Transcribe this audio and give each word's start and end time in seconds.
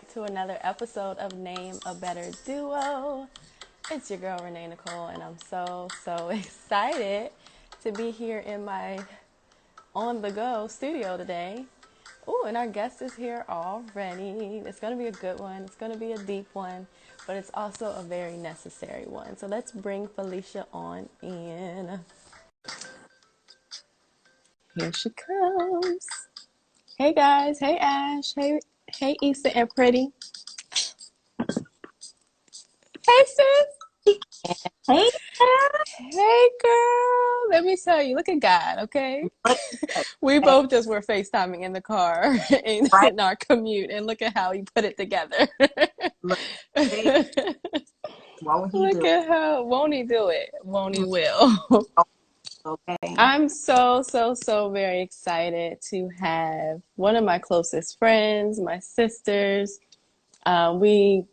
back 0.00 0.12
to 0.14 0.22
another 0.22 0.56
episode 0.62 1.18
of 1.18 1.34
Name 1.34 1.78
a 1.84 1.94
Better 1.94 2.30
Duo. 2.46 3.28
It's 3.90 4.08
your 4.08 4.18
girl 4.18 4.38
Renee 4.42 4.68
Nicole, 4.68 5.08
and 5.08 5.22
I'm 5.22 5.36
so, 5.48 5.88
so 6.04 6.28
excited 6.30 7.30
to 7.82 7.92
be 7.92 8.10
here 8.10 8.38
in 8.38 8.64
my 8.64 8.98
on 9.94 10.22
the 10.22 10.30
go 10.30 10.68
studio 10.68 11.18
today. 11.18 11.64
Oh, 12.26 12.44
and 12.46 12.56
our 12.56 12.66
guest 12.66 13.02
is 13.02 13.14
here 13.14 13.44
already. 13.48 14.62
It's 14.64 14.80
going 14.80 14.96
to 14.96 14.98
be 14.98 15.08
a 15.08 15.12
good 15.12 15.38
one, 15.38 15.62
it's 15.62 15.76
going 15.76 15.92
to 15.92 15.98
be 15.98 16.12
a 16.12 16.18
deep 16.18 16.46
one, 16.54 16.86
but 17.26 17.36
it's 17.36 17.50
also 17.52 17.92
a 17.92 18.02
very 18.02 18.36
necessary 18.36 19.04
one. 19.04 19.36
So 19.36 19.48
let's 19.48 19.72
bring 19.72 20.08
Felicia 20.08 20.66
on 20.72 21.08
in. 21.20 22.00
Here 24.76 24.92
she 24.92 25.10
comes. 25.10 26.06
Hey 26.96 27.12
guys. 27.12 27.58
Hey 27.58 27.76
Ash. 27.78 28.34
Hey 28.34 28.60
hey 28.98 29.16
Issa 29.22 29.56
and 29.56 29.70
Pretty. 29.70 30.08
Hey 33.06 33.24
sis. 33.26 33.66
Hey, 34.88 35.10
Hey 35.98 36.50
girl. 36.62 37.50
Let 37.50 37.64
me 37.64 37.76
tell 37.82 38.02
you, 38.02 38.16
look 38.16 38.28
at 38.28 38.40
God, 38.40 38.80
okay? 38.80 39.28
we 40.22 40.40
both 40.40 40.70
just 40.70 40.88
were 40.88 41.02
FaceTiming 41.02 41.62
in 41.62 41.72
the 41.72 41.80
car 41.82 42.36
in, 42.64 42.88
Right. 42.92 43.12
in 43.12 43.20
our 43.20 43.36
commute 43.36 43.90
and 43.90 44.06
look 44.06 44.22
at 44.22 44.36
how 44.36 44.52
he 44.52 44.64
put 44.74 44.84
it 44.84 44.96
together. 44.98 45.48
Look, 46.22 46.40
hey, 46.90 47.12
look 48.72 49.04
at 49.04 49.28
how 49.28 49.64
won't 49.64 49.94
he 49.94 50.04
do 50.04 50.28
it? 50.30 50.50
Won't 50.64 50.94
he 50.96 51.04
will? 51.04 51.58
Okay. 52.64 53.14
I'm 53.16 53.48
so, 53.48 54.02
so, 54.02 54.34
so 54.34 54.70
very 54.70 55.00
excited 55.00 55.80
to 55.90 56.08
have 56.18 56.82
one 56.96 57.16
of 57.16 57.24
my 57.24 57.38
closest 57.38 57.98
friends, 57.98 58.60
my 58.60 58.78
sisters. 58.78 59.78
Uh, 60.44 60.76
we 60.78 61.24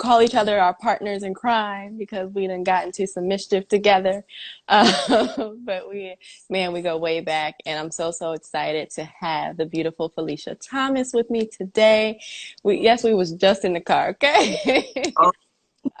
call 0.00 0.22
each 0.22 0.34
other 0.34 0.58
our 0.58 0.72
partners 0.72 1.22
in 1.22 1.34
crime 1.34 1.98
because 1.98 2.30
we 2.32 2.46
done 2.46 2.64
got 2.64 2.86
into 2.86 3.06
some 3.06 3.28
mischief 3.28 3.68
together. 3.68 4.24
Uh, 4.66 5.52
but 5.64 5.88
we, 5.90 6.16
man, 6.48 6.72
we 6.72 6.80
go 6.80 6.96
way 6.96 7.20
back, 7.20 7.56
and 7.66 7.78
I'm 7.78 7.90
so, 7.90 8.10
so 8.10 8.32
excited 8.32 8.88
to 8.90 9.04
have 9.04 9.58
the 9.58 9.66
beautiful 9.66 10.08
Felicia 10.08 10.54
Thomas 10.54 11.12
with 11.12 11.28
me 11.30 11.46
today. 11.46 12.18
We, 12.62 12.78
yes, 12.78 13.04
we 13.04 13.12
was 13.12 13.32
just 13.32 13.64
in 13.64 13.74
the 13.74 13.80
car, 13.80 14.08
okay? 14.10 14.94
Oh. 15.18 15.32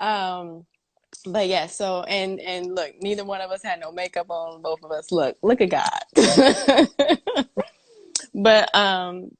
um, 0.00 0.66
but 1.26 1.48
yeah, 1.48 1.66
so 1.66 2.02
and 2.02 2.40
and 2.40 2.74
look, 2.74 2.92
neither 3.02 3.24
one 3.24 3.40
of 3.40 3.50
us 3.50 3.62
had 3.62 3.80
no 3.80 3.92
makeup 3.92 4.30
on. 4.30 4.62
Both 4.62 4.82
of 4.82 4.92
us 4.92 5.10
look 5.10 5.36
look 5.42 5.60
at 5.60 5.70
God. 5.70 7.46
but 8.34 8.74
um 8.74 9.30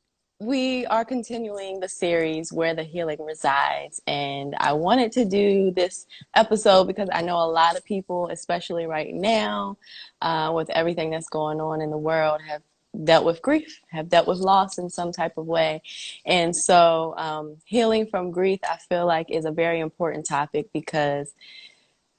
we 0.41 0.87
are 0.87 1.05
continuing 1.05 1.81
the 1.81 1.89
series 1.89 2.51
where 2.51 2.75
the 2.75 2.83
healing 2.83 3.23
resides 3.23 4.01
and 4.07 4.55
I 4.59 4.73
wanted 4.73 5.13
to 5.13 5.27
do 5.27 5.71
this 5.71 6.07
episode 6.35 6.85
because 6.87 7.11
I 7.13 7.21
know 7.21 7.37
a 7.37 7.45
lot 7.45 7.77
of 7.77 7.85
people, 7.85 8.29
especially 8.29 8.87
right 8.87 9.13
now, 9.13 9.77
uh, 10.23 10.51
with 10.55 10.71
everything 10.71 11.11
that's 11.11 11.29
going 11.29 11.61
on 11.61 11.83
in 11.83 11.91
the 11.91 11.99
world, 11.99 12.41
have 12.49 12.63
dealt 13.05 13.27
with 13.27 13.43
grief, 13.43 13.81
have 13.91 14.09
dealt 14.09 14.27
with 14.27 14.39
loss 14.39 14.79
in 14.79 14.89
some 14.89 15.13
type 15.13 15.37
of 15.37 15.47
way. 15.47 15.83
And 16.25 16.57
so, 16.57 17.15
um, 17.19 17.57
healing 17.65 18.07
from 18.07 18.31
grief, 18.31 18.61
I 18.65 18.79
feel 18.89 19.07
like, 19.07 19.31
is 19.31 19.45
a 19.45 19.51
very 19.51 19.81
important 19.81 20.27
topic 20.27 20.69
because 20.73 21.35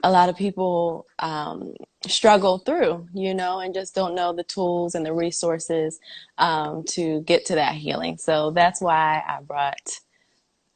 a 0.04 0.12
lot 0.12 0.30
of 0.30 0.38
people 0.38 1.08
um, 1.20 1.74
struggle 2.08 2.60
through, 2.60 3.08
you 3.14 3.36
know, 3.36 3.60
and 3.60 3.74
just 3.74 3.96
don't 3.96 4.16
know 4.16 4.34
the 4.34 4.44
tools 4.44 4.96
and 4.96 5.06
the 5.06 5.14
resources 5.14 6.00
um, 6.40 6.84
to 6.90 7.22
get 7.24 7.46
to 7.48 7.56
that 7.56 7.76
healing. 7.76 8.18
So 8.18 8.52
that's 8.52 8.82
why 8.82 9.24
I 9.28 9.42
brought 9.42 10.00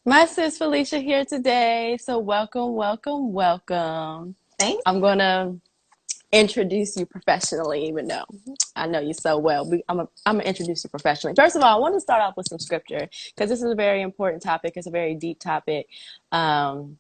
my 0.06 0.26
sis 0.26 0.58
Felicia 0.60 1.00
here 1.00 1.26
today. 1.26 1.98
So 2.02 2.20
welcome, 2.20 2.76
welcome, 2.76 3.34
welcome. 3.34 4.36
Thanks. 4.60 4.84
I'm 4.86 5.02
going 5.02 5.20
to 5.20 5.56
introduce 6.32 6.96
you 6.98 7.06
professionally, 7.06 7.88
even 7.88 8.08
though 8.08 8.26
I 8.76 8.88
know 8.88 9.00
you 9.00 9.14
so 9.14 9.38
well. 9.38 9.70
We- 9.70 9.84
I'm 9.90 9.98
going 9.98 10.08
I'm 10.26 10.40
to 10.40 10.48
introduce 10.48 10.84
you 10.84 10.90
professionally. 10.90 11.36
First 11.36 11.56
of 11.56 11.64
all, 11.64 11.76
I 11.78 11.80
want 11.80 11.96
to 11.96 12.02
start 12.02 12.22
off 12.22 12.38
with 12.38 12.48
some 12.50 12.60
scripture 12.60 13.10
because 13.36 13.50
this 13.50 13.64
is 13.64 13.72
a 13.72 13.76
very 13.76 14.02
important 14.02 14.44
topic. 14.44 14.74
It's 14.76 14.88
a 14.88 14.92
very 14.92 15.16
deep 15.16 15.40
topic. 15.40 15.88
Um, 16.32 16.98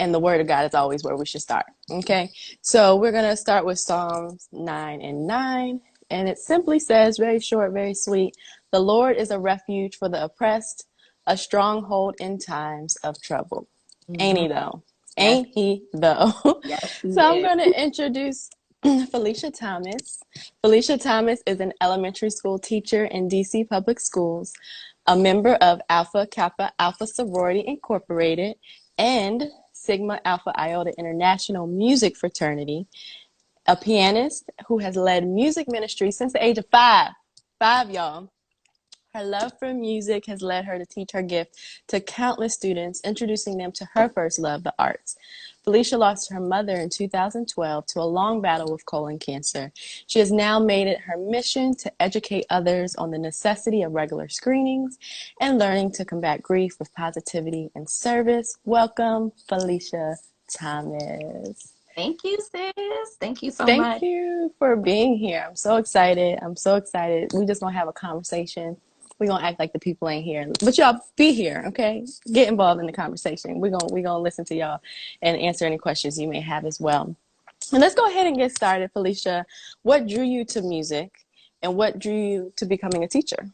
and 0.00 0.12
the 0.12 0.18
word 0.18 0.40
of 0.40 0.48
God 0.48 0.64
is 0.64 0.74
always 0.74 1.04
where 1.04 1.16
we 1.16 1.26
should 1.26 1.42
start. 1.42 1.66
Okay. 1.90 2.30
So 2.62 2.96
we're 2.96 3.12
going 3.12 3.28
to 3.30 3.36
start 3.36 3.64
with 3.64 3.78
Psalms 3.78 4.48
9 4.50 5.02
and 5.02 5.26
9. 5.26 5.80
And 6.10 6.28
it 6.28 6.38
simply 6.38 6.80
says, 6.80 7.18
very 7.18 7.38
short, 7.38 7.72
very 7.72 7.94
sweet, 7.94 8.34
the 8.72 8.80
Lord 8.80 9.16
is 9.16 9.30
a 9.30 9.38
refuge 9.38 9.96
for 9.96 10.08
the 10.08 10.24
oppressed, 10.24 10.86
a 11.26 11.36
stronghold 11.36 12.16
in 12.18 12.38
times 12.38 12.96
of 13.04 13.20
trouble. 13.22 13.68
Ain't 14.18 14.38
he 14.38 14.48
though? 14.48 14.82
Ain't 15.16 15.48
he 15.54 15.84
though? 15.92 16.32
Yes, 16.64 16.98
he 17.02 17.12
So 17.12 17.20
I'm 17.20 17.42
going 17.42 17.58
to 17.58 17.80
introduce 17.80 18.50
Felicia 19.10 19.50
Thomas. 19.50 20.18
Felicia 20.62 20.98
Thomas 20.98 21.42
is 21.46 21.60
an 21.60 21.72
elementary 21.80 22.30
school 22.30 22.58
teacher 22.58 23.04
in 23.04 23.28
DC 23.28 23.68
Public 23.68 24.00
Schools, 24.00 24.52
a 25.06 25.16
member 25.16 25.54
of 25.56 25.80
Alpha 25.88 26.26
Kappa 26.26 26.72
Alpha 26.78 27.06
Sorority 27.06 27.62
Incorporated, 27.66 28.56
and 28.98 29.44
Sigma 29.80 30.20
Alpha 30.26 30.52
Iota 30.60 30.92
International 30.98 31.66
Music 31.66 32.14
Fraternity, 32.14 32.86
a 33.66 33.76
pianist 33.76 34.50
who 34.66 34.78
has 34.78 34.94
led 34.94 35.26
music 35.26 35.68
ministry 35.68 36.10
since 36.10 36.34
the 36.34 36.44
age 36.44 36.58
of 36.58 36.66
five. 36.70 37.12
Five, 37.58 37.90
y'all. 37.90 38.30
Her 39.12 39.24
love 39.24 39.58
for 39.58 39.74
music 39.74 40.26
has 40.26 40.40
led 40.40 40.66
her 40.66 40.78
to 40.78 40.86
teach 40.86 41.10
her 41.10 41.22
gift 41.22 41.56
to 41.88 41.98
countless 41.98 42.54
students, 42.54 43.00
introducing 43.04 43.58
them 43.58 43.72
to 43.72 43.88
her 43.94 44.08
first 44.08 44.38
love, 44.38 44.62
the 44.62 44.72
arts. 44.78 45.16
Felicia 45.64 45.98
lost 45.98 46.30
her 46.30 46.38
mother 46.38 46.76
in 46.76 46.88
2012 46.90 47.86
to 47.86 48.00
a 48.00 48.02
long 48.02 48.40
battle 48.40 48.70
with 48.70 48.86
colon 48.86 49.18
cancer. 49.18 49.72
She 50.06 50.20
has 50.20 50.30
now 50.30 50.60
made 50.60 50.86
it 50.86 51.00
her 51.00 51.16
mission 51.16 51.74
to 51.78 51.92
educate 52.00 52.46
others 52.50 52.94
on 52.94 53.10
the 53.10 53.18
necessity 53.18 53.82
of 53.82 53.94
regular 53.94 54.28
screenings 54.28 54.96
and 55.40 55.58
learning 55.58 55.90
to 55.92 56.04
combat 56.04 56.40
grief 56.40 56.78
with 56.78 56.94
positivity 56.94 57.68
and 57.74 57.90
service. 57.90 58.58
Welcome, 58.64 59.32
Felicia 59.48 60.18
Thomas. 60.56 61.72
Thank 61.96 62.22
you, 62.22 62.38
sis. 62.38 63.16
Thank 63.18 63.42
you 63.42 63.50
so 63.50 63.66
Thank 63.66 63.82
much. 63.82 64.00
Thank 64.00 64.02
you 64.04 64.54
for 64.60 64.76
being 64.76 65.16
here. 65.16 65.44
I'm 65.48 65.56
so 65.56 65.78
excited. 65.78 66.38
I'm 66.40 66.54
so 66.54 66.76
excited. 66.76 67.32
We 67.34 67.44
just 67.44 67.60
gonna 67.60 67.76
have 67.76 67.88
a 67.88 67.92
conversation. 67.92 68.76
We're 69.20 69.28
gonna 69.28 69.46
act 69.46 69.60
like 69.60 69.74
the 69.74 69.80
people 69.80 70.08
ain't 70.08 70.24
here. 70.24 70.50
But 70.64 70.78
y'all 70.78 71.00
be 71.16 71.32
here, 71.34 71.64
okay? 71.68 72.06
Get 72.32 72.48
involved 72.48 72.80
in 72.80 72.86
the 72.86 72.92
conversation. 72.92 73.60
We're 73.60 73.70
gonna 73.70 73.92
we 73.92 74.02
gonna 74.02 74.22
listen 74.22 74.46
to 74.46 74.56
y'all 74.56 74.80
and 75.22 75.38
answer 75.38 75.66
any 75.66 75.78
questions 75.78 76.18
you 76.18 76.28
may 76.28 76.40
have 76.40 76.64
as 76.66 76.80
well. 76.80 77.14
And 77.72 77.80
let's 77.80 77.94
go 77.94 78.08
ahead 78.08 78.26
and 78.26 78.36
get 78.36 78.52
started, 78.52 78.90
Felicia. 78.92 79.46
What 79.82 80.08
drew 80.08 80.24
you 80.24 80.44
to 80.46 80.62
music 80.62 81.12
and 81.62 81.76
what 81.76 81.98
drew 81.98 82.14
you 82.14 82.52
to 82.56 82.66
becoming 82.66 83.04
a 83.04 83.08
teacher? 83.08 83.50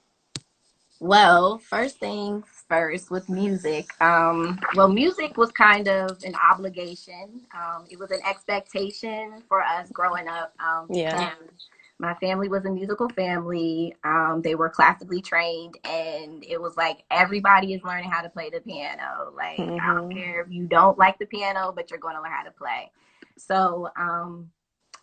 Well, 1.01 1.59
first 1.59 1.99
things 1.99 2.45
first 2.69 3.11
with 3.11 3.29
music. 3.29 3.91
Um, 4.01 4.59
well, 4.75 4.89
music 4.89 5.37
was 5.37 5.53
kind 5.53 5.89
of 5.89 6.23
an 6.25 6.35
obligation. 6.37 7.43
Um, 7.55 7.87
it 7.91 7.99
was 7.99 8.11
an 8.13 8.21
expectation 8.29 9.43
for 9.49 9.63
us 9.63 9.91
growing 9.91 10.29
up. 10.29 10.55
Um, 10.59 10.89
Yeah. 10.91 11.31
and 11.31 11.51
my 11.99 12.15
family 12.15 12.49
was 12.49 12.65
a 12.67 12.71
musical 12.71 13.09
family. 13.11 13.95
Um, 14.05 14.43
they 14.45 14.55
were 14.55 14.69
classically 14.69 15.23
trained, 15.23 15.77
and 15.85 16.45
it 16.45 16.61
was 16.61 16.77
like 16.77 17.05
everybody 17.11 17.75
is 17.75 17.83
learning 17.85 18.11
how 18.11 18.23
to 18.23 18.29
play 18.29 18.51
the 18.51 18.61
piano. 18.61 19.33
Like, 19.37 19.75
I 19.79 19.95
don't 19.95 20.11
Mhm. 20.11 20.13
care 20.13 20.43
if 20.43 20.51
you 20.51 20.67
don't 20.67 20.99
like 20.99 21.19
the 21.19 21.27
piano, 21.27 21.73
but 21.75 21.91
you're 21.91 22.01
going 22.01 22.17
to 22.17 22.23
learn 22.23 22.33
how 22.33 22.45
to 22.45 22.51
play. 22.51 22.91
So, 23.39 23.89
um, 23.97 24.51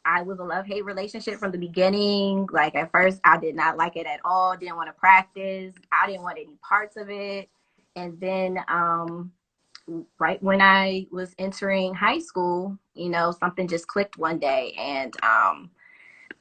I 0.06 0.22
was 0.24 0.40
a 0.40 0.44
love 0.44 0.66
hate 0.66 0.86
relationship 0.86 1.40
from 1.40 1.52
the 1.52 1.58
beginning. 1.58 2.48
Like 2.52 2.76
at 2.76 2.92
first, 2.92 3.20
I 3.24 3.38
did 3.38 3.56
not 3.56 3.78
like 3.78 3.96
it 3.96 4.06
at 4.08 4.20
all. 4.26 4.56
Didn't 4.58 4.76
want 4.76 4.90
to 4.90 4.94
practice. 4.94 5.76
I 5.92 6.08
didn't 6.08 6.24
want 6.24 6.38
any 6.40 6.58
parts 6.68 6.98
of 6.98 7.10
it. 7.10 7.50
And 7.96 8.20
then, 8.20 8.60
um, 8.68 9.32
right 10.20 10.42
when 10.44 10.62
I 10.62 11.08
was 11.12 11.34
entering 11.38 11.94
high 11.94 12.20
school, 12.20 12.78
you 12.94 13.10
know, 13.10 13.32
something 13.32 13.68
just 13.68 13.88
clicked 13.88 14.18
one 14.18 14.40
day, 14.40 14.74
and 14.78 15.14
um, 15.24 15.72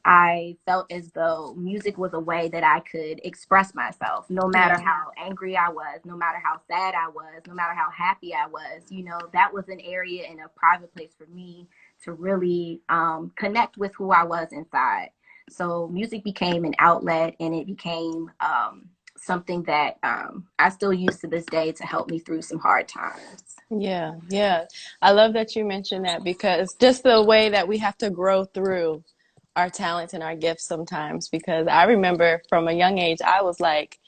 I 0.04 0.56
felt 0.66 0.90
as 0.90 1.10
though 1.12 1.54
music 1.54 1.96
was 1.96 2.12
a 2.12 2.18
way 2.18 2.48
that 2.48 2.64
I 2.64 2.80
could 2.80 3.20
express 3.24 3.74
myself, 3.74 4.28
no 4.28 4.48
matter 4.48 4.80
how 4.80 5.12
angry 5.16 5.56
I 5.56 5.68
was, 5.68 6.00
no 6.04 6.16
matter 6.16 6.38
how 6.42 6.60
sad 6.68 6.94
I 6.94 7.08
was, 7.08 7.42
no 7.46 7.54
matter 7.54 7.74
how 7.74 7.88
happy 7.90 8.34
I 8.34 8.46
was. 8.46 8.82
You 8.88 9.04
know, 9.04 9.18
that 9.32 9.52
was 9.52 9.68
an 9.68 9.80
area 9.80 10.24
and 10.28 10.40
a 10.40 10.48
private 10.48 10.92
place 10.92 11.12
for 11.16 11.26
me 11.26 11.68
to 12.04 12.12
really 12.12 12.80
um, 12.88 13.32
connect 13.36 13.76
with 13.76 13.94
who 13.94 14.10
I 14.10 14.24
was 14.24 14.48
inside. 14.50 15.10
So 15.50 15.88
music 15.88 16.24
became 16.24 16.64
an 16.64 16.74
outlet, 16.78 17.36
and 17.38 17.54
it 17.54 17.66
became 17.66 18.30
um, 18.40 18.88
something 19.16 19.62
that 19.64 19.98
um, 20.02 20.46
I 20.58 20.68
still 20.70 20.92
use 20.92 21.18
to 21.18 21.28
this 21.28 21.44
day 21.46 21.72
to 21.72 21.84
help 21.84 22.10
me 22.10 22.18
through 22.18 22.42
some 22.42 22.58
hard 22.58 22.88
times. 22.88 23.56
Yeah, 23.70 24.14
yeah. 24.28 24.64
I 25.00 25.12
love 25.12 25.32
that 25.34 25.54
you 25.54 25.64
mentioned 25.64 26.06
that 26.06 26.24
because 26.24 26.74
just 26.74 27.02
the 27.04 27.22
way 27.22 27.50
that 27.50 27.68
we 27.68 27.78
have 27.78 27.96
to 27.98 28.10
grow 28.10 28.44
through 28.44 29.04
our 29.56 29.70
talents 29.70 30.14
and 30.14 30.22
our 30.22 30.36
gifts 30.36 30.64
sometimes. 30.64 31.28
Because 31.28 31.66
I 31.66 31.84
remember 31.84 32.42
from 32.48 32.68
a 32.68 32.72
young 32.72 32.98
age, 32.98 33.18
I 33.24 33.42
was 33.42 33.60
like, 33.60 33.98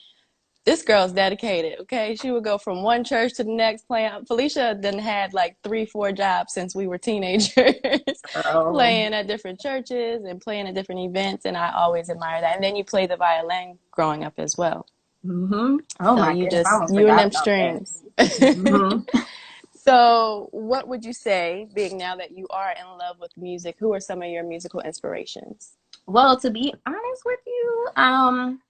this 0.65 0.83
girl's 0.83 1.13
dedicated. 1.13 1.81
Okay, 1.81 2.17
she 2.21 2.31
would 2.31 2.45
go 2.45 2.57
from 2.57 2.83
one 2.83 3.05
church 3.05 3.35
to 3.35 3.45
the 3.45 3.53
next. 3.53 3.87
Playing 3.87 4.25
Felicia 4.27 4.77
then 4.81 4.99
had 4.99 5.35
like 5.35 5.57
three, 5.63 5.85
four 5.85 6.11
jobs 6.11 6.55
since 6.55 6.75
we 6.75 6.87
were 6.87 6.97
teenagers, 6.97 7.53
oh. 8.47 8.71
playing 8.73 9.13
at 9.13 9.27
different 9.27 9.61
churches 9.61 10.25
and 10.25 10.41
playing 10.41 10.67
at 10.67 10.75
different 10.75 11.03
events. 11.03 11.45
And 11.45 11.57
I 11.57 11.73
always 11.75 12.09
admire 12.09 12.41
that. 12.41 12.55
And 12.55 12.65
then 12.65 12.77
you 12.77 12.85
play 12.85 13.07
the 13.07 13.17
violin 13.17 13.79
growing 13.91 14.25
up 14.25 14.35
as 14.39 14.57
well. 14.57 14.87
Mm-hmm. 15.25 15.77
Oh 16.01 16.17
so 16.17 16.17
my 16.17 16.33
you 16.33 16.45
goodness, 16.45 16.67
just 16.81 16.95
you 16.95 17.09
and 17.09 17.19
them 17.19 17.33
strings. 17.33 18.03
Mm-hmm. 18.19 19.19
so, 19.85 20.49
what 20.53 20.89
would 20.89 21.05
you 21.05 21.13
say, 21.13 21.69
being 21.75 21.99
now 21.99 22.17
that 22.17 22.31
you 22.31 22.47
are 22.49 22.71
in 22.73 22.87
love 22.99 23.21
with 23.21 23.37
music, 23.37 23.77
who 23.79 23.93
are 23.93 24.01
some 24.01 24.23
of 24.23 24.31
your 24.31 24.43
musical 24.43 24.81
inspirations? 24.81 25.77
Well, 26.07 26.41
to 26.41 26.51
be 26.51 26.73
honest 26.87 27.23
with 27.27 27.41
you, 27.47 27.89
um, 27.97 28.63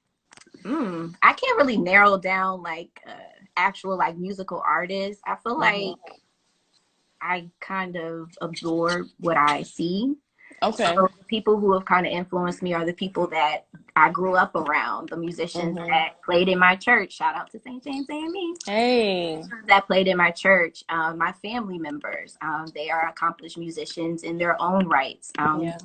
mm, 0.64 1.14
I 1.22 1.32
can't 1.32 1.56
really 1.56 1.76
narrow 1.76 2.18
down 2.18 2.62
like 2.64 3.00
uh, 3.06 3.12
actual 3.56 3.96
like 3.96 4.16
musical 4.16 4.60
artists. 4.66 5.22
I 5.24 5.36
feel 5.36 5.52
mm-hmm. 5.52 5.60
like 5.60 6.20
I 7.22 7.48
kind 7.60 7.94
of 7.94 8.30
absorb 8.40 9.06
what 9.20 9.36
I 9.36 9.62
see. 9.62 10.16
Okay. 10.62 10.94
So 10.94 11.08
people 11.26 11.58
who 11.58 11.72
have 11.72 11.84
kind 11.84 12.06
of 12.06 12.12
influenced 12.12 12.62
me 12.62 12.72
are 12.72 12.84
the 12.84 12.92
people 12.92 13.26
that 13.28 13.66
I 13.96 14.10
grew 14.10 14.34
up 14.34 14.54
around, 14.54 15.10
the 15.10 15.16
musicians 15.16 15.76
mm-hmm. 15.76 15.88
that 15.88 16.22
played 16.22 16.48
in 16.48 16.58
my 16.58 16.76
church. 16.76 17.12
Shout 17.12 17.36
out 17.36 17.50
to 17.52 17.60
St. 17.60 17.82
James 17.82 18.08
AME. 18.10 18.54
Hey. 18.66 19.42
That 19.66 19.86
played 19.86 20.08
in 20.08 20.16
my 20.16 20.30
church. 20.30 20.84
Um, 20.88 21.18
my 21.18 21.32
family 21.32 21.78
members, 21.78 22.36
um, 22.42 22.66
they 22.74 22.90
are 22.90 23.08
accomplished 23.08 23.58
musicians 23.58 24.22
in 24.22 24.38
their 24.38 24.60
own 24.60 24.86
rights. 24.86 25.32
Um, 25.38 25.62
yeah 25.62 25.78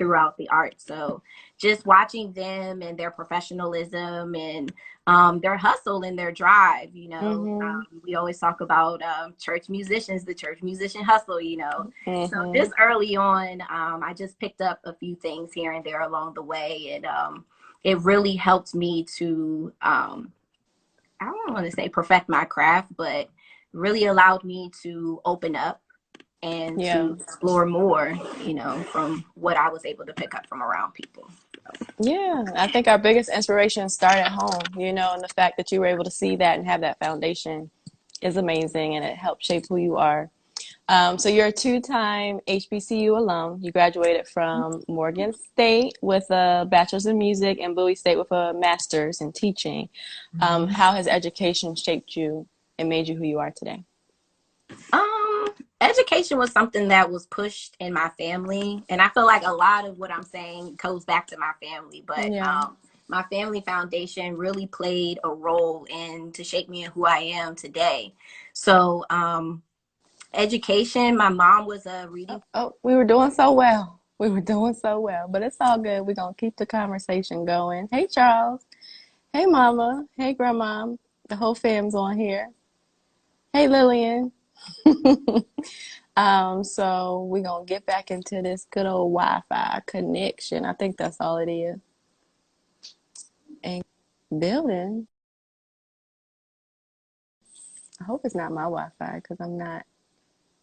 throughout 0.00 0.34
the 0.38 0.48
art. 0.48 0.76
So 0.78 1.22
just 1.58 1.84
watching 1.84 2.32
them 2.32 2.80
and 2.80 2.98
their 2.98 3.10
professionalism 3.10 4.34
and 4.34 4.72
um, 5.06 5.40
their 5.40 5.58
hustle 5.58 6.04
and 6.04 6.18
their 6.18 6.32
drive, 6.32 6.96
you 6.96 7.10
know, 7.10 7.20
mm-hmm. 7.20 7.62
um, 7.62 7.86
we 8.02 8.14
always 8.14 8.38
talk 8.38 8.62
about 8.62 9.02
um, 9.02 9.34
church 9.38 9.68
musicians, 9.68 10.24
the 10.24 10.32
church 10.32 10.62
musician 10.62 11.04
hustle, 11.04 11.38
you 11.38 11.58
know. 11.58 11.90
Mm-hmm. 12.06 12.32
So 12.32 12.50
this 12.50 12.70
early 12.80 13.14
on, 13.14 13.60
um, 13.68 14.02
I 14.02 14.14
just 14.16 14.38
picked 14.40 14.62
up 14.62 14.80
a 14.84 14.94
few 14.94 15.16
things 15.16 15.52
here 15.52 15.72
and 15.72 15.84
there 15.84 16.00
along 16.00 16.32
the 16.32 16.42
way, 16.42 16.92
and 16.94 17.04
um, 17.04 17.44
it 17.84 17.98
really 17.98 18.36
helped 18.36 18.74
me 18.74 19.04
to, 19.18 19.70
um, 19.82 20.32
I 21.20 21.26
don't 21.26 21.52
want 21.52 21.66
to 21.66 21.72
say 21.72 21.90
perfect 21.90 22.30
my 22.30 22.46
craft, 22.46 22.96
but 22.96 23.28
really 23.74 24.06
allowed 24.06 24.44
me 24.44 24.70
to 24.82 25.20
open 25.26 25.56
up 25.56 25.82
and 26.42 26.80
yeah. 26.80 26.98
to 26.98 27.12
explore 27.12 27.66
more, 27.66 28.18
you 28.42 28.54
know, 28.54 28.82
from 28.84 29.24
what 29.34 29.56
I 29.56 29.68
was 29.68 29.84
able 29.84 30.06
to 30.06 30.12
pick 30.14 30.34
up 30.34 30.46
from 30.46 30.62
around 30.62 30.94
people. 30.94 31.30
Yeah, 31.98 32.44
I 32.56 32.66
think 32.66 32.88
our 32.88 32.98
biggest 32.98 33.30
inspiration 33.30 33.88
start 33.88 34.16
at 34.16 34.32
home, 34.32 34.62
you 34.76 34.92
know, 34.92 35.12
and 35.12 35.22
the 35.22 35.28
fact 35.28 35.56
that 35.58 35.70
you 35.70 35.80
were 35.80 35.86
able 35.86 36.04
to 36.04 36.10
see 36.10 36.36
that 36.36 36.58
and 36.58 36.66
have 36.66 36.80
that 36.80 36.98
foundation 36.98 37.70
is 38.22 38.36
amazing 38.36 38.96
and 38.96 39.04
it 39.04 39.16
helped 39.16 39.44
shape 39.44 39.64
who 39.68 39.76
you 39.76 39.96
are. 39.96 40.30
Um, 40.88 41.18
so 41.18 41.28
you're 41.28 41.46
a 41.46 41.52
two-time 41.52 42.40
HBCU 42.48 43.16
alum. 43.16 43.58
You 43.62 43.70
graduated 43.70 44.26
from 44.26 44.82
Morgan 44.88 45.32
State 45.32 45.96
with 46.02 46.28
a 46.30 46.66
bachelor's 46.68 47.06
in 47.06 47.16
music 47.16 47.58
and 47.60 47.76
Bowie 47.76 47.94
State 47.94 48.18
with 48.18 48.32
a 48.32 48.52
master's 48.54 49.20
in 49.20 49.30
teaching. 49.30 49.88
Um, 50.40 50.64
mm-hmm. 50.64 50.72
how 50.72 50.92
has 50.92 51.06
education 51.06 51.76
shaped 51.76 52.16
you 52.16 52.46
and 52.78 52.88
made 52.88 53.06
you 53.06 53.14
who 53.14 53.24
you 53.24 53.38
are 53.38 53.52
today? 53.52 53.84
Um, 54.92 55.19
education 55.80 56.38
was 56.38 56.52
something 56.52 56.88
that 56.88 57.10
was 57.10 57.26
pushed 57.26 57.76
in 57.80 57.92
my 57.92 58.10
family 58.18 58.82
and 58.88 59.00
i 59.00 59.08
feel 59.08 59.24
like 59.24 59.46
a 59.46 59.52
lot 59.52 59.86
of 59.86 59.98
what 59.98 60.12
i'm 60.12 60.22
saying 60.22 60.74
goes 60.76 61.04
back 61.04 61.26
to 61.26 61.38
my 61.38 61.52
family 61.62 62.04
but 62.06 62.30
yeah. 62.30 62.60
um, 62.60 62.76
my 63.10 63.24
family 63.24 63.60
foundation 63.60 64.36
really 64.36 64.66
played 64.66 65.18
a 65.24 65.28
role 65.28 65.84
in 65.90 66.30
to 66.32 66.44
shape 66.44 66.68
me 66.68 66.84
and 66.84 66.92
who 66.92 67.04
i 67.04 67.18
am 67.18 67.54
today. 67.56 68.14
So 68.52 69.04
um, 69.10 69.62
education 70.32 71.16
my 71.16 71.28
mom 71.28 71.66
was 71.66 71.86
a 71.86 72.08
reading 72.08 72.36
oh, 72.36 72.42
oh, 72.54 72.72
we 72.82 72.94
were 72.94 73.04
doing 73.04 73.32
so 73.32 73.52
well. 73.52 74.00
We 74.18 74.28
were 74.28 74.40
doing 74.40 74.74
so 74.74 75.00
well 75.00 75.26
but 75.28 75.42
it's 75.42 75.56
all 75.60 75.78
good. 75.78 76.02
We're 76.02 76.14
gonna 76.14 76.34
keep 76.34 76.56
the 76.56 76.66
conversation 76.66 77.44
going. 77.44 77.88
Hey 77.90 78.06
charles. 78.06 78.64
Hey 79.32 79.46
mama. 79.46 80.06
Hey 80.16 80.34
grandma. 80.34 80.94
The 81.28 81.36
whole 81.36 81.54
fam's 81.54 81.94
on 81.94 82.16
here. 82.16 82.50
Hey 83.52 83.66
lillian 83.66 84.30
um, 86.16 86.64
so 86.64 87.24
we're 87.24 87.42
gonna 87.42 87.64
get 87.64 87.86
back 87.86 88.10
into 88.10 88.42
this 88.42 88.66
good 88.70 88.86
old 88.86 89.12
Wi-Fi 89.12 89.82
connection. 89.86 90.64
I 90.64 90.72
think 90.74 90.96
that's 90.96 91.18
all 91.20 91.38
it 91.38 91.50
is. 91.50 91.78
And 93.62 93.82
building. 94.38 95.06
I 98.00 98.04
hope 98.04 98.22
it's 98.24 98.34
not 98.34 98.52
my 98.52 98.62
Wi-Fi 98.62 99.20
because 99.22 99.38
I'm 99.40 99.58
not 99.58 99.84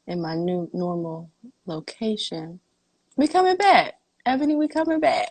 in 0.07 0.21
my 0.21 0.36
new 0.36 0.69
normal 0.74 1.30
location. 1.65 2.59
We 3.15 3.27
coming 3.27 3.57
back, 3.57 3.95
Ebony. 4.25 4.56
We 4.56 4.68
coming 4.68 5.00
back. 5.00 5.30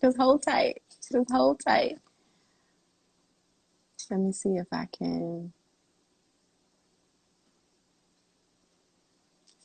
Just 0.00 0.16
hold 0.16 0.42
tight. 0.42 0.82
Just 1.10 1.30
hold 1.30 1.60
tight. 1.66 1.98
Let 4.10 4.20
me 4.20 4.32
see 4.32 4.56
if 4.56 4.66
I 4.72 4.86
can 4.96 5.52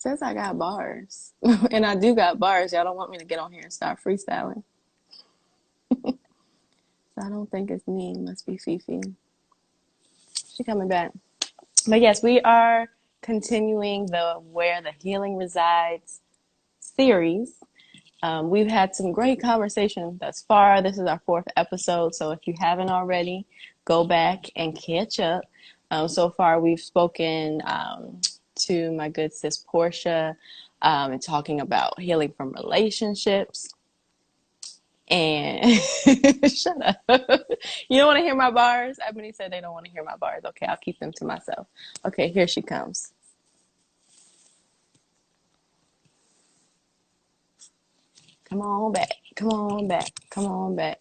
says 0.03 0.21
I 0.21 0.33
got 0.33 0.57
bars. 0.57 1.33
and 1.71 1.85
I 1.85 1.95
do 1.95 2.13
got 2.13 2.37
bars. 2.37 2.73
Y'all 2.73 2.83
don't 2.83 2.97
want 2.97 3.09
me 3.09 3.17
to 3.17 3.25
get 3.25 3.39
on 3.39 3.51
here 3.51 3.63
and 3.63 3.73
start 3.73 3.99
freestyling. 4.05 4.63
so 6.03 6.17
I 7.17 7.29
don't 7.29 7.49
think 7.49 7.71
it's 7.71 7.87
me. 7.87 8.11
It 8.11 8.19
must 8.19 8.45
be 8.45 8.57
Fifi. 8.57 9.01
She 10.53 10.63
coming 10.63 10.89
back. 10.89 11.11
But 11.87 12.01
yes, 12.01 12.21
we 12.21 12.41
are 12.41 12.89
continuing 13.21 14.05
the 14.07 14.35
Where 14.51 14.81
the 14.81 14.91
Healing 15.01 15.37
Resides 15.37 16.19
series. 16.81 17.55
Um, 18.21 18.49
we've 18.49 18.69
had 18.69 18.95
some 18.95 19.13
great 19.13 19.41
conversation 19.41 20.17
thus 20.19 20.43
far. 20.43 20.81
This 20.81 20.97
is 20.97 21.07
our 21.07 21.21
fourth 21.25 21.47
episode. 21.55 22.13
So 22.13 22.31
if 22.31 22.39
you 22.45 22.55
haven't 22.59 22.89
already, 22.89 23.45
go 23.85 24.03
back 24.03 24.45
and 24.55 24.77
catch 24.77 25.19
up. 25.19 25.45
Um, 25.91 26.07
so 26.07 26.29
far, 26.29 26.59
we've 26.59 26.79
spoken 26.79 27.61
um, 27.65 28.19
to 28.67 28.91
my 28.91 29.09
good 29.09 29.33
sis 29.33 29.57
Portia 29.57 30.37
um, 30.81 31.11
and 31.13 31.21
talking 31.21 31.61
about 31.61 31.99
healing 31.99 32.33
from 32.35 32.51
relationships. 32.53 33.73
And 35.09 35.73
shut 36.51 36.77
up. 36.81 36.97
you 37.89 37.97
don't 37.97 38.07
want 38.07 38.17
to 38.17 38.23
hear 38.23 38.35
my 38.35 38.51
bars? 38.51 38.97
Ebony 39.05 39.31
said 39.33 39.51
they 39.51 39.61
don't 39.61 39.73
want 39.73 39.85
to 39.85 39.91
hear 39.91 40.03
my 40.03 40.15
bars. 40.15 40.43
Okay, 40.45 40.65
I'll 40.65 40.77
keep 40.77 40.99
them 40.99 41.11
to 41.17 41.25
myself. 41.25 41.67
Okay, 42.05 42.29
here 42.29 42.47
she 42.47 42.61
comes. 42.61 43.11
Come 48.45 48.61
on 48.61 48.91
back. 48.93 49.09
Come 49.35 49.49
on 49.49 49.87
back. 49.87 50.11
Come 50.29 50.45
on 50.45 50.75
back. 50.75 50.99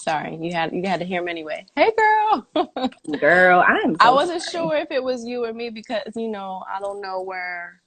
Sorry, 0.00 0.34
you 0.40 0.52
had 0.52 0.72
you 0.72 0.82
had 0.86 1.00
to 1.00 1.06
hear 1.06 1.20
him 1.20 1.28
anyway. 1.28 1.66
Hey, 1.76 1.92
girl. 1.94 2.48
girl, 3.20 3.62
I'm. 3.66 3.92
So 3.92 3.98
I 4.00 4.10
wasn't 4.10 4.40
sorry. 4.40 4.64
sure 4.64 4.76
if 4.76 4.90
it 4.90 5.04
was 5.04 5.26
you 5.26 5.44
or 5.44 5.52
me 5.52 5.68
because 5.68 6.12
you 6.16 6.28
know 6.28 6.64
I 6.72 6.80
don't 6.80 7.02
know 7.02 7.20
where. 7.20 7.82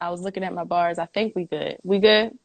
I 0.00 0.10
was 0.10 0.20
looking 0.20 0.44
at 0.44 0.54
my 0.54 0.62
bars. 0.62 1.00
I 1.00 1.06
think 1.06 1.34
we 1.34 1.46
good. 1.46 1.78
We 1.82 1.98
good. 1.98 2.38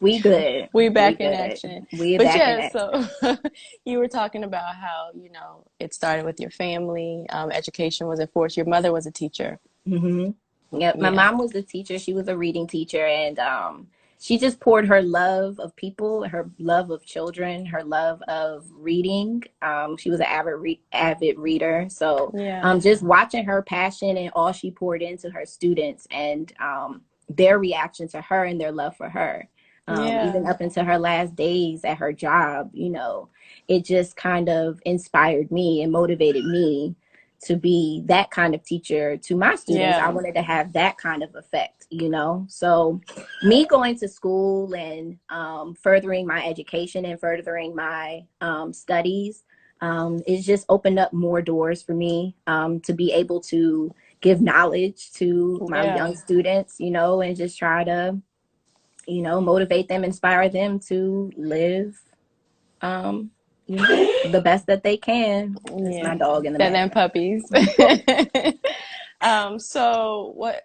We 0.00 0.18
good. 0.18 0.70
we 0.72 0.88
back 0.88 1.18
we 1.18 1.26
in 1.26 1.34
action. 1.34 1.86
We 1.92 2.16
but 2.16 2.24
back 2.24 2.36
yeah, 2.38 2.68
so 2.70 3.36
you 3.84 3.98
were 3.98 4.08
talking 4.08 4.44
about 4.44 4.74
how 4.76 5.10
you 5.14 5.30
know 5.30 5.66
it 5.78 5.92
started 5.92 6.24
with 6.24 6.40
your 6.40 6.50
family. 6.50 7.26
Um, 7.28 7.52
education 7.52 8.06
was 8.06 8.18
enforced. 8.18 8.56
Your 8.56 8.66
mother 8.66 8.92
was 8.92 9.04
a 9.04 9.10
teacher. 9.10 9.60
Mm-hmm. 9.86 10.78
Yep. 10.80 10.96
My 10.96 11.10
yeah. 11.10 11.14
mom 11.14 11.36
was 11.36 11.54
a 11.54 11.62
teacher. 11.62 11.98
She 11.98 12.14
was 12.14 12.28
a 12.28 12.36
reading 12.36 12.66
teacher, 12.66 13.04
and 13.04 13.38
um, 13.38 13.88
she 14.24 14.38
just 14.38 14.58
poured 14.58 14.88
her 14.88 15.02
love 15.02 15.60
of 15.60 15.76
people, 15.76 16.26
her 16.26 16.48
love 16.58 16.88
of 16.88 17.04
children, 17.04 17.66
her 17.66 17.84
love 17.84 18.22
of 18.22 18.64
reading. 18.72 19.42
Um, 19.60 19.98
she 19.98 20.08
was 20.08 20.18
an 20.18 20.24
avid 20.24 20.54
re- 20.54 20.80
avid 20.94 21.38
reader, 21.38 21.88
so 21.90 22.30
yeah. 22.32 22.62
um, 22.62 22.80
just 22.80 23.02
watching 23.02 23.44
her 23.44 23.60
passion 23.60 24.16
and 24.16 24.30
all 24.34 24.50
she 24.50 24.70
poured 24.70 25.02
into 25.02 25.28
her 25.28 25.44
students 25.44 26.06
and 26.10 26.54
um, 26.58 27.02
their 27.28 27.58
reaction 27.58 28.08
to 28.08 28.22
her 28.22 28.46
and 28.46 28.58
their 28.58 28.72
love 28.72 28.96
for 28.96 29.10
her, 29.10 29.46
um, 29.88 30.06
yeah. 30.06 30.26
even 30.26 30.46
up 30.46 30.62
into 30.62 30.82
her 30.82 30.98
last 30.98 31.36
days 31.36 31.84
at 31.84 31.98
her 31.98 32.10
job. 32.10 32.70
You 32.72 32.88
know, 32.88 33.28
it 33.68 33.84
just 33.84 34.16
kind 34.16 34.48
of 34.48 34.80
inspired 34.86 35.52
me 35.52 35.82
and 35.82 35.92
motivated 35.92 36.46
me 36.46 36.96
to 37.44 37.56
be 37.56 38.02
that 38.06 38.30
kind 38.30 38.54
of 38.54 38.64
teacher 38.64 39.16
to 39.18 39.36
my 39.36 39.54
students. 39.54 39.96
Yeah. 39.98 40.06
I 40.06 40.10
wanted 40.10 40.34
to 40.34 40.42
have 40.42 40.72
that 40.72 40.96
kind 40.96 41.22
of 41.22 41.34
effect, 41.34 41.86
you 41.90 42.08
know? 42.08 42.46
So, 42.48 43.00
me 43.42 43.66
going 43.66 43.98
to 43.98 44.08
school 44.08 44.74
and 44.74 45.18
um, 45.28 45.74
furthering 45.74 46.26
my 46.26 46.44
education 46.44 47.04
and 47.04 47.20
furthering 47.20 47.74
my 47.74 48.24
um, 48.40 48.72
studies 48.72 49.44
um, 49.80 50.22
is 50.26 50.46
just 50.46 50.64
opened 50.68 50.98
up 50.98 51.12
more 51.12 51.42
doors 51.42 51.82
for 51.82 51.94
me 51.94 52.34
um, 52.46 52.80
to 52.80 52.92
be 52.92 53.12
able 53.12 53.40
to 53.42 53.94
give 54.20 54.40
knowledge 54.40 55.12
to 55.12 55.66
my 55.68 55.84
yeah. 55.84 55.96
young 55.96 56.16
students, 56.16 56.76
you 56.78 56.90
know, 56.90 57.20
and 57.20 57.36
just 57.36 57.58
try 57.58 57.84
to, 57.84 58.18
you 59.06 59.20
know, 59.20 59.40
motivate 59.40 59.88
them, 59.88 60.02
inspire 60.02 60.48
them 60.48 60.78
to 60.78 61.30
live 61.36 62.00
um, 62.80 63.30
you 63.66 63.78
know, 63.88 64.08
the 64.30 64.40
best 64.40 64.66
that 64.66 64.82
they 64.82 64.96
can. 64.96 65.56
It's 65.64 65.96
Yeah. 65.96 66.08
my 66.10 66.16
dog 66.16 66.46
in 66.46 66.52
the 66.52 66.62
And 66.62 66.74
then 66.74 66.90
puppies. 66.90 67.50
um, 69.20 69.58
so 69.58 70.32
what 70.34 70.62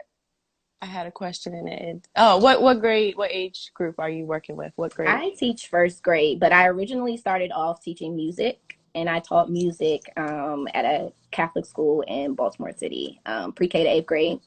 I 0.81 0.85
had 0.85 1.07
a 1.07 1.11
question 1.11 1.53
in 1.53 1.67
it. 1.67 2.07
Oh, 2.15 2.37
what 2.37 2.61
what 2.61 2.79
grade, 2.79 3.17
what 3.17 3.31
age 3.31 3.71
group 3.73 3.99
are 3.99 4.09
you 4.09 4.25
working 4.25 4.55
with? 4.55 4.71
What 4.77 4.95
grade? 4.95 5.09
I 5.09 5.31
teach 5.37 5.67
first 5.67 6.01
grade, 6.03 6.39
but 6.39 6.53
I 6.53 6.67
originally 6.67 7.17
started 7.17 7.51
off 7.51 7.81
teaching 7.83 8.15
music, 8.15 8.79
and 8.95 9.09
I 9.09 9.19
taught 9.19 9.51
music 9.51 10.01
um, 10.15 10.67
at 10.73 10.85
a 10.85 11.11
Catholic 11.31 11.65
school 11.65 12.01
in 12.07 12.33
Baltimore 12.33 12.71
City, 12.75 13.19
um, 13.25 13.51
pre-K 13.51 13.83
to 13.83 13.89
eighth 13.89 14.05
grade. 14.05 14.39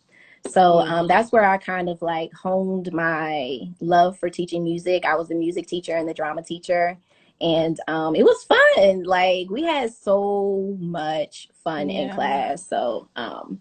So 0.48 0.80
um, 0.80 1.06
that's 1.06 1.30
where 1.32 1.44
I 1.44 1.58
kind 1.58 1.88
of 1.88 2.00
like 2.02 2.32
honed 2.32 2.92
my 2.92 3.60
love 3.80 4.18
for 4.18 4.28
teaching 4.28 4.64
music. 4.64 5.04
I 5.04 5.14
was 5.14 5.28
the 5.28 5.34
music 5.34 5.66
teacher 5.66 5.96
and 5.96 6.08
the 6.08 6.14
drama 6.14 6.42
teacher, 6.42 6.98
and 7.42 7.78
um, 7.88 8.14
it 8.14 8.22
was 8.24 8.44
fun. 8.44 9.02
Like 9.02 9.50
we 9.50 9.64
had 9.64 9.92
so 9.92 10.76
much 10.78 11.48
fun 11.64 11.90
in 11.90 12.14
class. 12.14 12.66
So 12.66 13.08
um, 13.16 13.60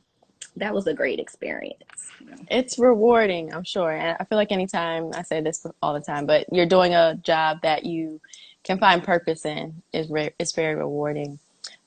that 0.55 0.73
was 0.73 0.87
a 0.87 0.93
great 0.93 1.19
experience. 1.19 2.11
It's 2.49 2.77
rewarding, 2.77 3.53
I'm 3.53 3.63
sure. 3.63 3.91
And 3.91 4.15
I 4.19 4.23
feel 4.25 4.37
like 4.37 4.51
anytime 4.51 5.11
I 5.15 5.23
say 5.23 5.41
this 5.41 5.65
all 5.81 5.93
the 5.93 5.99
time, 5.99 6.25
but 6.25 6.45
you're 6.51 6.67
doing 6.67 6.93
a 6.93 7.15
job 7.23 7.61
that 7.63 7.83
you 7.83 8.21
can 8.63 8.77
find 8.77 9.03
purpose 9.03 9.45
in 9.45 9.81
is 9.91 10.09
re- 10.09 10.33
it's 10.37 10.53
very 10.53 10.75
rewarding. 10.75 11.39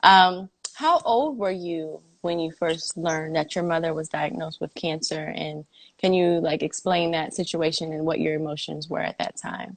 Um, 0.03 0.51
how 0.75 1.01
old 1.05 1.39
were 1.39 1.53
you 1.53 2.01
when 2.23 2.41
you 2.41 2.51
first 2.51 2.97
learned 2.97 3.37
that 3.37 3.55
your 3.55 3.65
mother 3.65 3.95
was 3.95 4.09
diagnosed 4.09 4.61
with 4.61 4.75
cancer? 4.75 5.33
And 5.37 5.65
can 5.99 6.13
you 6.13 6.41
like 6.41 6.63
explain 6.63 7.13
that 7.13 7.35
situation 7.35 7.93
and 7.93 8.05
what 8.05 8.19
your 8.19 8.35
emotions 8.35 8.89
were 8.89 9.01
at 9.01 9.19
that 9.19 9.37
time? 9.37 9.77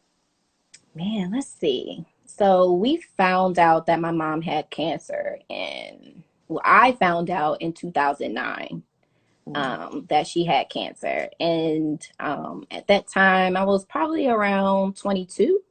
Man, 0.97 1.31
let's 1.33 1.47
see. 1.49 2.05
So 2.25 2.73
we 2.73 2.97
found 3.17 3.59
out 3.59 3.87
that 3.87 4.01
my 4.01 4.11
mom 4.11 4.41
had 4.43 4.69
cancer, 4.71 5.39
and 5.49 6.23
well, 6.49 6.61
I 6.65 6.93
found 6.93 7.31
out 7.31 7.61
in 7.61 7.73
2009 7.73 8.83
um, 9.55 10.05
that 10.09 10.27
she 10.27 10.45
had 10.45 10.69
cancer. 10.69 11.29
And 11.39 12.05
um, 12.19 12.67
at 12.71 12.87
that 12.87 13.07
time, 13.07 13.57
I 13.57 13.63
was 13.65 13.85
probably 13.85 14.27
around 14.27 14.97
22 14.97 15.61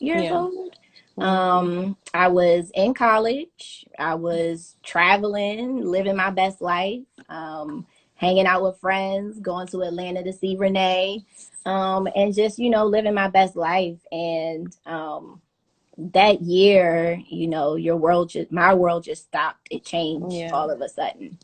years 0.00 0.30
Yeah. 0.30 0.32
old. 0.32 0.76
Um, 1.18 1.96
I 2.14 2.28
was 2.28 2.70
in 2.74 2.94
college. 2.94 3.86
I 3.98 4.14
was 4.16 4.76
traveling, 4.82 5.82
living 5.82 6.16
my 6.16 6.30
best 6.30 6.62
life, 6.62 7.02
um, 7.28 7.86
hanging 8.22 8.46
out 8.46 8.62
with 8.62 8.78
friends, 8.78 9.40
going 9.40 9.66
to 9.66 9.82
Atlanta 9.82 10.22
to 10.22 10.32
see 10.32 10.56
Renee, 10.56 11.24
um, 11.66 12.08
and 12.14 12.32
just, 12.32 12.56
you 12.56 12.70
know, 12.70 12.86
living 12.86 13.14
my 13.14 13.26
best 13.28 13.56
life. 13.56 13.98
And 14.12 14.74
um, 14.86 15.42
that 15.98 16.40
year, 16.40 17.20
you 17.28 17.48
know, 17.48 17.74
your 17.74 17.96
world 17.96 18.30
just, 18.30 18.52
my 18.52 18.72
world 18.74 19.02
just 19.02 19.24
stopped. 19.24 19.66
It 19.72 19.84
changed 19.84 20.36
Yeah. 20.36 20.50
all 20.52 20.70
of 20.70 20.80
a 20.80 20.88
sudden. 20.88 21.36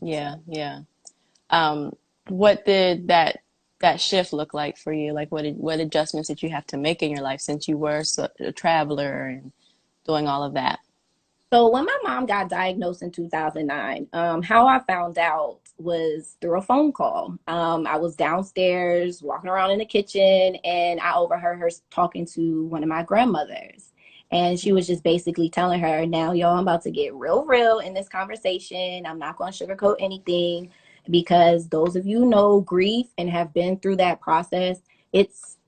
Yeah, 0.00 0.36
yeah. 0.46 0.80
Um, 1.50 1.96
what 2.28 2.64
did 2.64 3.08
that 3.08 3.40
that 3.80 4.00
shift 4.00 4.32
look 4.32 4.54
like 4.54 4.78
for 4.78 4.92
you? 4.92 5.12
Like, 5.12 5.30
what 5.30 5.42
did, 5.42 5.58
what 5.58 5.80
adjustments 5.80 6.28
did 6.28 6.42
you 6.42 6.48
have 6.50 6.66
to 6.68 6.78
make 6.78 7.02
in 7.02 7.10
your 7.10 7.20
life 7.20 7.40
since 7.40 7.68
you 7.68 7.76
were 7.76 8.04
so, 8.04 8.28
a 8.40 8.50
traveler 8.52 9.26
and 9.26 9.52
doing 10.06 10.26
all 10.28 10.42
of 10.44 10.54
that? 10.54 10.78
So 11.52 11.70
when 11.70 11.84
my 11.84 11.98
mom 12.02 12.26
got 12.26 12.48
diagnosed 12.48 13.02
in 13.02 13.10
2009, 13.10 14.08
um, 14.12 14.42
how 14.42 14.66
I 14.66 14.80
found 14.80 15.18
out 15.18 15.60
was 15.78 16.36
through 16.40 16.58
a 16.58 16.62
phone 16.62 16.92
call. 16.92 17.36
Um, 17.46 17.86
I 17.86 17.96
was 17.96 18.16
downstairs 18.16 19.22
walking 19.22 19.50
around 19.50 19.72
in 19.72 19.78
the 19.78 19.84
kitchen, 19.84 20.56
and 20.64 21.00
I 21.00 21.14
overheard 21.14 21.58
her 21.58 21.70
talking 21.90 22.26
to 22.26 22.64
one 22.66 22.82
of 22.82 22.88
my 22.88 23.02
grandmothers. 23.02 23.92
And 24.32 24.58
she 24.58 24.72
was 24.72 24.86
just 24.86 25.04
basically 25.04 25.48
telling 25.48 25.80
her, 25.80 26.04
"Now, 26.06 26.32
y'all, 26.32 26.56
I'm 26.56 26.62
about 26.62 26.82
to 26.82 26.90
get 26.90 27.14
real, 27.14 27.44
real 27.44 27.78
in 27.78 27.94
this 27.94 28.08
conversation. 28.08 29.06
I'm 29.06 29.18
not 29.18 29.36
going 29.36 29.52
to 29.52 29.66
sugarcoat 29.66 29.96
anything 30.00 30.70
because 31.10 31.68
those 31.68 31.94
of 31.94 32.06
you 32.06 32.24
know 32.24 32.60
grief 32.60 33.06
and 33.18 33.30
have 33.30 33.54
been 33.54 33.78
through 33.78 33.96
that 33.96 34.20
process. 34.20 34.80
It's 35.12 35.58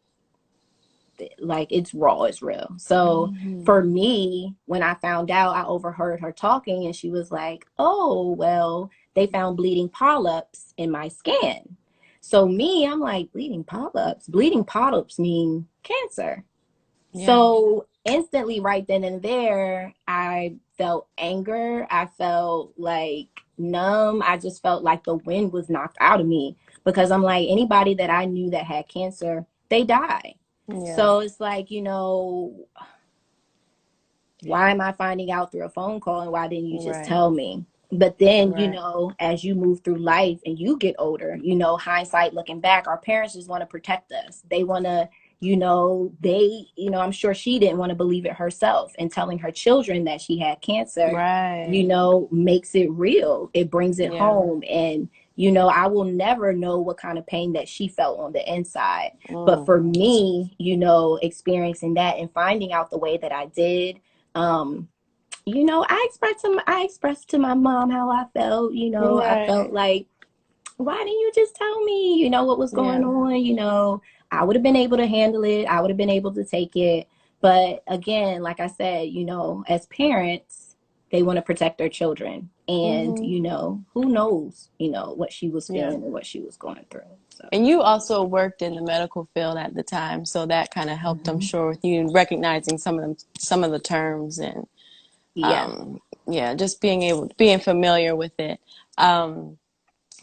like 1.39 1.69
it's 1.71 1.95
raw, 1.95 2.25
it's 2.25 2.43
real. 2.43 2.75
So." 2.79 3.33
for 3.65 3.83
me, 3.83 4.55
when 4.65 4.83
I 4.83 4.95
found 4.95 5.31
out, 5.31 5.55
I 5.55 5.65
overheard 5.65 6.21
her 6.21 6.33
talking 6.33 6.87
and 6.87 6.97
she 6.97 7.11
was 7.11 7.31
like, 7.31 7.67
Oh, 7.79 8.31
well, 8.33 8.91
they 9.15 9.27
found 9.27 9.57
bleeding 9.57 9.89
polyps 9.89 10.75
in 10.77 10.91
my 10.91 11.09
skin. 11.09 11.77
So, 12.21 12.47
me, 12.47 12.87
I'm 12.87 13.01
like, 13.01 13.33
bleeding 13.33 13.65
polyps? 13.65 14.29
Bleeding 14.29 14.65
polyps 14.65 15.19
mean 15.19 15.67
cancer. 15.83 16.45
Yeah. 17.13 17.27
So, 17.27 17.87
instantly, 18.05 18.61
right 18.61 18.87
then 18.87 19.05
and 19.05 19.23
there, 19.23 19.95
I 20.07 20.57
felt 20.77 21.09
anger. 21.17 21.87
I 21.91 22.07
felt 22.07 22.75
like 22.77 23.29
numb. 23.57 24.23
I 24.25 24.37
just 24.37 24.63
felt 24.63 24.83
like 24.83 25.05
the 25.05 25.17
wind 25.17 25.53
was 25.53 25.69
knocked 25.69 25.97
out 26.01 26.21
of 26.21 26.27
me 26.27 26.57
because 26.85 27.11
I'm 27.11 27.23
like, 27.23 27.49
anybody 27.49 27.95
that 27.95 28.11
I 28.11 28.25
knew 28.25 28.51
that 28.51 28.65
had 28.65 28.89
cancer, 28.89 29.47
they 29.69 29.85
die. 29.85 30.35
Yeah. 30.69 30.97
So 30.97 31.21
it's 31.21 31.41
like, 31.41 31.71
you 31.71 31.83
know, 31.83 32.67
why 34.45 34.71
am 34.71 34.81
I 34.81 34.93
finding 34.93 35.31
out 35.31 35.51
through 35.51 35.65
a 35.65 35.69
phone 35.71 35.99
call 36.01 36.21
and 36.21 36.31
why 36.31 36.47
didn't 36.49 36.67
you 36.69 36.79
just 36.79 37.01
Right. 37.01 37.07
tell 37.07 37.31
me? 37.31 37.65
But 37.91 38.19
then, 38.19 38.55
you 38.57 38.69
know, 38.69 39.13
as 39.19 39.45
you 39.45 39.55
move 39.55 39.81
through 39.81 39.97
life 39.99 40.41
and 40.45 40.59
you 40.59 40.77
get 40.77 40.97
older, 40.99 41.39
you 41.43 41.55
know, 41.55 41.77
hindsight 41.77 42.35
looking 42.35 42.61
back, 42.61 42.87
our 42.87 42.99
parents 42.99 43.35
just 43.35 43.49
want 43.49 43.63
to 43.63 43.67
protect 43.67 44.13
us. 44.13 44.43
They 44.51 44.63
want 44.63 44.85
to, 44.85 45.09
you 45.41 45.57
know, 45.57 46.13
they, 46.21 46.67
you 46.77 46.91
know, 46.91 47.01
I'm 47.01 47.13
sure 47.13 47.33
she 47.35 47.59
didn't 47.59 47.79
want 47.79 47.91
to 47.91 47.97
believe 47.97 48.27
it 48.27 48.35
herself 48.35 48.93
and 48.99 49.11
telling 49.11 49.39
her 49.39 49.51
children 49.51 50.05
that 50.05 50.21
she 50.21 50.39
had 50.39 50.61
cancer 50.61 51.13
right. 51.13 51.67
you 51.71 51.85
know, 51.85 52.29
makes 52.31 52.75
it 52.75 52.91
real. 52.91 53.51
It 53.55 53.71
brings 53.71 53.99
it 54.01 54.11
Yeah. 54.13 54.19
home. 54.19 54.63
And, 54.69 55.09
you 55.37 55.51
know, 55.53 55.69
I 55.69 55.87
will 55.87 56.05
never 56.05 56.53
know 56.53 56.79
what 56.79 56.99
kind 56.99 57.19
of 57.19 57.27
pain 57.27 57.53
that 57.55 57.69
she 57.69 57.89
felt 57.89 58.19
on 58.21 58.33
the 58.33 58.53
inside. 58.53 59.13
But 59.45 59.57
Mm. 59.61 59.67
for 59.67 59.81
me, 59.81 60.55
you 60.59 60.77
know, 60.77 61.17
experiencing 61.23 61.95
that 61.95 62.17
and 62.19 62.31
finding 62.33 62.73
out 62.73 62.91
the 62.91 62.99
way 62.99 63.17
that 63.19 63.33
I 63.33 63.47
did, 63.47 64.01
um, 64.35 64.89
you 65.55 65.65
know, 65.65 65.85
I 65.89 66.07
expressed 66.09 66.41
to 66.45 66.51
my, 66.55 66.63
I 66.67 66.83
expressed 66.83 67.29
to 67.31 67.39
my 67.39 67.55
mom 67.55 67.91
how 67.91 68.11
I 68.11 68.27
felt. 68.35 68.73
You 68.75 68.91
know, 68.91 69.23
I 69.23 69.47
felt 69.47 69.73
like, 69.73 70.07
why 70.77 70.97
didn't 70.97 71.09
you 71.09 71.33
just 71.35 71.57
tell 71.57 71.83
me? 71.85 72.15
You 72.17 72.31
know 72.31 72.45
what 72.45 72.59
was 72.59 72.73
going 72.73 73.01
Yeah. 73.03 73.09
on? 73.09 73.37
You 73.37 73.55
know, 73.55 74.03
I 74.31 74.45
would 74.45 74.57
have 74.57 74.63
been 74.63 74.77
able 74.77 74.97
to 74.99 75.07
handle 75.07 75.45
it. 75.45 75.65
I 75.65 75.81
would 75.81 75.91
have 75.91 75.97
been 75.97 76.11
able 76.11 76.33
to 76.35 76.45
take 76.45 76.77
it. 76.77 77.09
But 77.41 77.83
again, 77.87 78.43
like 78.43 78.61
I 78.61 78.67
said, 78.67 79.09
you 79.09 79.25
know, 79.25 79.65
as 79.69 79.87
parents, 79.87 80.77
they 81.11 81.23
want 81.23 81.37
to 81.37 81.43
protect 81.43 81.79
their 81.79 81.89
children, 81.89 82.51
and 82.69 83.17
Mhm. 83.17 83.27
you 83.27 83.41
know, 83.41 83.83
who 83.95 84.07
knows, 84.07 84.69
you 84.79 84.91
know, 84.91 85.15
what 85.15 85.33
she 85.33 85.49
was 85.49 85.71
Yeah. 85.71 85.89
feeling 85.89 86.05
and 86.05 86.13
what 86.13 86.27
she 86.27 86.41
was 86.41 86.57
going 86.57 86.85
through. 86.91 87.03
So. 87.31 87.49
And 87.53 87.67
you 87.67 87.81
also 87.81 88.25
worked 88.25 88.61
in 88.61 88.75
the 88.75 88.83
medical 88.83 89.29
field 89.33 89.57
at 89.57 89.75
the 89.75 89.83
time, 89.83 90.25
so 90.27 90.45
that 90.47 90.71
kind 90.71 90.91
of 90.91 90.99
helped, 90.99 91.29
I'm 91.29 91.39
Mhm. 91.39 91.43
sure, 91.45 91.69
with 91.69 91.85
you 91.85 92.11
recognizing 92.13 92.77
some 92.77 92.97
of 92.97 93.03
them, 93.03 93.17
some 93.39 93.65
of 93.65 93.71
the 93.71 93.79
terms 93.79 94.39
and 94.39 94.67
Yeah. 95.39 95.65
um, 95.65 96.01
yeah, 96.27 96.55
just 96.55 96.81
being 96.81 97.03
able, 97.03 97.31
being 97.37 97.61
familiar 97.61 98.15
with 98.17 98.39
it. 98.39 98.61
Um, 98.99 99.59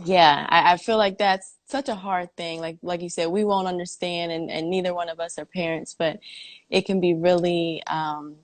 yeah, 0.03 0.45
I, 0.49 0.73
I 0.73 0.77
feel 0.77 0.97
like 0.97 1.17
that's 1.17 1.55
such 1.67 1.89
a 1.89 1.95
hard 1.95 2.35
thing. 2.35 2.59
Like, 2.59 2.77
like 2.81 3.01
you 3.01 3.09
said, 3.09 3.27
we 3.27 3.43
won't 3.43 3.67
understand, 3.67 4.31
and, 4.31 4.51
and 4.51 4.69
neither 4.69 4.93
one 4.93 5.09
of 5.09 5.19
us 5.19 5.39
are 5.39 5.45
parents, 5.45 5.95
but 5.97 6.19
it 6.69 6.85
can 6.85 6.99
be 6.99 7.13
really 7.13 7.81
um, 7.87 8.35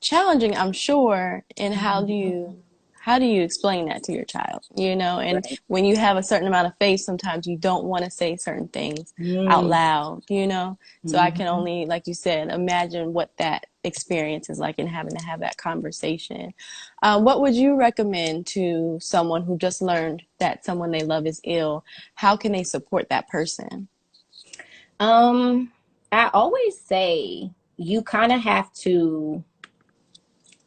challenging, 0.00 0.56
I'm 0.56 0.72
sure. 0.72 1.44
And 1.56 1.74
how 1.74 2.04
do 2.04 2.12
you, 2.12 2.62
how 3.02 3.18
do 3.18 3.24
you 3.24 3.42
explain 3.42 3.88
that 3.88 4.02
to 4.04 4.12
your 4.12 4.26
child? 4.26 4.62
You 4.76 4.94
know, 4.94 5.20
and 5.20 5.42
Right. 5.42 5.58
when 5.68 5.86
you 5.86 5.96
have 5.96 6.18
a 6.18 6.22
certain 6.22 6.46
amount 6.46 6.66
of 6.66 6.74
faith, 6.78 7.00
sometimes 7.00 7.46
you 7.46 7.56
don't 7.56 7.84
want 7.84 8.04
to 8.04 8.10
say 8.10 8.36
certain 8.36 8.68
things 8.68 9.14
out 9.46 9.64
Mm. 9.64 9.70
loud, 9.70 10.22
you 10.28 10.46
know? 10.46 10.78
So 11.06 11.16
I 11.18 11.30
can 11.30 11.46
Mhm. 11.46 11.50
only, 11.56 11.86
like 11.86 12.06
you 12.06 12.12
said, 12.12 12.50
imagine 12.50 13.14
what 13.14 13.34
that 13.38 13.66
experience 13.84 14.50
is 14.50 14.58
like 14.58 14.78
and 14.78 14.88
having 14.88 15.14
to 15.16 15.22
have 15.22 15.40
that 15.40 15.56
conversation. 15.56 16.52
Uh, 17.02 17.18
what 17.18 17.40
would 17.40 17.54
you 17.54 17.74
recommend 17.74 18.46
to 18.48 18.98
someone 19.00 19.42
who 19.44 19.56
just 19.56 19.80
learned 19.80 20.22
that 20.38 20.66
someone 20.66 20.90
they 20.90 21.02
love 21.02 21.26
is 21.26 21.40
ill? 21.44 21.82
How 22.16 22.36
can 22.36 22.52
they 22.52 22.64
support 22.64 23.08
that 23.08 23.28
person? 23.28 23.88
Um, 25.00 25.72
I 26.12 26.28
always 26.34 26.78
say 26.78 27.50
you 27.78 28.02
kind 28.02 28.30
of 28.30 28.42
have 28.42 28.70
to 28.74 29.42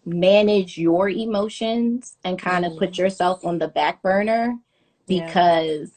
manage 0.05 0.77
your 0.77 1.09
emotions 1.09 2.17
and 2.23 2.37
kind 2.39 2.65
of 2.65 2.73
Mhm. 2.73 2.77
put 2.79 2.97
yourself 2.97 3.45
on 3.45 3.57
the 3.59 3.67
back 3.67 4.01
burner 4.01 4.57
Yeah. 5.07 5.25
because 5.25 5.91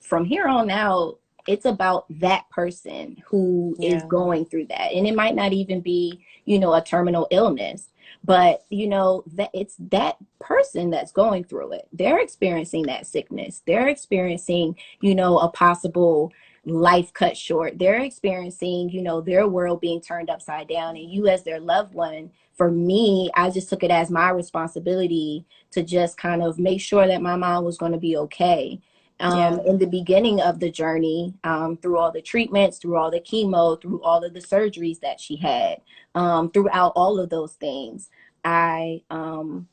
from 0.00 0.24
here 0.24 0.46
on 0.46 0.70
out, 0.70 1.18
it's 1.46 1.64
about 1.66 2.06
that 2.20 2.48
person 2.50 3.22
who 3.26 3.76
is 3.80 4.02
Yeah. 4.02 4.08
going 4.08 4.44
through 4.46 4.66
that. 4.66 4.92
And 4.92 5.06
it 5.06 5.14
might 5.14 5.34
not 5.34 5.52
even 5.52 5.80
be, 5.80 6.24
you 6.44 6.58
know, 6.58 6.72
a 6.74 6.82
terminal 6.82 7.26
illness, 7.30 7.90
but 8.22 8.64
you 8.70 8.86
know, 8.88 9.24
that 9.34 9.50
it's 9.52 9.76
that 9.90 10.16
person 10.38 10.90
that's 10.90 11.12
going 11.12 11.44
through 11.44 11.72
it. 11.72 11.88
They're 11.92 12.18
experiencing 12.20 12.84
that 12.84 13.06
sickness. 13.06 13.62
They're 13.66 13.88
experiencing, 13.88 14.76
you 15.00 15.14
know, 15.14 15.38
a 15.38 15.48
possible 15.48 16.32
life 16.66 17.12
cut 17.12 17.36
short. 17.36 17.78
They're 17.78 18.00
experiencing, 18.00 18.90
you 18.90 19.02
know, 19.02 19.20
their 19.20 19.46
world 19.48 19.80
being 19.80 20.00
turned 20.00 20.30
upside 20.30 20.68
down, 20.68 20.96
and 20.96 21.10
you, 21.10 21.28
as 21.28 21.44
their 21.44 21.60
loved 21.60 21.94
one, 21.94 22.30
for 22.56 22.70
me, 22.70 23.30
I 23.34 23.50
just 23.50 23.68
took 23.68 23.82
it 23.82 23.90
as 23.90 24.10
my 24.10 24.30
responsibility 24.30 25.44
to 25.72 25.82
just 25.82 26.16
kind 26.16 26.42
of 26.42 26.58
make 26.58 26.80
sure 26.80 27.06
that 27.06 27.22
my 27.22 27.36
mom 27.36 27.64
was 27.64 27.78
going 27.78 27.92
to 27.92 27.98
be 27.98 28.16
okay. 28.16 28.80
Um, 29.20 29.38
yeah. 29.38 29.70
In 29.70 29.78
the 29.78 29.86
beginning 29.86 30.40
of 30.40 30.58
the 30.60 30.70
journey, 30.70 31.34
um, 31.44 31.76
through 31.76 31.98
all 31.98 32.10
the 32.10 32.22
treatments, 32.22 32.78
through 32.78 32.96
all 32.96 33.10
the 33.10 33.20
chemo, 33.20 33.80
through 33.80 34.02
all 34.02 34.24
of 34.24 34.34
the 34.34 34.40
surgeries 34.40 35.00
that 35.00 35.20
she 35.20 35.36
had, 35.36 35.78
um, 36.14 36.50
throughout 36.50 36.92
all 36.96 37.20
of 37.20 37.30
those 37.30 37.52
things, 37.54 38.10
I 38.44 39.02
um, 39.10 39.68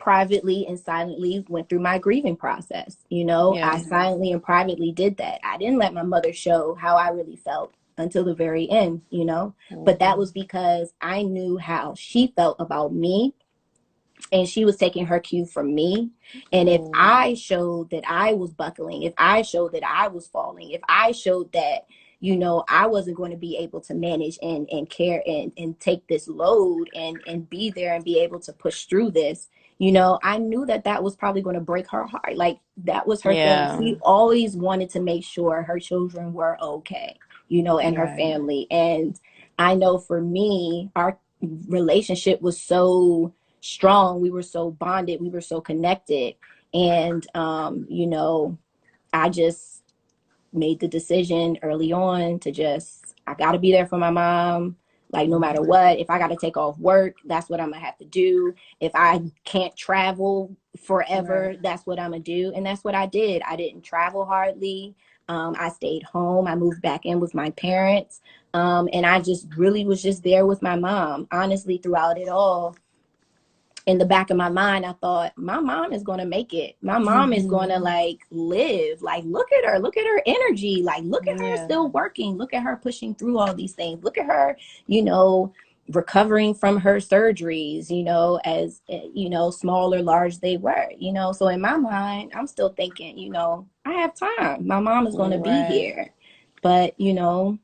privately 0.00 0.66
and 0.66 0.78
silently 0.78 1.44
went 1.48 1.68
through 1.68 1.78
my 1.80 1.98
grieving 1.98 2.36
process. 2.36 2.96
You 3.08 3.24
know, 3.24 3.54
yeah. 3.54 3.70
I 3.72 3.78
silently 3.82 4.32
and 4.32 4.42
privately 4.42 4.90
did 4.90 5.18
that. 5.18 5.40
I 5.44 5.58
didn't 5.58 5.78
let 5.78 5.94
my 5.94 6.02
mother 6.02 6.32
show 6.32 6.74
how 6.74 6.96
I 6.96 7.10
really 7.10 7.36
felt 7.36 7.74
until 7.98 8.24
the 8.24 8.34
very 8.34 8.68
end, 8.68 9.02
you 9.10 9.24
know, 9.24 9.54
mm-hmm. 9.70 9.84
but 9.84 9.98
that 9.98 10.18
was 10.18 10.32
because 10.32 10.92
I 11.00 11.22
knew 11.22 11.58
how 11.58 11.94
she 11.94 12.32
felt 12.34 12.56
about 12.58 12.94
me 12.94 13.34
and 14.32 14.48
she 14.48 14.64
was 14.64 14.76
taking 14.76 15.06
her 15.06 15.20
cue 15.20 15.46
from 15.46 15.74
me. 15.74 16.10
And 16.52 16.68
if 16.68 16.80
mm. 16.80 16.90
I 16.94 17.34
showed 17.34 17.90
that 17.90 18.04
I 18.06 18.32
was 18.34 18.52
buckling, 18.52 19.02
if 19.02 19.14
I 19.18 19.42
showed 19.42 19.72
that 19.72 19.86
I 19.86 20.08
was 20.08 20.26
falling, 20.26 20.70
if 20.70 20.80
I 20.88 21.12
showed 21.12 21.52
that 21.52 21.86
you 22.22 22.36
know 22.36 22.62
i 22.68 22.86
wasn't 22.86 23.16
going 23.16 23.30
to 23.30 23.36
be 23.36 23.56
able 23.56 23.80
to 23.80 23.94
manage 23.94 24.38
and 24.42 24.68
and 24.70 24.88
care 24.90 25.22
and 25.26 25.52
and 25.56 25.80
take 25.80 26.06
this 26.06 26.28
load 26.28 26.88
and 26.94 27.18
and 27.26 27.48
be 27.48 27.70
there 27.70 27.94
and 27.94 28.04
be 28.04 28.20
able 28.20 28.38
to 28.38 28.52
push 28.52 28.84
through 28.84 29.10
this 29.10 29.48
you 29.80 29.90
know 29.90 30.18
i 30.22 30.38
knew 30.38 30.64
that 30.66 30.84
that 30.84 31.02
was 31.02 31.16
probably 31.16 31.42
going 31.42 31.54
to 31.54 31.60
break 31.60 31.88
her 31.90 32.04
heart 32.04 32.36
like 32.36 32.60
that 32.76 33.06
was 33.06 33.22
her 33.22 33.32
yeah. 33.32 33.76
thing 33.76 33.94
she 33.94 33.98
always 34.02 34.54
wanted 34.54 34.90
to 34.90 35.00
make 35.00 35.24
sure 35.24 35.62
her 35.62 35.80
children 35.80 36.32
were 36.32 36.56
okay 36.62 37.16
you 37.48 37.62
know 37.62 37.78
and 37.78 37.96
right. 37.96 38.08
her 38.08 38.16
family 38.16 38.66
and 38.70 39.18
i 39.58 39.74
know 39.74 39.98
for 39.98 40.20
me 40.20 40.90
our 40.94 41.18
relationship 41.66 42.40
was 42.42 42.60
so 42.60 43.32
strong 43.62 44.20
we 44.20 44.30
were 44.30 44.42
so 44.42 44.70
bonded 44.70 45.20
we 45.20 45.30
were 45.30 45.40
so 45.40 45.60
connected 45.60 46.34
and 46.74 47.26
um 47.34 47.86
you 47.88 48.06
know 48.06 48.56
i 49.14 49.28
just 49.28 49.80
made 50.52 50.80
the 50.80 50.88
decision 50.88 51.56
early 51.62 51.92
on 51.92 52.38
to 52.40 52.50
just 52.50 53.14
I 53.26 53.34
got 53.34 53.52
to 53.52 53.58
be 53.58 53.70
there 53.70 53.86
for 53.86 53.98
my 53.98 54.10
mom 54.10 54.76
like 55.12 55.28
no 55.28 55.38
matter 55.38 55.62
what 55.62 55.98
if 55.98 56.08
i 56.10 56.18
got 56.18 56.28
to 56.28 56.36
take 56.36 56.56
off 56.56 56.78
work 56.78 57.16
that's 57.24 57.48
what 57.48 57.60
i'm 57.60 57.70
gonna 57.70 57.84
have 57.84 57.98
to 57.98 58.04
do. 58.04 58.54
If 58.80 58.92
i 58.94 59.20
can't 59.44 59.76
travel 59.76 60.56
forever 60.84 61.48
right. 61.48 61.62
that's 61.62 61.86
what 61.86 61.98
i'm 61.98 62.12
gonna 62.12 62.22
do. 62.22 62.52
And 62.54 62.64
that's 62.64 62.84
what 62.84 62.94
i 62.94 63.06
did. 63.06 63.42
I 63.46 63.56
didn't 63.56 63.82
travel 63.82 64.24
hardly. 64.24 64.94
Um, 65.28 65.54
i 65.58 65.68
stayed 65.68 66.02
home. 66.02 66.48
I 66.48 66.56
moved 66.56 66.82
back 66.82 67.06
in 67.06 67.20
with 67.20 67.34
my 67.34 67.50
parents. 67.50 68.20
Um, 68.54 68.88
and 68.92 69.06
i 69.06 69.20
just 69.20 69.46
really 69.56 69.84
was 69.84 70.02
just 70.02 70.22
there 70.22 70.46
with 70.46 70.62
my 70.62 70.76
mom. 70.76 71.28
Honestly 71.32 71.78
throughout 71.78 72.18
it 72.18 72.28
all 72.28 72.76
in 73.90 73.98
the 73.98 74.04
back 74.04 74.30
of 74.30 74.36
my 74.36 74.48
mind, 74.48 74.86
I 74.86 74.92
thought, 74.92 75.32
my 75.36 75.58
mom 75.58 75.92
is 75.92 76.04
going 76.04 76.20
to 76.20 76.24
make 76.24 76.54
it. 76.54 76.76
My 76.80 76.98
mom 76.98 77.30
mm-hmm. 77.30 77.40
is 77.40 77.46
going 77.46 77.70
to 77.70 77.78
like 77.78 78.20
live. 78.30 79.02
Like, 79.02 79.24
look 79.24 79.48
at 79.52 79.64
her. 79.64 79.80
Look 79.80 79.96
at 79.96 80.06
her 80.06 80.22
energy. 80.24 80.82
Like, 80.82 81.02
look 81.02 81.26
at 81.26 81.40
yeah. 81.40 81.56
her 81.56 81.64
still 81.64 81.88
working. 81.88 82.36
Look 82.36 82.54
at 82.54 82.62
her 82.62 82.76
pushing 82.76 83.16
through 83.16 83.38
all 83.38 83.52
these 83.52 83.72
things. 83.72 84.04
Look 84.04 84.16
at 84.16 84.26
her, 84.26 84.56
you 84.86 85.02
know, 85.02 85.52
recovering 85.88 86.54
from 86.54 86.78
her 86.78 86.98
surgeries, 86.98 87.90
you 87.90 88.04
know, 88.04 88.40
as, 88.44 88.80
eh, 88.88 89.08
you 89.12 89.28
know, 89.28 89.50
small 89.50 89.92
or 89.92 90.02
large 90.02 90.38
they 90.38 90.56
were, 90.56 90.88
you 90.96 91.12
know. 91.12 91.32
So 91.32 91.48
in 91.48 91.60
my 91.60 91.76
mind, 91.76 92.30
I'm 92.32 92.46
still 92.46 92.68
thinking, 92.68 93.18
you 93.18 93.30
know, 93.30 93.66
I 93.84 93.94
have 93.94 94.14
time. 94.14 94.68
My 94.68 94.78
mom 94.78 95.08
is 95.08 95.16
going 95.16 95.32
to 95.32 95.40
be 95.40 95.74
here. 95.74 96.14
But, 96.62 96.94
you 97.00 97.12
know, 97.12 97.58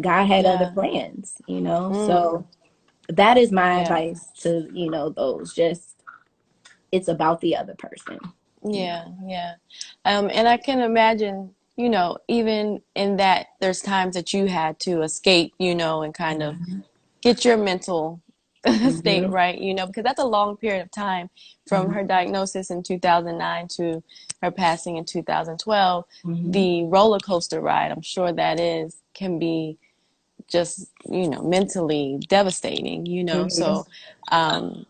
God 0.00 0.24
had 0.24 0.46
yeah. 0.46 0.52
other 0.52 0.72
plans, 0.72 1.40
you 1.46 1.60
know. 1.60 1.90
Mm. 1.94 2.06
So 2.06 2.46
that 3.08 3.36
is 3.38 3.50
my 3.52 3.76
yeah. 3.76 3.82
advice 3.82 4.26
to 4.38 4.68
you 4.72 4.90
know 4.90 5.10
those 5.10 5.54
just 5.54 6.02
it's 6.92 7.08
about 7.08 7.40
the 7.40 7.56
other 7.56 7.74
person 7.74 8.18
yeah 8.64 9.06
yeah 9.26 9.54
um 10.04 10.30
and 10.32 10.48
i 10.48 10.56
can 10.56 10.80
imagine 10.80 11.50
you 11.76 11.88
know 11.88 12.18
even 12.28 12.82
in 12.94 13.16
that 13.16 13.46
there's 13.60 13.80
times 13.80 14.14
that 14.14 14.32
you 14.34 14.46
had 14.46 14.78
to 14.78 15.02
escape 15.02 15.54
you 15.58 15.74
know 15.74 16.02
and 16.02 16.12
kind 16.12 16.42
of 16.42 16.54
mm-hmm. 16.56 16.80
get 17.22 17.44
your 17.44 17.56
mental 17.56 18.20
mm-hmm. 18.66 18.90
state 18.90 19.26
right 19.28 19.60
you 19.60 19.72
know 19.72 19.86
because 19.86 20.02
that's 20.02 20.20
a 20.20 20.26
long 20.26 20.56
period 20.56 20.82
of 20.82 20.90
time 20.90 21.30
from 21.66 21.86
mm-hmm. 21.86 21.94
her 21.94 22.04
diagnosis 22.04 22.70
in 22.70 22.82
2009 22.82 23.68
to 23.68 24.02
her 24.42 24.50
passing 24.50 24.96
in 24.96 25.04
2012 25.04 26.04
mm-hmm. 26.24 26.50
the 26.50 26.84
roller 26.84 27.20
coaster 27.20 27.60
ride 27.60 27.92
i'm 27.92 28.02
sure 28.02 28.32
that 28.32 28.58
is 28.58 29.00
can 29.14 29.38
be 29.38 29.78
just 30.46 30.86
you 31.10 31.28
know 31.28 31.42
mentally 31.42 32.18
devastating 32.28 33.06
you 33.06 33.24
know 33.24 33.44
mm-hmm. 33.44 33.48
so 33.48 33.86
um 34.30 34.86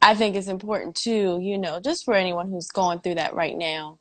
i 0.00 0.14
think 0.14 0.36
it's 0.36 0.48
important 0.48 0.94
too 0.94 1.38
you 1.40 1.56
know 1.56 1.80
just 1.80 2.04
for 2.04 2.14
anyone 2.14 2.50
who's 2.50 2.68
going 2.68 2.98
through 3.00 3.14
that 3.14 3.34
right 3.34 3.56
now 3.56 3.98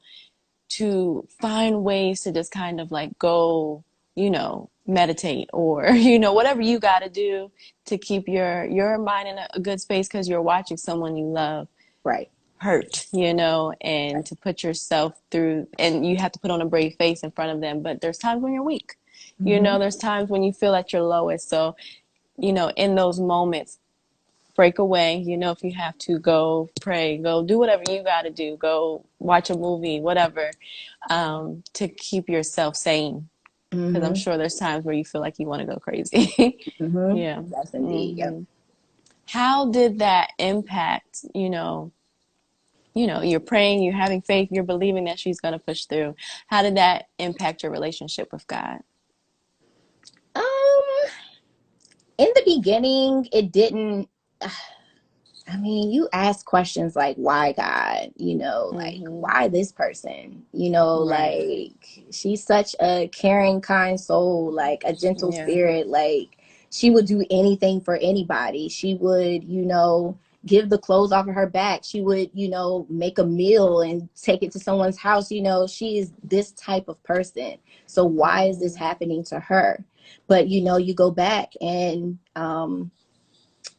to 0.69 1.27
find 1.41 1.83
ways 1.83 2.21
to 2.21 2.31
just 2.31 2.51
kind 2.51 2.79
of 2.79 2.91
like 2.91 3.17
go 3.19 3.83
you 4.15 4.29
know 4.29 4.69
meditate 4.87 5.49
or 5.53 5.89
you 5.91 6.17
know 6.19 6.33
whatever 6.33 6.61
you 6.61 6.79
got 6.79 6.99
to 6.99 7.09
do 7.09 7.51
to 7.85 7.97
keep 7.97 8.27
your 8.27 8.65
your 8.65 8.97
mind 8.97 9.27
in 9.27 9.37
a, 9.37 9.59
good 9.59 9.79
space 9.79 10.07
because 10.07 10.27
you're 10.27 10.41
watching 10.41 10.77
someone 10.77 11.15
you 11.15 11.25
love 11.25 11.67
right 12.03 12.29
hurt 12.57 13.07
you 13.11 13.33
know 13.33 13.73
and 13.81 14.15
right. 14.15 14.25
to 14.25 14.35
put 14.35 14.63
yourself 14.63 15.19
through 15.31 15.67
and 15.79 16.05
you 16.05 16.15
have 16.15 16.31
to 16.31 16.39
put 16.39 16.51
on 16.51 16.61
a 16.61 16.65
brave 16.65 16.95
face 16.95 17.23
in 17.23 17.31
front 17.31 17.51
of 17.51 17.59
them 17.59 17.81
but 17.81 18.01
there's 18.01 18.17
times 18.17 18.41
when 18.41 18.53
you're 18.53 18.63
weak 18.63 18.95
Mm-hmm. 19.41 19.47
You 19.47 19.59
know, 19.59 19.79
there's 19.79 19.97
times 19.97 20.29
when 20.29 20.43
you 20.43 20.53
feel 20.53 20.75
at 20.75 20.93
your 20.93 21.01
lowest. 21.01 21.49
So, 21.49 21.75
you 22.37 22.53
know, 22.53 22.69
in 22.69 22.95
those 22.95 23.19
moments, 23.19 23.79
break 24.55 24.77
away. 24.77 25.17
You 25.17 25.37
know, 25.37 25.51
if 25.51 25.63
you 25.63 25.73
have 25.73 25.97
to 25.99 26.19
go 26.19 26.69
pray, 26.81 27.17
go 27.17 27.43
do 27.43 27.57
whatever 27.57 27.83
you 27.89 28.03
got 28.03 28.23
to 28.23 28.29
do, 28.29 28.57
go 28.57 29.03
watch 29.19 29.49
a 29.49 29.57
movie, 29.57 29.99
whatever, 29.99 30.51
um, 31.09 31.63
to 31.73 31.87
keep 31.87 32.29
yourself 32.29 32.75
sane. 32.75 33.27
Because 33.71 33.93
mm-hmm. 33.93 34.05
I'm 34.05 34.15
sure 34.15 34.37
there's 34.37 34.55
times 34.55 34.83
where 34.83 34.93
you 34.93 35.05
feel 35.05 35.21
like 35.21 35.39
you 35.39 35.47
want 35.47 35.61
to 35.61 35.65
go 35.65 35.77
crazy. 35.77 36.27
mm-hmm. 36.79 37.15
Yeah. 37.15 37.41
That's 37.47 37.73
indeed. 37.73 38.17
Yep. 38.17 38.29
Mm-hmm. 38.29 38.43
How 39.27 39.71
did 39.71 39.99
that 39.99 40.31
impact, 40.37 41.25
you 41.33 41.49
know, 41.49 41.91
you 42.93 43.07
know, 43.07 43.21
you're 43.21 43.39
praying, 43.39 43.81
you're 43.81 43.93
having 43.93 44.21
faith, 44.21 44.49
you're 44.51 44.65
believing 44.65 45.05
that 45.05 45.17
she's 45.17 45.39
going 45.39 45.53
to 45.53 45.59
push 45.59 45.85
through. 45.85 46.15
How 46.47 46.61
did 46.61 46.75
that 46.75 47.07
impact 47.17 47.63
your 47.63 47.71
relationship 47.71 48.33
with 48.33 48.45
God? 48.47 48.81
In 52.17 52.27
the 52.35 52.43
beginning, 52.45 53.27
it 53.31 53.51
didn't. 53.51 54.09
I 55.47 55.57
mean, 55.57 55.91
you 55.91 56.07
ask 56.13 56.45
questions 56.45 56.95
like, 56.95 57.17
why 57.17 57.51
God? 57.51 58.13
You 58.15 58.35
know, 58.35 58.69
like, 58.71 58.95
mm-hmm. 58.95 59.11
why 59.11 59.47
this 59.49 59.71
person? 59.71 60.45
You 60.53 60.69
know, 60.69 61.05
right. 61.09 61.73
like, 61.73 62.05
she's 62.13 62.43
such 62.43 62.73
a 62.79 63.09
caring, 63.09 63.59
kind 63.59 63.99
soul, 63.99 64.53
like, 64.53 64.83
a 64.85 64.93
gentle 64.93 65.33
yeah. 65.33 65.43
spirit. 65.43 65.87
Like, 65.87 66.37
she 66.69 66.89
would 66.89 67.05
do 67.05 67.25
anything 67.29 67.81
for 67.81 67.97
anybody. 67.97 68.69
She 68.69 68.93
would, 68.95 69.43
you 69.43 69.65
know, 69.65 70.17
give 70.45 70.69
the 70.69 70.77
clothes 70.77 71.11
off 71.11 71.27
of 71.27 71.35
her 71.35 71.47
back. 71.47 71.83
She 71.83 72.01
would, 72.01 72.29
you 72.33 72.49
know, 72.49 72.85
make 72.89 73.19
a 73.19 73.25
meal 73.25 73.81
and 73.81 74.09
take 74.19 74.43
it 74.43 74.51
to 74.53 74.59
someone's 74.59 74.97
house. 74.97 75.31
You 75.31 75.41
know, 75.41 75.67
she 75.67 75.99
is 75.99 76.11
this 76.23 76.51
type 76.53 76.87
of 76.87 77.01
person. 77.03 77.57
So, 77.85 78.05
why 78.05 78.45
is 78.45 78.59
this 78.59 78.75
happening 78.75 79.23
to 79.25 79.39
her? 79.39 79.83
But 80.27 80.47
you 80.47 80.61
know, 80.61 80.77
you 80.77 80.93
go 80.93 81.11
back 81.11 81.53
and 81.61 82.17
um, 82.35 82.91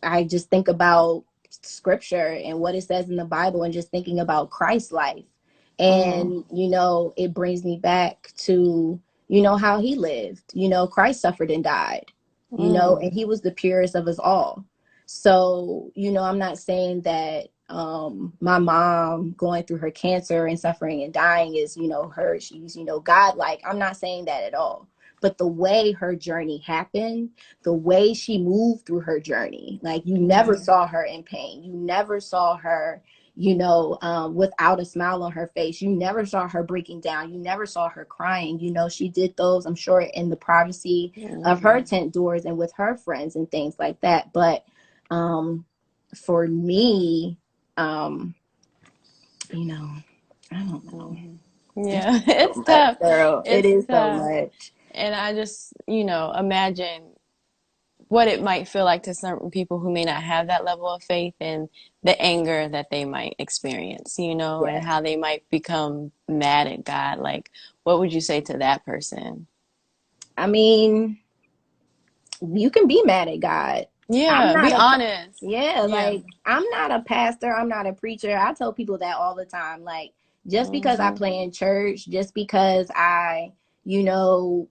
I 0.03 0.25
just 0.25 0.51
think 0.51 0.69
about 0.69 1.25
scripture 1.51 2.39
and 2.45 2.59
what 2.59 2.75
it 2.75 2.83
says 2.83 3.09
in 3.09 3.17
the 3.17 3.25
Bible 3.25 3.63
and 3.63 3.73
just 3.73 3.91
thinking 3.91 4.21
about 4.21 4.51
Christ's 4.51 4.93
life. 4.93 5.25
And, 5.79 6.31
mm. 6.31 6.45
you 6.53 6.69
know, 6.69 7.13
it 7.17 7.35
brings 7.35 7.65
me 7.65 7.79
back 7.79 8.31
to, 8.39 9.01
you 9.29 9.43
know, 9.43 9.57
how 9.57 9.81
he 9.81 9.97
lived. 9.97 10.45
You 10.55 10.69
know, 10.69 10.87
Christ 10.87 11.21
suffered 11.21 11.51
and 11.51 11.65
died, 11.65 12.07
mm. 12.53 12.65
you 12.65 12.73
know, 12.73 12.97
mm. 12.97 13.05
and 13.05 13.13
he 13.13 13.25
was 13.25 13.41
the 13.41 13.53
purest 13.53 13.95
of 13.95 14.07
us 14.07 14.19
all. 14.19 14.65
So, 15.15 15.91
you 15.95 16.11
know, 16.11 16.23
I'm 16.23 16.39
not 16.39 16.59
saying 16.59 17.03
that 17.03 17.49
um 17.69 18.33
my 18.41 18.59
mom 18.59 19.33
going 19.37 19.65
through 19.65 19.79
her 19.79 19.91
cancer 19.91 20.47
and 20.47 20.59
suffering 20.59 21.03
and 21.03 21.13
dying 21.13 21.55
is, 21.57 21.77
you 21.77 21.89
know, 21.89 22.09
her, 22.09 22.41
she's, 22.41 22.77
you 22.77 22.85
know, 22.85 23.01
God 23.01 23.37
like. 23.37 23.61
I'm 23.65 23.79
not 23.79 23.97
saying 23.97 24.25
that 24.27 24.45
at 24.45 24.55
all 24.55 24.89
but 25.23 25.39
the 25.39 25.47
way 25.47 25.93
her 25.93 26.15
journey 26.15 26.59
happened, 26.59 27.31
the 27.63 27.73
way 27.73 28.13
she 28.13 28.37
moved 28.39 28.85
through 28.85 29.01
her 29.01 29.21
journey, 29.21 29.79
like 29.83 30.05
you 30.05 30.19
never 30.19 30.55
mm-hmm. 30.55 30.65
saw 30.65 30.87
her 30.87 31.05
in 31.05 31.23
pain. 31.23 31.63
You 31.63 31.73
never 31.73 32.19
saw 32.19 32.57
her, 32.57 33.01
you 33.37 33.55
know, 33.55 33.99
um, 34.03 34.35
without 34.35 34.81
a 34.81 34.85
smile 34.85 35.23
on 35.23 35.31
her 35.31 35.47
face. 35.55 35.81
You 35.81 35.91
never 35.91 36.27
saw 36.27 36.49
her 36.49 36.65
breaking 36.65 37.03
down. 37.03 37.33
You 37.33 37.39
never 37.39 37.67
saw 37.67 37.89
her 37.89 38.05
crying. 38.05 38.59
You 38.59 38.73
know, 38.73 38.89
she 38.89 39.09
did 39.09 39.37
those, 39.37 39.65
I'm 39.65 39.77
sure, 39.77 40.01
in 40.01 40.29
the 40.29 40.37
privacy 40.37 41.13
of 41.45 41.63
her 41.63 41.81
tent 41.81 42.13
doors 42.13 42.45
and 42.45 42.59
with 42.59 42.73
her 42.73 42.97
friends 42.97 43.37
and 43.37 43.49
things 43.49 43.77
like 43.79 44.01
that. 44.01 44.33
But 44.33 44.65
um, 45.13 45.67
for 46.17 46.49
me, 46.49 47.39
um, 47.77 48.35
you 49.53 49.67
know, 49.67 49.91
I 50.53 50.57
don't 50.65 50.93
know. 50.93 51.19
Yeah, 51.77 52.21
it's 52.27 52.61
tough. 52.67 52.99
Girl, 53.01 53.45
it's 53.49 53.49
it 53.51 53.67
is 53.67 53.87
tough. 53.87 53.91
so 53.91 54.11
much. 54.11 54.73
And 54.93 55.15
I 55.15 55.35
just, 55.35 55.75
you 55.89 56.05
know, 56.05 56.33
imagine 56.33 57.13
what 58.09 58.29
it 58.29 58.43
might 58.43 58.69
feel 58.69 58.85
like 58.85 59.05
to 59.05 59.15
certain 59.15 59.51
people 59.51 59.79
who 59.81 59.93
may 59.93 60.05
not 60.05 60.23
have 60.23 60.49
that 60.49 60.65
level 60.65 60.89
of 60.89 61.03
faith 61.03 61.35
and 61.41 61.69
the 62.03 62.21
anger 62.21 62.69
that 62.69 62.91
they 62.91 63.05
might 63.07 63.37
experience, 63.39 64.19
you 64.19 64.35
know, 64.35 64.67
Yeah. 64.67 64.77
and 64.77 64.85
how 64.85 65.01
they 65.01 65.17
might 65.17 65.49
become 65.51 66.13
mad 66.29 66.69
at 66.69 66.85
God. 66.85 67.19
Like, 67.21 67.51
what 67.85 68.01
would 68.01 68.13
you 68.13 68.21
say 68.23 68.43
to 68.43 68.59
that 68.59 68.85
person? 68.87 69.47
I 70.37 70.47
mean, 70.49 71.19
you 72.43 72.71
can 72.71 72.87
be 72.89 73.03
mad 73.05 73.29
at 73.29 73.41
God. 73.41 73.87
Yeah, 74.09 74.61
be 74.63 74.73
a- 74.73 74.77
honest. 74.77 75.39
Yeah, 75.43 75.75
Yeah. 75.75 75.81
like 75.83 76.25
I'm 76.45 76.69
not 76.71 76.91
a 76.91 77.01
pastor, 77.01 77.55
I'm 77.55 77.69
not 77.69 77.87
a 77.87 77.93
preacher. 77.93 78.37
I 78.37 78.53
tell 78.53 78.73
people 78.73 78.99
that 78.99 79.17
all 79.17 79.35
the 79.35 79.45
time. 79.47 79.85
Like, 79.85 80.13
just 80.47 80.73
because 80.73 80.99
I 81.01 81.11
Mhm. 81.13 81.17
play 81.17 81.39
in 81.43 81.53
church, 81.53 82.07
just 82.07 82.35
because 82.35 82.91
I, 82.95 83.53
you 83.85 84.03
know, 84.03 84.69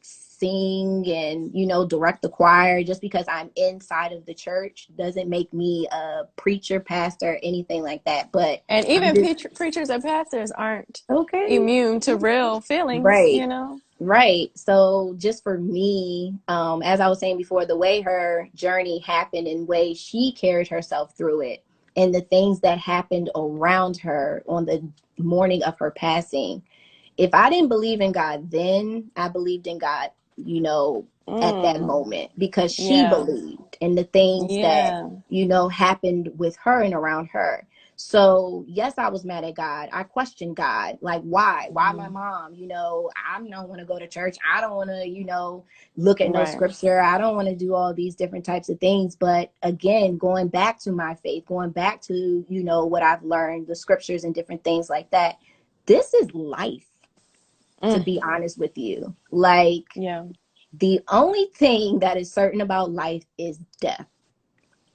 sing 0.00 1.04
and, 1.08 1.52
you 1.54 1.66
know, 1.66 1.86
direct 1.86 2.20
the 2.22 2.28
choir, 2.28 2.82
just 2.82 3.00
because 3.00 3.26
I'm 3.28 3.50
inside 3.54 4.12
of 4.12 4.26
the 4.26 4.34
church 4.34 4.88
doesn't 4.96 5.28
make 5.28 5.52
me 5.52 5.86
a 5.92 6.22
preacher, 6.36 6.80
pastor, 6.80 7.38
anything 7.44 7.82
like 7.84 8.02
that. 8.04 8.32
But 8.32 8.62
And 8.68 8.84
even 8.86 9.14
just- 9.14 9.20
preacher, 9.24 9.48
preachers 9.54 9.90
and 9.90 10.02
pastors 10.02 10.50
aren't 10.50 11.02
okay. 11.08 11.54
immune 11.54 12.00
to 12.00 12.16
real 12.16 12.60
feelings, 12.60 13.04
Right. 13.04 13.32
you 13.34 13.46
know? 13.46 13.80
Right. 14.02 14.50
So 14.56 15.14
just 15.18 15.44
for 15.44 15.58
me, 15.58 16.34
um, 16.48 16.82
as 16.82 17.00
I 17.00 17.08
was 17.08 17.20
saying 17.20 17.38
before, 17.38 17.66
the 17.66 17.78
way 17.78 18.02
her 18.02 18.48
journey 18.54 19.00
happened 19.00 19.48
and 19.48 19.68
way 19.68 19.94
she 19.94 20.32
carried 20.32 20.68
herself 20.68 21.14
through 21.16 21.42
it 21.42 21.64
and 21.96 22.14
the 22.14 22.22
things 22.22 22.60
that 22.62 22.78
happened 22.78 23.30
around 23.36 23.98
her 23.98 24.44
on 24.48 24.66
the 24.66 24.86
morning 25.18 25.64
of 25.64 25.78
her 25.80 25.92
passing. 25.92 26.62
If 27.18 27.30
I 27.34 27.50
didn't 27.50 27.68
believe 27.70 28.00
in 28.00 28.12
God 28.12 28.50
then, 28.50 29.10
I 29.16 29.28
believed 29.28 29.66
in 29.68 29.78
God, 29.78 30.10
you 30.36 30.60
know, 30.62 31.06
at 31.42 31.60
that 31.62 31.80
Mm, 31.80 31.82
moment 31.82 32.32
because 32.38 32.72
she 32.74 33.04
Yeah. 33.04 33.06
believed 33.06 33.78
in 33.80 33.96
the 33.96 34.04
things 34.04 34.58
that 34.60 34.94
you 35.30 35.46
know, 35.46 35.68
happened 35.68 36.30
with 36.38 36.56
her 36.64 36.82
and 36.82 36.94
around 36.94 37.28
her. 37.32 37.66
So, 38.02 38.64
yes, 38.68 38.94
I 38.98 39.08
was 39.10 39.24
mad 39.24 39.44
at 39.44 39.54
God. 39.56 39.90
I 39.92 40.04
questioned 40.04 40.56
God. 40.56 40.98
Like, 41.02 41.22
why? 41.22 41.68
Why 41.72 41.92
my 41.92 42.08
Mm. 42.08 42.12
mom? 42.12 42.54
You 42.54 42.68
know, 42.68 43.10
I 43.16 43.38
don't 43.38 43.68
want 43.68 43.80
to 43.80 43.86
go 43.86 43.98
to 43.98 44.08
church. 44.08 44.36
I 44.50 44.60
don't 44.60 44.76
want 44.76 44.90
to, 44.90 45.08
you 45.08 45.24
know, 45.24 45.64
look 45.96 46.20
at 46.20 46.30
no 46.32 46.44
scripture. 46.44 47.00
I 47.00 47.18
don't 47.18 47.36
want 47.36 47.48
to 47.48 47.56
do 47.56 47.74
all 47.74 47.94
these 47.94 48.16
different 48.16 48.44
types 48.44 48.68
of 48.70 48.80
things. 48.80 49.16
But 49.16 49.52
again, 49.62 50.18
going 50.18 50.48
back 50.48 50.80
to 50.80 50.92
my 50.92 51.14
faith, 51.16 51.46
going 51.46 51.70
back 51.70 52.02
to, 52.02 52.46
you 52.48 52.64
know, 52.64 52.86
what 52.86 53.04
I've 53.04 53.24
learned, 53.24 53.68
the 53.68 53.76
scriptures 53.76 54.24
and 54.24 54.34
different 54.34 54.64
things 54.64 54.90
like 54.90 55.10
that, 55.12 55.36
this 55.86 56.14
is 56.14 56.34
life, 56.34 56.88
to 57.90 58.00
Mm. 58.00 58.04
be 58.04 58.20
honest 58.22 58.58
with 58.58 58.78
you. 58.78 59.16
Like, 59.32 59.86
Yeah. 59.96 60.24
the 60.74 61.00
only 61.08 61.46
thing 61.56 62.00
that 62.00 62.18
is 62.18 62.32
certain 62.32 62.62
about 62.62 62.92
life 62.92 63.24
is 63.38 63.58
death. 63.80 64.08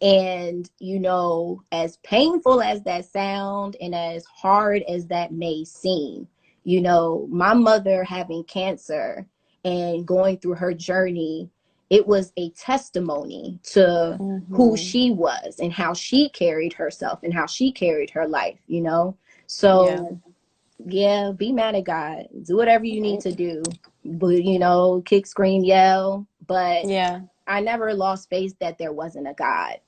And, 0.01 0.69
you 0.79 0.99
know, 0.99 1.63
as 1.71 1.97
painful 1.97 2.61
as 2.61 2.83
that 2.83 3.05
sound 3.05 3.77
and 3.81 3.95
as 3.95 4.25
hard 4.25 4.83
as 4.87 5.07
that 5.07 5.31
may 5.31 5.63
seem, 5.65 6.27
you 6.63 6.81
know, 6.81 7.27
my 7.31 7.53
mother 7.53 8.03
having 8.03 8.43
cancer 8.43 9.25
and 9.65 10.05
going 10.05 10.37
through 10.37 10.55
her 10.55 10.73
journey, 10.73 11.49
it 11.89 12.05
was 12.07 12.31
a 12.37 12.49
testimony 12.51 13.59
to 13.63 14.17
who 14.51 14.73
Mhm. 14.73 14.77
she 14.77 15.11
was 15.11 15.59
and 15.59 15.73
how 15.73 15.93
she 15.93 16.29
carried 16.29 16.73
herself 16.73 17.23
and 17.23 17.33
how 17.33 17.47
she 17.47 17.71
carried 17.71 18.11
her 18.11 18.27
life, 18.27 18.59
you 18.67 18.81
know? 18.81 19.17
So, 19.47 20.19
yeah, 20.85 21.31
be 21.35 21.51
mad 21.51 21.75
at 21.75 21.85
God. 21.85 22.27
Do 22.43 22.57
whatever 22.57 22.85
you 22.85 23.01
need 23.01 23.21
to 23.21 23.31
do. 23.33 23.63
But, 24.05 24.43
you 24.43 24.59
know, 24.59 25.01
kick, 25.05 25.25
scream, 25.27 25.63
yell. 25.63 26.27
But 26.45 26.85
Yeah. 26.85 27.21
I 27.47 27.61
never 27.61 27.93
lost 27.93 28.29
faith 28.29 28.55
that 28.59 28.77
there 28.77 28.93
wasn't 28.93 29.27
a 29.27 29.33
God. 29.33 29.79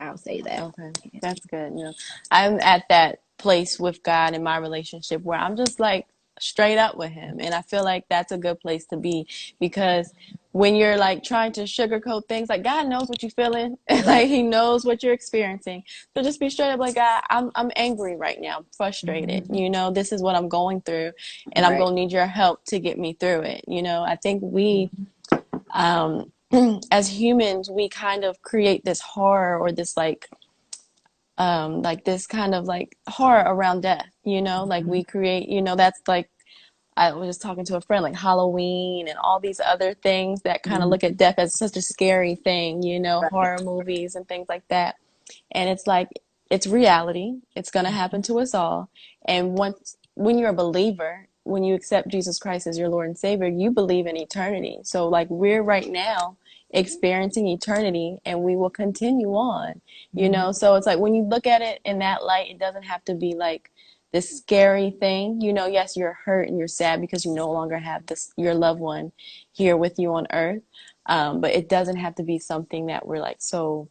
I'll 0.00 0.16
say 0.16 0.40
that. 0.42 0.60
Okay, 0.60 0.92
that's 1.20 1.44
good. 1.46 1.72
You 1.76 1.84
know, 1.84 1.92
I'm 2.30 2.60
at 2.60 2.88
that 2.88 3.20
place 3.38 3.78
with 3.78 4.02
God 4.02 4.34
in 4.34 4.42
my 4.42 4.56
relationship 4.58 5.22
where 5.22 5.38
I'm 5.38 5.56
just 5.56 5.80
like 5.80 6.06
straight 6.40 6.78
up 6.78 6.96
with 6.96 7.10
Him, 7.12 7.38
and 7.40 7.54
I 7.54 7.62
feel 7.62 7.84
like 7.84 8.04
that's 8.08 8.32
a 8.32 8.38
good 8.38 8.60
place 8.60 8.86
to 8.86 8.96
be 8.96 9.26
because 9.60 10.12
when 10.52 10.76
you're 10.76 10.96
like 10.96 11.24
trying 11.24 11.52
to 11.52 11.62
sugarcoat 11.62 12.28
things, 12.28 12.48
like 12.48 12.62
God 12.62 12.88
knows 12.88 13.08
what 13.08 13.22
you're 13.22 13.30
feeling, 13.30 13.76
like 14.04 14.28
He 14.28 14.42
knows 14.42 14.84
what 14.84 15.02
you're 15.02 15.14
experiencing. 15.14 15.84
So 16.14 16.22
just 16.22 16.40
be 16.40 16.50
straight 16.50 16.70
up, 16.70 16.80
like 16.80 16.96
God, 16.96 17.22
I'm 17.30 17.50
I'm 17.54 17.70
angry 17.76 18.16
right 18.16 18.40
now, 18.40 18.58
I'm 18.58 18.66
frustrated. 18.76 19.48
You 19.50 19.70
know, 19.70 19.90
this 19.90 20.12
is 20.12 20.22
what 20.22 20.36
I'm 20.36 20.48
going 20.48 20.80
through, 20.82 21.12
and 21.52 21.64
I'm 21.64 21.76
gonna 21.78 21.94
need 21.94 22.12
your 22.12 22.26
help 22.26 22.64
to 22.66 22.80
get 22.80 22.98
me 22.98 23.14
through 23.14 23.42
it. 23.42 23.64
You 23.68 23.82
know, 23.82 24.02
I 24.02 24.16
think 24.16 24.42
we 24.42 24.90
um, 25.72 26.32
as 26.92 27.08
humans, 27.08 27.70
we 27.70 27.88
kind 27.90 28.24
of 28.24 28.42
create 28.42 28.84
this 28.84 29.00
horror 29.00 29.58
or 29.58 29.72
this 29.72 29.96
like, 29.96 30.28
um, 31.38 31.82
like 31.82 32.04
this 32.04 32.26
kind 32.26 32.54
of 32.54 32.66
like 32.66 32.96
horror 33.08 33.44
around 33.46 33.82
death, 33.82 34.10
you 34.24 34.42
know, 34.42 34.64
like 34.64 34.86
we 34.86 35.04
create, 35.04 35.48
you 35.48 35.62
know, 35.62 35.76
that's 35.76 36.00
like, 36.08 36.30
I 36.96 37.12
was 37.14 37.28
just 37.28 37.42
talking 37.42 37.64
to 37.66 37.76
a 37.76 37.82
friend, 37.82 38.04
like 38.04 38.16
Halloween 38.16 39.08
and 39.08 39.18
all 39.18 39.40
these 39.40 39.60
other 39.60 39.94
things 39.94 40.42
that 40.42 40.62
kind 40.62 40.82
of 40.82 40.88
Mhm. 40.88 40.90
look 40.90 41.04
at 41.04 41.16
death 41.18 41.36
as 41.38 41.58
such 41.58 41.76
a 41.76 41.82
scary 41.82 42.36
thing, 42.36 42.82
you 42.84 43.00
know, 43.00 43.22
Right. 43.22 43.32
horror 43.32 43.60
movies 43.60 44.16
and 44.16 44.28
things 44.28 44.46
like 44.48 44.64
that. 44.70 44.96
And 45.52 45.70
it's 45.70 45.86
like, 45.86 46.08
it's 46.50 46.66
reality. 46.68 47.34
It's 47.56 47.70
going 47.70 47.86
to 47.86 47.92
happen 47.92 48.22
to 48.22 48.40
us 48.40 48.54
all. 48.54 48.90
And 49.26 49.58
once, 49.58 49.96
when 50.14 50.38
you're 50.38 50.50
a 50.50 50.54
believer, 50.54 51.28
when 51.44 51.64
you 51.64 51.74
accept 51.74 52.08
Jesus 52.08 52.38
Christ 52.38 52.66
as 52.66 52.78
your 52.78 52.88
Lord 52.88 53.06
and 53.08 53.18
Savior, 53.18 53.48
you 53.48 53.70
believe 53.70 54.06
in 54.06 54.16
eternity. 54.16 54.78
So, 54.82 55.08
like, 55.08 55.28
we're 55.30 55.62
right 55.62 55.88
now 55.88 56.36
experiencing 56.70 57.46
eternity 57.48 58.18
and 58.24 58.42
we 58.42 58.56
will 58.56 58.70
continue 58.70 59.30
on, 59.34 59.80
you 60.12 60.28
know? 60.28 60.52
So, 60.52 60.74
it's 60.74 60.86
like 60.86 60.98
when 60.98 61.14
you 61.14 61.22
look 61.22 61.46
at 61.46 61.62
it 61.62 61.80
in 61.84 62.00
that 62.00 62.24
light, 62.24 62.50
it 62.50 62.58
doesn't 62.58 62.84
have 62.84 63.04
to 63.06 63.14
be 63.14 63.34
like 63.34 63.70
this 64.12 64.38
scary 64.38 64.90
thing. 64.90 65.40
You 65.40 65.52
know, 65.52 65.66
yes, 65.66 65.96
you're 65.96 66.18
hurt 66.24 66.48
and 66.48 66.58
you're 66.58 66.68
sad 66.68 67.00
because 67.00 67.24
you 67.24 67.34
no 67.34 67.50
longer 67.50 67.78
have 67.78 68.06
this, 68.06 68.32
your 68.36 68.54
loved 68.54 68.80
one 68.80 69.12
here 69.52 69.76
with 69.76 69.98
you 69.98 70.14
on 70.14 70.26
earth. 70.32 70.62
Um, 71.06 71.40
but 71.40 71.52
it 71.52 71.68
doesn't 71.68 71.96
have 71.96 72.14
to 72.16 72.22
be 72.22 72.38
something 72.38 72.86
that 72.86 73.06
we're 73.06 73.20
like 73.20 73.38
so 73.40 73.88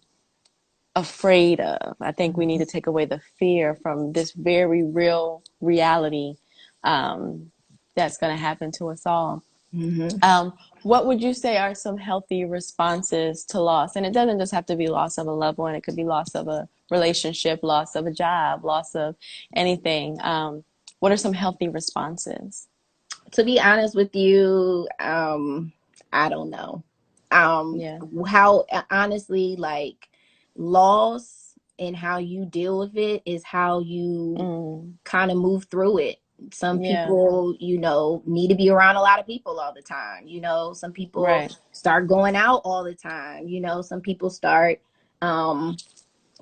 afraid 0.96 1.60
of. 1.60 1.96
I 2.02 2.12
think 2.12 2.38
we 2.38 2.46
need 2.46 2.60
to 2.60 2.66
take 2.66 2.88
away 2.88 3.06
the 3.06 3.22
fear 3.40 3.76
from 3.76 4.14
this 4.14 4.32
very 4.32 4.84
real 4.84 5.44
reality 5.62 6.36
um, 6.84 7.52
that's 7.96 8.18
going 8.18 8.36
to 8.36 8.42
happen 8.42 8.72
to 8.74 8.90
us 8.90 9.06
all. 9.06 9.44
Mhm. 9.74 10.24
Um, 10.24 10.54
what 10.84 11.06
would 11.08 11.22
you 11.22 11.34
say 11.34 11.58
are 11.58 11.74
some 11.74 11.98
healthy 11.98 12.46
responses 12.46 13.46
to 13.46 13.60
loss? 13.60 13.96
And 13.96 14.06
it 14.06 14.14
doesn't 14.14 14.40
just 14.40 14.52
have 14.52 14.66
to 14.68 14.76
be 14.76 14.88
loss 14.88 15.18
of 15.18 15.28
a 15.28 15.32
loved 15.32 15.58
one, 15.58 15.76
it 15.76 15.82
could 15.82 15.96
be 15.96 16.04
loss 16.04 16.36
of 16.36 16.48
a 16.48 16.68
relationship, 16.92 17.62
loss 17.64 17.96
of 17.96 18.06
a 18.06 18.12
job, 18.12 18.64
loss 18.66 18.94
of 18.96 19.16
anything. 19.56 20.18
Um, 20.22 20.64
what 21.00 21.12
are 21.12 21.18
some 21.18 21.34
healthy 21.34 21.70
responses? 21.70 22.68
To 23.32 23.44
be 23.44 23.60
honest 23.60 23.96
with 23.96 24.16
you, 24.16 24.88
um, 25.00 25.74
I 26.12 26.30
don't 26.30 26.50
know. 26.50 26.84
Um, 27.32 27.78
Yeah. 27.80 28.00
how 28.28 28.66
honestly, 28.92 29.56
like 29.58 30.10
loss 30.56 31.56
and 31.80 31.96
how 31.96 32.20
you 32.20 32.46
deal 32.46 32.78
with 32.80 32.96
it 32.96 33.24
is 33.26 33.44
how 33.44 33.80
you 33.80 34.36
Mm, 34.38 34.94
kind 35.04 35.32
of 35.32 35.38
move 35.38 35.66
through 35.66 35.98
it. 35.98 36.20
Some 36.54 36.80
Yeah. 36.80 37.06
people, 37.06 37.56
you 37.60 37.78
know, 37.78 38.22
need 38.26 38.50
to 38.50 38.56
be 38.56 38.70
around 38.70 38.96
a 38.98 39.02
lot 39.02 39.20
of 39.20 39.26
people 39.26 39.60
all 39.60 39.74
the 39.74 39.82
time. 39.82 40.28
You 40.28 40.42
know, 40.42 40.74
some 40.74 40.92
people 40.92 41.24
Right. 41.24 41.56
start 41.72 42.08
going 42.08 42.36
out 42.36 42.62
all 42.66 42.84
the 42.84 42.96
time. 42.96 43.48
You 43.48 43.62
know, 43.62 43.82
some 43.82 44.02
people 44.02 44.30
start 44.30 44.80
um, 45.22 45.78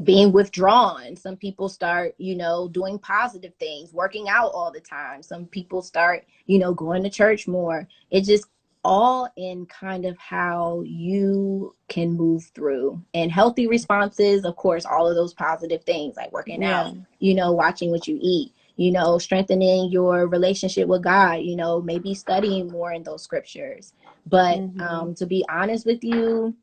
being 0.04 0.32
withdrawn. 0.32 1.16
Some 1.16 1.38
people 1.38 1.70
start, 1.70 2.16
you 2.18 2.36
know, 2.36 2.68
doing 2.70 3.00
positive 3.00 3.54
things, 3.60 3.94
working 3.94 4.30
out 4.30 4.52
all 4.54 4.72
the 4.72 4.82
time. 4.82 5.24
Some 5.24 5.46
people 5.48 5.82
start, 5.82 6.26
you 6.48 6.60
know, 6.60 6.74
going 6.74 7.04
to 7.04 7.10
church 7.10 7.48
more. 7.48 7.88
it's 8.12 8.28
just 8.28 8.46
all 8.84 9.28
in 9.38 9.66
kind 9.68 10.06
of 10.06 10.18
how 10.18 10.82
you 10.86 11.76
can 11.90 12.14
move 12.14 12.50
through 12.56 13.02
and 13.14 13.32
healthy 13.32 13.68
responses 13.68 14.44
of 14.46 14.56
course 14.56 14.86
all 14.86 15.08
of 15.08 15.16
those 15.16 15.34
positive 15.34 15.84
things 15.84 16.16
like 16.18 16.32
working 16.32 16.64
out 16.64 16.92
you 17.20 17.36
know 17.36 17.52
watching 17.52 17.92
what 17.92 18.08
you 18.08 18.18
eat 18.22 18.52
you 18.78 18.92
know 18.92 19.18
strengthening 19.18 19.92
your 19.92 20.28
relationship 20.28 20.88
with 20.88 21.04
god 21.04 21.36
you 21.42 21.56
know 21.56 21.82
maybe 21.82 22.14
studying 22.14 22.68
more 22.68 22.92
in 22.94 23.04
those 23.04 23.24
scriptures. 23.24 23.94
But 24.28 24.60
Mhm. 24.60 24.82
um 24.82 25.16
to 25.16 25.26
be 25.26 25.46
honest 25.50 25.86
with 25.86 26.04
you 26.04 26.56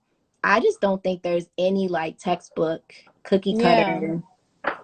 i 0.45 0.61
just 0.61 0.81
don't 0.81 1.03
think 1.03 1.23
there's 1.23 1.49
any 1.59 1.89
like 1.89 2.19
textbook 2.19 2.95
cookie 3.25 3.55
cutter 3.55 4.23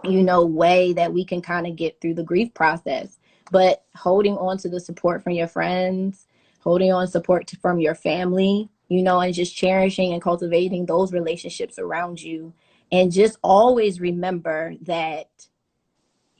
you 0.04 0.22
know 0.22 0.44
way 0.44 0.92
that 0.92 1.12
we 1.12 1.24
can 1.24 1.40
kind 1.40 1.66
of 1.66 1.76
get 1.76 2.00
through 2.00 2.14
the 2.14 2.22
grief 2.24 2.52
process. 2.54 3.18
But 3.50 3.84
holding 3.94 4.36
on 4.38 4.58
to 4.58 4.68
the 4.68 4.80
support 4.80 5.22
from 5.22 5.32
your 5.32 5.48
friends 5.48 6.26
holding 6.60 6.92
on 6.92 7.06
support 7.06 7.46
to, 7.48 7.56
from 7.58 7.78
your 7.78 7.94
family 7.94 8.68
you 8.88 9.02
know 9.02 9.20
and 9.20 9.34
just 9.34 9.54
cherishing 9.56 10.12
and 10.12 10.22
cultivating 10.22 10.86
those 10.86 11.12
relationships 11.12 11.78
around 11.78 12.22
you. 12.22 12.52
And 12.92 13.10
just 13.12 13.38
always 13.42 14.00
remember 14.00 14.74
that 14.82 15.28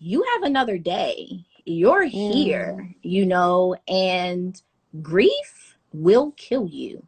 you 0.05 0.25
have 0.35 0.45
another 0.45 0.79
day 0.79 1.45
you're 1.67 2.05
here, 2.05 2.77
Mm. 2.77 2.95
you 3.03 3.27
know, 3.27 3.77
and 3.89 4.63
grief 5.03 5.77
will 5.93 6.33
kill 6.37 6.67
you 6.69 7.05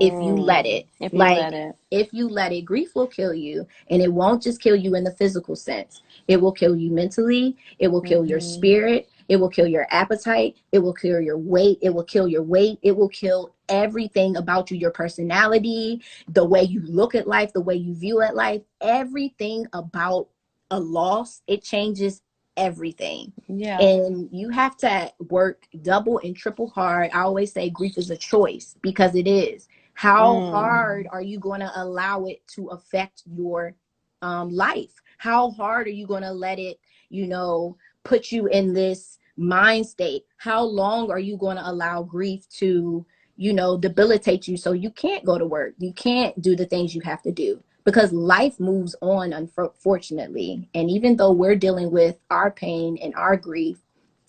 if 0.00 0.20
you 0.20 0.36
let 0.36 0.66
Mm. 0.66 0.66
it. 0.66 0.86
If 1.00 1.16
you 1.16 1.18
Like, 1.18 1.36
let 1.36 1.54
it. 1.54 1.76
if 1.90 2.12
you 2.12 2.28
let 2.28 2.52
it, 2.52 2.62
grief 2.62 2.94
will 2.94 3.06
kill 3.06 3.34
you. 3.34 3.66
And 3.90 4.02
it 4.02 4.12
won't 4.12 4.42
just 4.42 4.60
kill 4.60 4.76
you 4.76 4.94
in 4.94 5.04
the 5.04 5.12
physical 5.12 5.56
sense, 5.56 6.02
it 6.28 6.40
will 6.40 6.52
kill 6.52 6.76
you 6.76 6.90
mentally, 6.90 7.56
it 7.78 7.88
will 7.88 8.02
kill 8.02 8.24
your 8.24 8.40
Mhm. 8.40 8.40
spirit, 8.40 9.08
it 9.28 9.36
will 9.36 9.48
kill 9.48 9.66
your 9.66 9.86
appetite, 9.90 10.56
it 10.72 10.80
will 10.80 10.94
kill 10.94 11.20
your 11.20 11.38
weight, 11.38 11.78
it 11.82 11.94
will 11.94 12.04
kill 12.04 12.28
your 12.28 12.42
weight, 12.42 12.78
it 12.82 12.96
will 12.96 13.08
kill 13.08 13.54
everything 13.68 14.36
about 14.36 14.70
you, 14.70 14.76
your 14.78 14.90
personality, 14.90 16.02
the 16.28 16.44
way 16.44 16.62
you 16.62 16.80
look 16.82 17.14
at 17.14 17.28
life, 17.28 17.52
the 17.52 17.60
way 17.60 17.74
you 17.74 17.94
view 17.94 18.20
at 18.22 18.36
life, 18.36 18.62
everything 18.80 19.66
about 19.72 20.28
a 20.70 20.80
loss, 20.80 21.42
it 21.48 21.62
changes 21.62 22.22
everything 22.56 23.32
Yeah. 23.48 23.78
and 23.80 24.28
you 24.32 24.50
have 24.50 24.76
to 24.78 25.12
work 25.30 25.66
double 25.82 26.20
and 26.24 26.36
triple 26.36 26.68
hard. 26.70 27.10
I 27.14 27.22
always 27.22 27.52
say 27.52 27.70
grief 27.70 27.98
is 27.98 28.10
a 28.10 28.16
choice 28.18 28.76
because 28.82 29.14
it 29.16 29.28
is. 29.28 29.68
How 29.94 30.42
Mm. 30.42 30.50
hard 30.50 31.08
are 31.12 31.22
you 31.22 31.40
going 31.40 31.60
to 31.60 31.72
allow 31.76 32.26
it 32.26 32.46
to 32.56 32.68
affect 32.68 33.24
your 33.26 33.74
um, 34.22 34.50
life? 34.50 34.92
How 35.18 35.52
hard 35.52 35.88
are 35.88 35.90
you 35.92 36.06
going 36.06 36.22
to 36.24 36.32
let 36.32 36.58
it, 36.58 36.80
you 37.10 37.26
know, 37.28 37.76
put 38.04 38.32
you 38.32 38.48
in 38.48 38.74
this 38.74 39.18
mind 39.36 39.86
state? 39.86 40.24
How 40.38 40.62
long 40.62 41.10
are 41.10 41.20
you 41.20 41.36
going 41.38 41.58
to 41.58 41.68
allow 41.70 42.02
grief 42.02 42.48
to, 42.58 43.06
you 43.36 43.52
know, 43.54 43.78
debilitate 43.78 44.48
you 44.48 44.56
so 44.58 44.72
you 44.72 44.90
can't 44.90 45.24
go 45.24 45.38
to 45.38 45.46
work? 45.46 45.74
You 45.78 45.92
can't 45.94 46.40
do 46.42 46.56
the 46.56 46.66
things 46.66 46.94
you 46.94 47.02
have 47.02 47.22
to 47.22 47.32
do 47.32 47.62
because 47.90 48.12
life 48.12 48.58
moves 48.60 48.94
on 49.00 49.32
unfortunately. 49.32 50.68
And 50.74 50.90
even 50.90 51.16
though 51.16 51.32
we're 51.32 51.56
dealing 51.56 51.90
with 51.90 52.18
our 52.30 52.50
pain 52.50 52.98
and 53.02 53.14
our 53.14 53.36
grief 53.36 53.78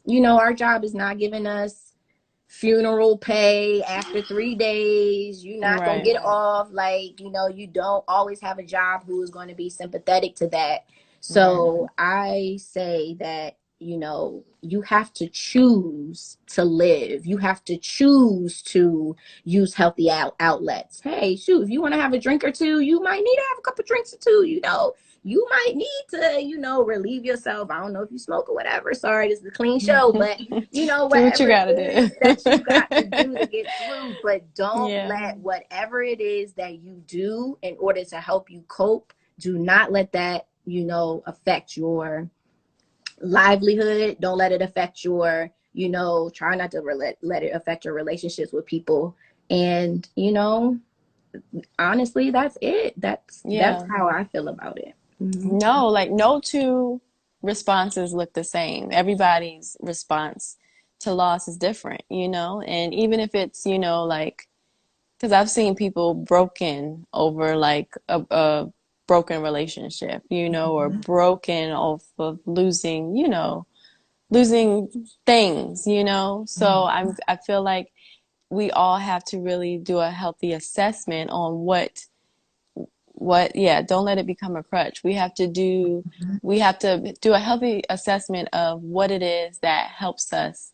you 0.06 0.20
know 0.20 0.40
our 0.40 0.54
job 0.54 0.84
is 0.84 0.94
not 0.94 1.18
giving 1.18 1.46
us 1.46 1.94
funeral 2.48 3.18
pay 3.18 3.82
after 3.84 4.22
three 4.22 4.56
days. 4.56 5.46
You're 5.46 5.60
not 5.60 5.86
gonna 5.86 6.04
get 6.04 6.24
off. 6.24 6.70
Like 6.72 7.20
you 7.20 7.32
know 7.32 7.48
you 7.48 7.68
don't 7.68 8.04
always 8.08 8.42
have 8.42 8.60
a 8.60 8.64
job 8.64 9.06
who 9.06 9.22
is 9.22 9.30
going 9.30 9.48
to 9.48 9.56
be 9.56 9.70
sympathetic 9.70 10.36
to 10.38 10.48
that. 10.48 10.86
So 11.24 11.88
i 11.98 12.58
say 12.60 13.16
that 13.20 13.58
you 13.82 13.98
know 13.98 14.44
you 14.62 14.82
have 14.82 15.12
to 15.14 15.28
choose 15.28 16.38
to 16.46 16.64
live. 16.64 17.26
You 17.26 17.38
have 17.38 17.64
to 17.66 17.78
choose 17.78 18.62
to 18.64 19.16
use 19.44 19.74
healthy 19.74 20.10
out- 20.12 20.36
outlets. 20.40 21.02
Hey 21.02 21.36
shoot 21.36 21.64
if 21.64 21.70
you 21.70 21.82
want 21.82 21.94
to 21.96 22.00
have 22.00 22.14
a 22.14 22.20
drink 22.20 22.44
or 22.44 22.52
two 22.52 22.80
you 22.82 23.02
might 23.02 23.24
need 23.24 23.36
to 23.36 23.44
have 23.50 23.58
a 23.58 23.62
couple 23.62 23.84
drinks 23.88 24.14
or 24.14 24.18
two 24.18 24.46
you 24.46 24.62
know. 24.62 24.94
You 25.24 25.48
might 25.52 25.76
need 25.76 26.04
to 26.12 26.42
you 26.42 26.58
know 26.58 26.84
relieve 26.84 27.26
yourself. 27.26 27.70
I 27.72 27.80
don't 27.80 27.94
know 27.94 28.02
if 28.02 28.12
you 28.12 28.18
smoke 28.20 28.50
or 28.50 28.56
whatever. 28.56 28.94
Sorry 28.94 29.28
this 29.30 29.40
is 29.40 29.46
a 29.48 29.52
clean 29.52 29.80
show 29.90 30.12
but 30.12 30.40
you 30.72 30.86
know 30.86 31.06
what 31.08 31.40
you 31.40 31.48
gotta 31.48 31.76
do. 31.76 32.10
that 32.22 32.46
you 32.46 32.64
got 32.64 32.90
to 32.92 33.04
do 33.06 33.38
to 33.38 33.46
get 33.48 33.66
through 33.88 34.16
but 34.24 34.54
don't 34.56 34.90
Yeah. 34.92 35.08
let 35.08 35.38
whatever 35.38 36.04
it 36.04 36.22
is 36.22 36.54
that 36.54 36.80
you 36.80 37.02
do 37.08 37.58
in 37.64 37.76
order 37.80 38.04
to 38.06 38.18
help 38.20 38.50
you 38.52 38.64
cope 38.68 39.14
do 39.40 39.58
not 39.58 39.92
let 39.92 40.12
that 40.12 40.48
you 40.66 40.84
know 40.86 41.24
affect 41.26 41.76
your 41.76 42.30
livelihood 43.22 44.18
don't 44.20 44.38
let 44.38 44.52
it 44.52 44.62
affect 44.62 45.04
your 45.04 45.50
you 45.74 45.90
know 45.90 46.30
try 46.34 46.56
not 46.56 46.72
to 46.72 46.82
let, 46.82 47.18
let 47.22 47.44
it 47.44 47.56
affect 47.56 47.86
your 47.86 47.94
relationships 47.94 48.52
with 48.52 48.66
people 48.66 49.16
and 49.50 50.10
you 50.16 50.32
know 50.32 50.78
honestly 51.80 52.32
that's 52.32 52.58
it 52.62 52.94
that's 53.00 53.42
Yeah. 53.46 53.72
that's 53.72 53.84
how 53.90 54.08
i 54.08 54.24
feel 54.26 54.48
about 54.48 54.78
it 54.78 54.96
Mhm. 55.22 55.60
No, 55.62 55.88
like 55.88 56.12
no 56.12 56.40
two 56.40 57.02
responses 57.42 58.14
look 58.14 58.34
the 58.34 58.44
same. 58.44 58.90
Everybody's 58.92 59.78
response 59.80 60.58
to 61.02 61.14
loss 61.14 61.48
is 61.48 61.58
different, 61.58 62.04
you 62.10 62.28
know? 62.28 62.62
And 62.62 62.94
even 62.94 63.20
if 63.20 63.36
it's, 63.36 63.66
you 63.66 63.78
know, 63.80 64.04
like, 64.04 64.48
because 65.18 65.32
I've 65.32 65.50
seen 65.50 65.76
people 65.76 66.14
broken 66.16 67.06
over 67.14 67.56
like 67.56 67.96
a, 68.08 68.26
a 68.32 68.74
broken 69.12 69.42
relationship, 69.42 70.24
you 70.30 70.50
know, 70.50 70.72
or 70.72 70.90
mm-hmm. 70.90 71.02
broken 71.02 71.72
off 71.72 72.02
of 72.18 72.40
losing, 72.46 73.18
you 73.18 73.28
know, 73.28 73.68
losing 74.30 74.88
things, 75.26 75.86
you 75.86 76.02
know? 76.02 76.46
So 76.48 76.66
mm-hmm. 76.66 77.10
I'm, 77.10 77.18
I 77.28 77.36
feel 77.36 77.62
like 77.62 77.92
we 78.50 78.72
all 78.72 78.98
have 78.98 79.26
to 79.26 79.40
really 79.42 79.78
do 79.78 79.98
a 79.98 80.10
healthy 80.10 80.54
assessment 80.54 81.30
on 81.30 81.60
what 81.60 82.06
what 83.14 83.54
yeah 83.54 83.82
don't 83.82 84.06
let 84.06 84.18
it 84.18 84.26
become 84.26 84.56
a 84.56 84.64
crutch. 84.64 85.04
We 85.04 85.14
have 85.16 85.34
to 85.34 85.46
do 85.46 86.04
mm-hmm. 86.08 86.38
we 86.42 86.60
have 86.60 86.80
to 86.80 87.14
do 87.20 87.34
a 87.34 87.40
healthy 87.40 87.84
assessment 87.90 88.48
of 88.54 88.82
what 88.82 89.12
it 89.12 89.22
is 89.22 89.60
that 89.60 89.88
helps 89.90 90.32
us 90.32 90.72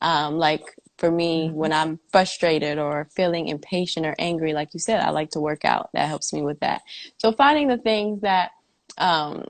um, 0.00 0.38
like 0.38 0.62
for 0.98 1.10
me 1.10 1.48
when 1.50 1.72
i'm 1.72 1.98
frustrated 2.12 2.78
or 2.78 3.08
feeling 3.14 3.48
impatient 3.48 4.04
or 4.06 4.14
angry 4.18 4.52
like 4.52 4.72
you 4.74 4.80
said 4.80 5.00
i 5.00 5.10
like 5.10 5.30
to 5.30 5.40
work 5.40 5.64
out 5.64 5.90
that 5.94 6.08
helps 6.08 6.32
me 6.32 6.42
with 6.42 6.60
that 6.60 6.82
so 7.18 7.32
finding 7.32 7.68
the 7.68 7.78
things 7.78 8.20
that 8.20 8.50
um, 8.98 9.44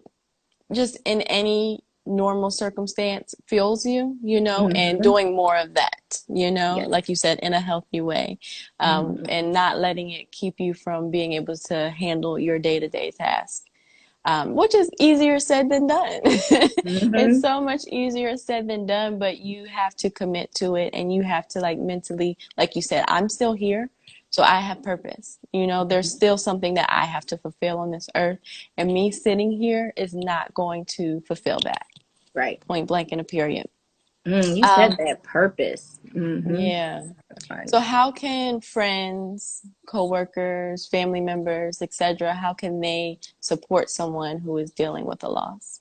just 0.72 0.98
in 1.04 1.22
any 1.22 1.80
normal 2.06 2.50
circumstance 2.50 3.34
fuels 3.46 3.84
you 3.84 4.16
you 4.22 4.40
know 4.40 4.68
and 4.74 4.98
Mhm. 4.98 5.02
doing 5.02 5.36
more 5.36 5.56
of 5.56 5.74
that 5.74 6.20
you 6.28 6.50
know 6.50 6.76
Yes. 6.78 6.88
like 6.88 7.08
you 7.08 7.14
said 7.14 7.38
in 7.40 7.52
a 7.52 7.60
healthy 7.60 8.00
way 8.00 8.38
um, 8.80 9.16
Mhm. 9.18 9.26
and 9.28 9.52
not 9.52 9.78
letting 9.78 10.10
it 10.10 10.32
keep 10.32 10.58
you 10.58 10.72
from 10.74 11.10
being 11.10 11.34
able 11.34 11.56
to 11.56 11.90
handle 11.90 12.38
your 12.38 12.58
day-to-day 12.58 13.10
task 13.10 13.66
um, 14.24 14.54
which 14.54 14.74
is 14.74 14.90
easier 14.98 15.38
said 15.38 15.70
than 15.70 15.86
done. 15.86 16.20
Mhm. 16.22 16.74
it's 16.84 17.40
so 17.40 17.60
much 17.60 17.82
easier 17.88 18.36
said 18.36 18.68
than 18.68 18.86
done 18.86 19.18
but 19.18 19.38
you 19.38 19.64
have 19.66 19.94
to 19.96 20.10
commit 20.10 20.54
to 20.54 20.74
it 20.76 20.90
and 20.94 21.12
you 21.12 21.22
have 21.22 21.48
to 21.48 21.60
like 21.60 21.78
mentally 21.78 22.36
like 22.56 22.76
you 22.76 22.82
said 22.82 23.04
i'm 23.08 23.28
still 23.28 23.52
here 23.52 23.88
so 24.30 24.42
i 24.42 24.60
have 24.60 24.82
purpose. 24.82 25.38
You 25.52 25.66
know 25.66 25.84
there's 25.84 26.10
still 26.10 26.38
something 26.38 26.74
that 26.74 26.88
i 26.90 27.04
have 27.04 27.26
to 27.26 27.38
fulfill 27.38 27.78
on 27.78 27.90
this 27.90 28.08
earth 28.14 28.38
and 28.76 28.92
me 28.92 29.10
sitting 29.10 29.52
here 29.52 29.92
is 29.96 30.14
not 30.14 30.54
going 30.54 30.84
to 30.96 31.20
fulfill 31.22 31.60
that. 31.64 31.86
Right. 32.34 32.60
Point 32.66 32.88
blank 32.88 33.10
in 33.12 33.20
a 33.20 33.24
period 33.24 33.68
Mm, 34.26 34.56
you 34.56 34.64
said 34.64 34.92
Um, 34.92 34.96
that 34.98 35.22
purpose. 35.22 35.98
Mhm. 36.14 36.60
yeah. 36.60 37.02
So 37.68 37.80
how 37.80 38.12
can 38.12 38.60
friends 38.60 39.62
coworkers 39.86 40.86
family 40.86 41.20
members 41.20 41.82
etc 41.82 42.34
how 42.34 42.52
can 42.54 42.80
they 42.80 43.18
support 43.40 43.90
someone 43.90 44.38
who 44.38 44.58
is 44.58 44.70
dealing 44.72 45.04
with 45.06 45.22
a 45.24 45.28
loss? 45.28 45.80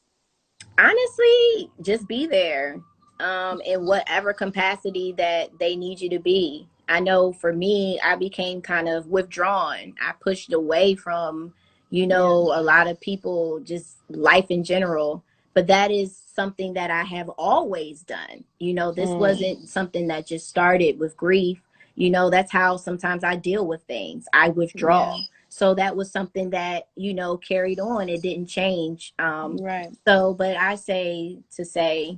Honestly 0.78 1.72
just 1.82 2.08
be 2.08 2.28
there 2.28 2.80
um 3.20 3.62
in 3.62 3.86
whatever 3.86 4.34
capacity 4.34 5.14
that 5.14 5.50
they 5.60 5.76
need 5.76 6.00
you 6.02 6.10
to 6.10 6.20
be. 6.20 6.68
I 6.88 7.00
know 7.02 7.34
for 7.34 7.54
me 7.54 8.00
i 8.04 8.16
became 8.16 8.62
kind 8.62 8.88
of 8.90 9.08
withdrawn. 9.08 9.96
I 10.02 10.14
pushed 10.20 10.54
away 10.54 10.96
from 10.96 11.54
you 11.90 12.08
know 12.08 12.54
a 12.56 12.62
lot 12.62 12.88
of 12.88 13.00
people 13.02 13.60
just 13.62 13.98
life 14.10 14.48
in 14.50 14.64
general 14.64 15.24
but 15.60 15.68
that 15.68 15.92
is 15.92 16.18
something 16.34 16.74
that 16.74 16.90
i 16.90 17.04
have 17.04 17.28
always 17.32 18.02
done 18.04 18.46
you 18.60 18.74
know 18.74 18.94
this 18.94 19.12
Mm. 19.12 19.18
wasn't 19.20 19.70
something 19.70 20.08
that 20.08 20.26
just 20.26 20.48
started 20.48 20.98
with 20.98 21.18
grief 21.18 21.60
you 21.96 22.10
know 22.10 22.30
that's 22.30 22.52
how 22.52 22.78
sometimes 22.78 23.26
i 23.26 23.36
deal 23.36 23.68
with 23.68 23.84
things 23.84 24.26
i 24.34 24.48
withdraw 24.48 25.18
Yeah. 25.18 25.24
so 25.50 25.76
that 25.76 25.98
was 25.98 26.12
something 26.12 26.50
that 26.52 26.88
you 26.96 27.14
know 27.14 27.36
carried 27.36 27.82
on 27.82 28.08
it 28.08 28.22
didn't 28.22 28.48
change 28.48 29.14
um 29.20 29.58
right 29.58 29.92
so, 30.08 30.34
but 30.34 30.56
I 30.58 30.76
say 30.76 31.40
to 31.58 31.66
say 31.66 32.18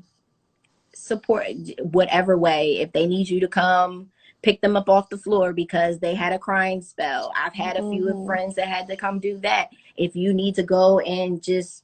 support 0.93 1.45
whatever 1.82 2.38
way. 2.38 2.80
If 2.80 2.91
they 2.93 3.08
need 3.08 3.30
you 3.30 3.39
to 3.39 3.47
come 3.47 4.12
pick 4.43 4.62
them 4.62 4.75
up 4.75 4.89
off 4.89 5.10
the 5.10 5.17
floor 5.17 5.54
because 5.54 5.99
they 5.99 6.15
had 6.15 6.34
a 6.34 6.39
crying 6.39 6.82
spell. 6.82 7.32
I've 7.36 7.54
had 7.54 7.77
a 7.77 7.84
few 7.91 8.06
Mhm. 8.06 8.25
friends 8.25 8.56
that 8.56 8.67
had 8.67 8.88
to 8.88 8.95
come 8.97 9.19
do 9.19 9.38
that. 9.39 9.69
If 9.97 10.15
you 10.15 10.34
need 10.34 10.56
to 10.56 10.63
go 10.63 10.99
and 10.99 11.41
just 11.43 11.84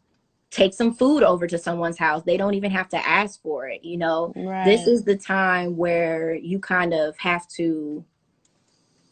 take 0.49 0.73
some 0.73 0.93
food 0.93 1.23
over 1.23 1.47
to 1.47 1.57
someone's 1.57 1.97
house, 1.97 2.23
they 2.23 2.37
don't 2.37 2.53
even 2.53 2.71
have 2.71 2.89
to 2.89 3.07
ask 3.07 3.41
for 3.41 3.67
it, 3.67 3.83
you 3.83 3.97
know. 3.97 4.33
right. 4.35 4.65
This 4.65 4.87
is 4.87 5.03
the 5.03 5.17
time 5.17 5.75
where 5.75 6.35
you 6.35 6.59
kind 6.59 6.93
of 6.93 7.17
have 7.17 7.47
to 7.49 8.05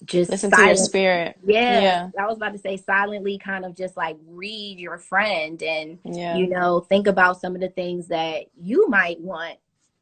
just 0.05 0.29
listen 0.29 0.51
to 0.51 0.65
your 0.65 0.75
spirit. 0.75 1.37
Yeah, 1.45 1.81
Yeah. 1.81 2.09
I 2.19 2.25
was 2.27 2.37
about 2.37 2.53
to 2.53 2.59
say 2.59 2.77
silently 2.77 3.37
kind 3.37 3.65
of 3.65 3.75
just 3.75 3.97
like 3.97 4.17
read 4.27 4.79
your 4.79 4.97
friend 4.97 5.61
and 5.63 5.99
yeah. 6.05 6.35
you 6.35 6.47
know 6.47 6.81
think 6.81 7.07
about 7.07 7.41
some 7.41 7.55
of 7.55 7.61
the 7.61 7.69
things 7.69 8.07
that 8.09 8.45
you 8.55 8.87
might 8.87 9.19
want 9.19 9.57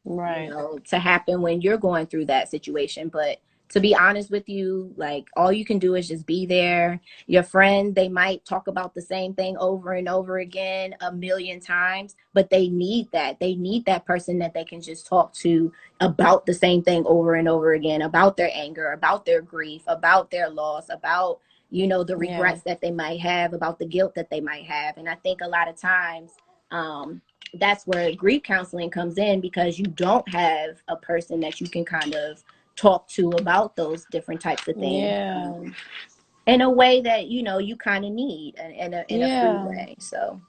right. 0.05 0.43
you 0.43 0.49
know 0.49 0.77
to 0.89 0.99
happen 0.99 1.41
when 1.41 1.61
you're 1.61 1.77
going 1.77 2.07
through 2.07 2.25
that 2.25 2.49
situation. 2.49 3.09
But 3.09 3.41
to 3.73 3.79
be 3.79 3.95
honest 3.95 4.29
with 4.31 4.47
you 4.47 4.93
like 4.97 5.27
all 5.35 5.51
you 5.51 5.65
can 5.65 5.79
do 5.79 5.95
is 5.95 6.07
just 6.07 6.27
be 6.27 6.45
there. 6.45 7.01
Your 7.27 7.43
friend 7.43 7.95
they 7.95 8.07
might 8.07 8.45
talk 8.45 8.67
about 8.67 8.93
the 8.93 9.01
same 9.01 9.33
thing 9.33 9.57
over 9.57 9.93
and 9.93 10.07
over 10.07 10.37
again 10.39 10.95
a 11.01 11.11
million 11.11 11.59
times 11.59 12.15
but 12.33 12.51
they 12.51 12.69
need 12.69 13.11
that. 13.13 13.39
They 13.39 13.55
need 13.55 13.85
that 13.87 14.05
person 14.05 14.39
that 14.39 14.53
they 14.53 14.63
can 14.63 14.81
just 14.81 15.07
talk 15.07 15.33
to 15.35 15.73
about 16.01 16.45
the 16.45 16.53
same 16.53 16.83
thing 16.83 17.03
over 17.07 17.35
and 17.35 17.49
over 17.49 17.73
again 17.73 18.03
about 18.03 18.37
their 18.37 18.51
anger 18.53 18.91
about 18.91 19.25
their 19.25 19.41
grief 19.41 19.81
about 19.87 20.29
their 20.31 20.49
loss 20.49 20.89
about 20.89 21.39
you 21.71 21.87
know 21.87 22.03
the 22.03 22.13
Yeah. 22.15 22.19
regrets 22.33 22.61
that 22.63 22.81
they 22.81 22.91
might 22.91 23.19
have 23.21 23.53
about 23.53 23.79
the 23.79 23.85
guilt 23.87 24.13
that 24.15 24.29
they 24.29 24.41
might 24.41 24.65
have. 24.65 24.97
And 24.97 25.09
i 25.09 25.15
think 25.15 25.41
a 25.41 25.47
lot 25.47 25.67
of 25.67 25.75
times 25.77 26.33
um, 26.71 27.21
that's 27.55 27.87
where 27.87 28.13
grief 28.15 28.43
counseling 28.43 28.89
comes 28.91 29.17
in 29.17 29.41
because 29.41 29.79
you 29.79 29.85
don't 29.85 30.27
have 30.29 30.81
a 30.87 30.95
person 30.97 31.39
that 31.41 31.61
you 31.61 31.67
can 31.67 31.85
kind 31.85 32.15
of 32.15 32.43
talk 32.75 33.07
to 33.09 33.29
about 33.31 33.75
those 33.75 34.05
different 34.05 34.41
types 34.41 34.67
of 34.67 34.77
things. 34.77 35.17
Yeah. 35.17 35.53
In 36.47 36.61
a 36.61 36.69
way 36.71 37.01
that 37.01 37.27
you 37.27 37.43
know 37.43 37.59
you 37.59 37.75
kind 37.77 38.05
of 38.05 38.11
need 38.11 38.55
in, 38.59 38.71
in 38.71 38.93
a 38.95 39.05
in 39.09 39.21
Yeah. 39.21 39.25
a 39.25 39.29
free 39.29 39.59
way. 39.59 39.95
So 39.99 40.41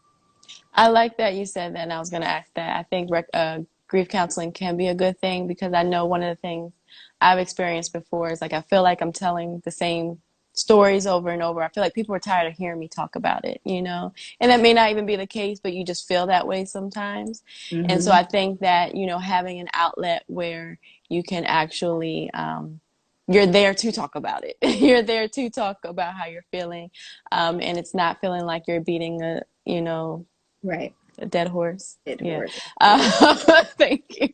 I 0.75 0.89
like 0.89 1.17
that 1.19 1.35
you 1.35 1.47
said 1.47 1.75
that, 1.75 1.81
and 1.83 1.93
I 1.93 1.99
was 1.99 2.11
going 2.11 2.23
to 2.23 2.29
ask 2.31 2.51
that. 2.55 2.79
I 2.79 2.85
think 2.85 3.11
rec- 3.11 3.29
uh, 3.35 3.61
grief 3.89 4.09
counseling 4.09 4.53
can 4.53 4.77
be 4.77 4.89
a 4.89 4.95
good 4.95 5.19
thing 5.21 5.47
because 5.49 5.73
I 5.75 5.83
know 5.83 6.07
one 6.07 6.23
of 6.23 6.31
the 6.37 6.41
things 6.41 6.73
I've 7.21 7.39
experienced 7.41 7.93
before 7.93 8.31
is 8.31 8.41
like 8.41 8.53
I 8.53 8.63
feel 8.63 8.83
like 8.83 9.03
I'm 9.03 9.13
telling 9.13 9.63
the 9.65 9.71
same 9.73 10.21
stories 10.55 11.07
over 11.07 11.31
and 11.31 11.43
over. 11.43 11.63
I 11.63 11.69
feel 11.69 11.83
like 11.83 11.95
people 11.95 12.15
are 12.15 12.21
tired 12.21 12.49
of 12.53 12.59
hearing 12.59 12.81
me 12.81 12.89
talk 12.89 13.17
about 13.17 13.45
it, 13.45 13.61
you 13.65 13.83
know? 13.83 14.13
And 14.41 14.51
that 14.51 14.61
may 14.61 14.75
not 14.75 14.91
even 14.91 15.07
be 15.07 15.17
the 15.17 15.27
case, 15.27 15.61
but 15.61 15.75
you 15.75 15.85
just 15.85 16.09
feel 16.09 16.27
that 16.27 16.47
way 16.47 16.65
sometimes. 16.65 17.43
And 17.87 18.03
so 18.03 18.11
mhm. 18.11 18.13
I 18.13 18.25
think 18.25 18.61
that, 18.61 18.97
you 18.97 19.07
know, 19.07 19.19
having 19.19 19.61
an 19.61 19.69
outlet 19.75 20.25
where 20.29 20.79
you 21.09 21.23
can 21.23 21.45
actually, 21.45 22.31
um, 22.33 22.81
you're 23.29 23.47
there 23.47 23.75
to 23.75 23.93
talk 23.93 24.14
about 24.14 24.45
it. 24.45 24.57
you're 24.81 25.03
there 25.03 25.29
to 25.29 25.51
talk 25.51 25.79
about 25.85 26.14
how 26.14 26.27
you're 26.27 26.45
feeling. 26.51 26.90
Um, 27.33 27.61
and 27.61 27.79
it's 27.79 27.95
not 27.95 28.21
feeling 28.21 28.45
like 28.45 28.64
you're 28.69 28.81
beating 28.81 29.23
a, 29.23 29.43
you 29.64 29.81
know, 29.83 30.27
right. 30.62 30.95
a 31.19 31.27
dead 31.27 31.49
horse. 31.49 31.99
It 32.05 32.21
Yeah. 32.23 32.38
works. 32.38 32.61
Uh, 32.81 33.64
thank 33.79 34.05
you. 34.21 34.29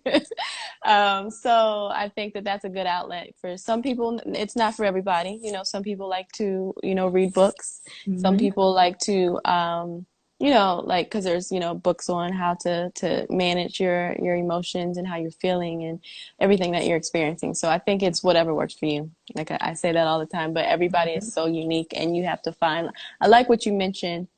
Um, 0.85 1.31
so 1.31 1.89
I 1.93 2.09
think 2.09 2.35
that 2.35 2.45
that's 2.45 2.65
a 2.65 2.69
good 2.69 2.87
outlet 2.87 3.35
for 3.41 3.57
some 3.57 3.83
people. 3.83 4.21
It's 4.27 4.57
not 4.57 4.75
for 4.75 4.85
everybody. 4.85 5.39
You 5.43 5.53
know, 5.53 5.63
some 5.63 5.83
people 5.83 6.09
like 6.09 6.31
to, 6.33 6.75
you 6.83 6.95
know, 6.95 7.07
read 7.07 7.33
books. 7.35 7.83
Some 8.17 8.37
Mhm. 8.37 8.41
people 8.41 8.73
like 8.73 8.99
to, 9.01 9.41
um, 9.45 10.07
you 10.41 10.51
know, 10.51 10.83
like 10.87 11.07
because 11.07 11.25
there's, 11.25 11.53
you 11.53 11.61
know, 11.61 11.75
books 11.75 12.09
on 12.09 12.33
how 12.33 12.55
to 12.55 12.91
to 12.97 13.27
manage 13.29 13.79
your 13.79 14.17
your 14.19 14.35
emotions 14.37 14.97
and 14.97 15.07
how 15.07 15.17
you're 15.17 15.31
feeling 15.31 15.85
and 15.85 16.01
everything 16.41 16.73
that 16.73 16.87
you're 16.87 16.97
experiencing. 16.97 17.53
So 17.55 17.69
I 17.69 17.79
think 17.79 18.03
it's 18.03 18.25
whatever 18.25 18.55
works 18.55 18.75
for 18.75 18.87
you. 18.87 19.11
Like 19.35 19.51
I, 19.51 19.59
I 19.61 19.75
say 19.75 19.93
that 19.93 20.07
all 20.07 20.19
the 20.19 20.27
time, 20.27 20.55
but 20.55 20.65
everybody 20.65 21.13
is 21.13 21.33
so 21.33 21.45
unique, 21.47 21.93
and 21.95 22.17
you 22.17 22.25
have 22.25 22.41
to 22.43 22.53
find. 22.53 22.89
I 23.21 23.27
like 23.29 23.51
what 23.51 23.67
you 23.67 23.75
mentioned 23.75 24.29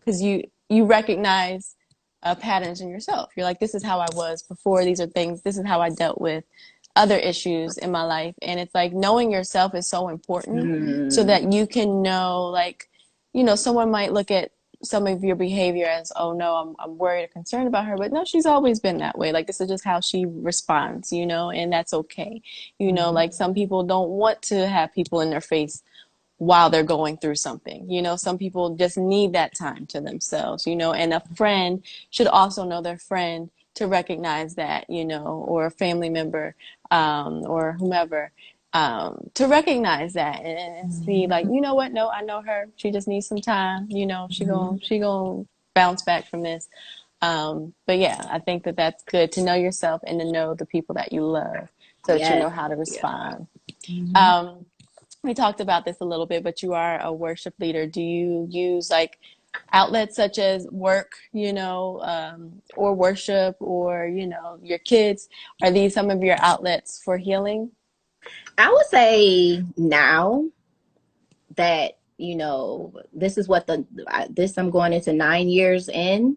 because 0.00 0.20
you 0.20 0.42
you 0.68 0.84
recognize 0.86 1.76
uh, 2.24 2.34
patterns 2.34 2.80
in 2.80 2.88
yourself. 2.88 3.30
You're 3.36 3.46
like, 3.46 3.60
this 3.60 3.76
is 3.76 3.84
how 3.84 4.00
I 4.00 4.08
was 4.14 4.42
before. 4.42 4.84
These 4.84 5.00
are 5.00 5.06
things. 5.06 5.42
This 5.42 5.56
is 5.56 5.64
how 5.64 5.80
I 5.80 5.90
dealt 5.90 6.20
with 6.20 6.42
other 6.96 7.16
issues 7.16 7.78
in 7.78 7.92
my 7.92 8.02
life, 8.02 8.34
and 8.42 8.58
it's 8.58 8.74
like 8.74 8.92
knowing 8.92 9.30
yourself 9.30 9.72
is 9.76 9.86
so 9.86 10.08
important, 10.08 11.12
so 11.12 11.22
Mm. 11.22 11.26
that 11.28 11.52
you 11.52 11.66
can 11.68 12.02
know, 12.02 12.46
like, 12.46 12.88
you 13.32 13.44
know, 13.44 13.54
someone 13.54 13.90
might 13.90 14.12
look 14.12 14.32
at 14.32 14.50
some 14.88 15.06
of 15.06 15.22
your 15.24 15.36
behavior 15.36 15.86
as, 15.86 16.12
oh 16.16 16.32
no, 16.32 16.54
I'm 16.54 16.76
I'm 16.78 16.98
worried 16.98 17.24
or 17.24 17.28
concerned 17.28 17.68
about 17.68 17.86
her, 17.86 17.96
but 17.96 18.12
no, 18.12 18.24
she's 18.24 18.46
always 18.46 18.80
been 18.80 18.98
that 18.98 19.18
way. 19.18 19.32
Like 19.32 19.46
this 19.46 19.60
is 19.60 19.68
just 19.68 19.84
how 19.84 20.00
she 20.00 20.26
responds, 20.26 21.12
you 21.12 21.26
know, 21.26 21.50
and 21.50 21.72
that's 21.72 21.92
okay. 21.92 22.42
You 22.78 22.92
know, 22.92 23.10
like 23.10 23.32
some 23.32 23.54
people 23.54 23.82
don't 23.82 24.10
want 24.10 24.42
to 24.42 24.66
have 24.66 24.94
people 24.94 25.20
in 25.20 25.30
their 25.30 25.40
face 25.40 25.82
while 26.38 26.70
they're 26.70 26.82
going 26.82 27.16
through 27.16 27.36
something. 27.36 27.90
You 27.90 28.02
know, 28.02 28.16
some 28.16 28.38
people 28.38 28.76
just 28.76 28.98
need 28.98 29.32
that 29.32 29.54
time 29.54 29.86
to 29.86 30.00
themselves, 30.00 30.66
you 30.66 30.76
know, 30.76 30.92
and 30.92 31.12
a 31.14 31.22
friend 31.34 31.82
should 32.10 32.26
also 32.26 32.64
know 32.64 32.82
their 32.82 32.98
friend 32.98 33.50
to 33.74 33.86
recognize 33.86 34.54
that, 34.54 34.88
you 34.88 35.04
know, 35.04 35.44
or 35.46 35.66
a 35.66 35.70
family 35.70 36.08
member 36.08 36.54
um, 36.90 37.42
or 37.46 37.72
whomever 37.72 38.32
um, 38.76 39.30
to 39.32 39.46
recognize 39.46 40.12
that 40.12 40.42
and, 40.42 40.76
and 40.76 40.92
see 40.92 41.26
like, 41.26 41.46
you 41.46 41.62
know 41.62 41.74
what? 41.74 41.94
No, 41.94 42.10
I 42.10 42.20
know 42.20 42.42
her. 42.42 42.68
She 42.76 42.90
just 42.90 43.08
needs 43.08 43.26
some 43.26 43.40
time. 43.40 43.86
You 43.90 44.04
know, 44.04 44.26
she 44.30 44.44
gon' 44.44 44.80
she 44.80 44.98
gonna 44.98 45.44
bounce 45.74 46.02
back 46.02 46.28
from 46.28 46.42
this. 46.42 46.68
Um, 47.22 47.72
but 47.86 47.96
yeah, 47.96 48.26
I 48.30 48.38
think 48.38 48.64
that 48.64 48.76
that's 48.76 49.02
good 49.04 49.32
to 49.32 49.42
know 49.42 49.54
yourself 49.54 50.02
and 50.06 50.20
to 50.20 50.30
know 50.30 50.52
the 50.52 50.66
people 50.66 50.94
that 50.96 51.10
you 51.10 51.24
love 51.24 51.68
so 52.04 52.18
that 52.18 52.30
you 52.34 52.38
know 52.38 52.50
how 52.50 52.68
to 52.68 52.76
respond. 52.76 53.46
Mhm. 53.84 54.14
Um, 54.14 54.66
we 55.22 55.32
talked 55.32 55.60
about 55.62 55.86
this 55.86 55.96
a 56.02 56.04
little 56.04 56.26
bit, 56.26 56.44
but 56.44 56.62
you 56.62 56.74
are 56.74 57.00
a 57.00 57.10
worship 57.10 57.54
leader. 57.58 57.86
Do 57.86 58.02
you 58.02 58.46
use 58.50 58.90
like 58.90 59.18
outlets 59.72 60.16
such 60.16 60.38
as 60.38 60.66
work, 60.70 61.12
you 61.32 61.54
know, 61.54 62.00
um, 62.02 62.60
or 62.76 62.92
worship, 62.92 63.56
or 63.58 64.06
you 64.06 64.26
know, 64.26 64.58
your 64.62 64.78
kids? 64.78 65.30
Are 65.62 65.70
these 65.70 65.94
some 65.94 66.10
of 66.10 66.22
your 66.22 66.36
outlets 66.40 67.00
for 67.02 67.16
healing? 67.16 67.70
I 68.58 68.70
would 68.72 68.86
say 68.86 69.62
now 69.76 70.44
that 71.56 71.98
you 72.18 72.36
know 72.36 72.92
this 73.12 73.36
is 73.38 73.48
what 73.48 73.66
the 73.66 73.84
this 74.30 74.56
I'm 74.58 74.70
going 74.70 74.92
into 74.92 75.12
nine 75.12 75.48
years 75.48 75.88
in. 75.88 76.36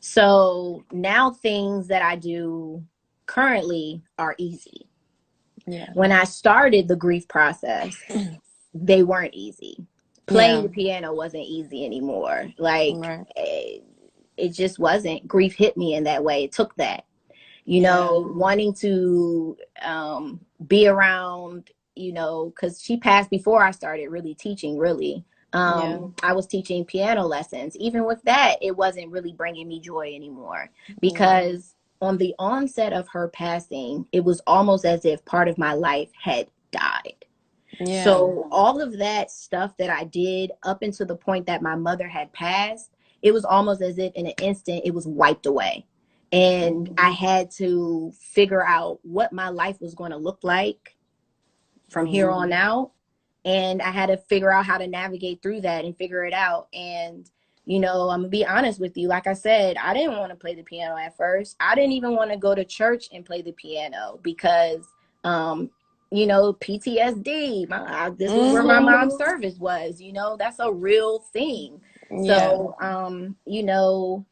So 0.00 0.84
now 0.92 1.30
things 1.30 1.88
that 1.88 2.02
I 2.02 2.16
do 2.16 2.84
currently 3.26 4.02
are 4.18 4.34
easy. 4.38 4.88
Yeah. 5.66 5.90
When 5.94 6.12
I 6.12 6.24
started 6.24 6.86
the 6.86 6.96
grief 6.96 7.26
process, 7.26 7.96
they 8.74 9.02
weren't 9.02 9.34
easy. 9.34 9.84
Playing 10.26 10.56
Yeah. 10.56 10.62
the 10.62 10.68
piano 10.68 11.14
wasn't 11.14 11.44
easy 11.44 11.84
anymore. 11.84 12.52
Like 12.58 12.94
Right. 12.96 13.26
it, 13.36 13.84
it 14.36 14.48
just 14.50 14.78
wasn't. 14.78 15.26
Grief 15.26 15.54
hit 15.56 15.76
me 15.76 15.94
in 15.94 16.04
that 16.04 16.22
way. 16.22 16.44
It 16.44 16.52
took 16.52 16.74
that. 16.76 17.04
You 17.66 17.82
know, 17.82 18.32
wanting 18.34 18.72
to 18.74 19.56
um, 19.82 20.40
be 20.68 20.86
around, 20.86 21.70
you 21.96 22.12
know, 22.12 22.52
because 22.54 22.80
she 22.80 22.96
passed 22.96 23.28
before 23.28 23.62
I 23.62 23.72
started 23.72 24.08
really 24.08 24.34
teaching, 24.34 24.78
really. 24.78 25.24
Um, 25.52 26.14
I 26.22 26.32
was 26.32 26.46
teaching 26.46 26.84
piano 26.84 27.24
lessons. 27.26 27.76
Even 27.76 28.04
with 28.04 28.22
that, 28.22 28.56
it 28.60 28.76
wasn't 28.76 29.10
really 29.10 29.32
bringing 29.32 29.66
me 29.66 29.80
joy 29.80 30.12
anymore 30.14 30.70
because 31.00 31.74
on 32.00 32.18
the 32.18 32.34
onset 32.38 32.92
of 32.92 33.08
her 33.08 33.28
passing, 33.28 34.06
it 34.12 34.22
was 34.22 34.40
almost 34.46 34.84
as 34.84 35.04
if 35.04 35.24
part 35.24 35.48
of 35.48 35.58
my 35.58 35.72
life 35.72 36.10
had 36.20 36.48
died. 36.70 37.24
Yeah. 37.80 38.04
So 38.04 38.48
all 38.50 38.80
of 38.80 38.98
that 38.98 39.30
stuff 39.30 39.76
that 39.78 39.90
I 39.90 40.04
did 40.04 40.52
up 40.62 40.82
until 40.82 41.06
the 41.06 41.16
point 41.16 41.46
that 41.46 41.62
my 41.62 41.74
mother 41.74 42.08
had 42.08 42.32
passed, 42.32 42.90
it 43.22 43.32
was 43.32 43.44
almost 43.44 43.82
as 43.82 43.98
if 43.98 44.12
in 44.14 44.26
an 44.26 44.34
instant 44.42 44.82
it 44.84 44.94
was 44.94 45.06
wiped 45.06 45.46
away. 45.46 45.86
And 46.32 46.92
I 46.98 47.10
had 47.10 47.50
to 47.52 48.12
figure 48.20 48.64
out 48.64 48.98
what 49.02 49.32
my 49.32 49.48
life 49.48 49.80
was 49.80 49.94
going 49.94 50.10
to 50.10 50.16
look 50.16 50.40
like 50.42 50.96
from 51.88 52.06
here 52.06 52.30
on 52.30 52.52
out. 52.52 52.92
And 53.44 53.80
I 53.80 53.90
had 53.90 54.06
to 54.06 54.16
figure 54.16 54.52
out 54.52 54.66
how 54.66 54.78
to 54.78 54.86
navigate 54.88 55.40
through 55.40 55.60
that 55.62 55.84
and 55.84 55.96
figure 55.96 56.24
it 56.24 56.32
out. 56.34 56.66
And, 56.74 57.30
you 57.64 57.78
know, 57.78 58.08
I'm 58.10 58.20
going 58.22 58.24
to 58.24 58.28
be 58.28 58.44
honest 58.44 58.80
with 58.80 58.96
you. 58.96 59.06
Like 59.08 59.28
I 59.28 59.34
said, 59.34 59.76
I 59.76 59.94
didn't 59.94 60.16
want 60.18 60.30
to 60.30 60.36
play 60.36 60.54
the 60.54 60.64
piano 60.64 60.96
at 60.96 61.16
first. 61.16 61.56
I 61.60 61.74
didn't 61.76 61.92
even 61.92 62.16
want 62.16 62.32
to 62.32 62.36
go 62.36 62.54
to 62.54 62.64
church 62.64 63.08
and 63.12 63.24
play 63.24 63.42
the 63.42 63.52
piano 63.52 64.18
because, 64.22 64.84
um, 65.22 65.70
you 66.10 66.26
know, 66.26 66.54
PTSD. 66.54 67.68
My, 67.68 68.10
this 68.10 68.32
is 68.32 68.52
where 68.52 68.64
my 68.64 68.80
Mhm. 68.80 68.84
mom's 68.84 69.16
service 69.16 69.58
was. 69.58 70.00
You 70.00 70.12
know, 70.12 70.36
that's 70.36 70.58
a 70.58 70.72
real 70.72 71.20
thing. 71.20 71.80
yeah. 72.10 72.50
So, 72.50 72.74
um, 72.80 73.36
you 73.46 73.62
know, 73.62 74.24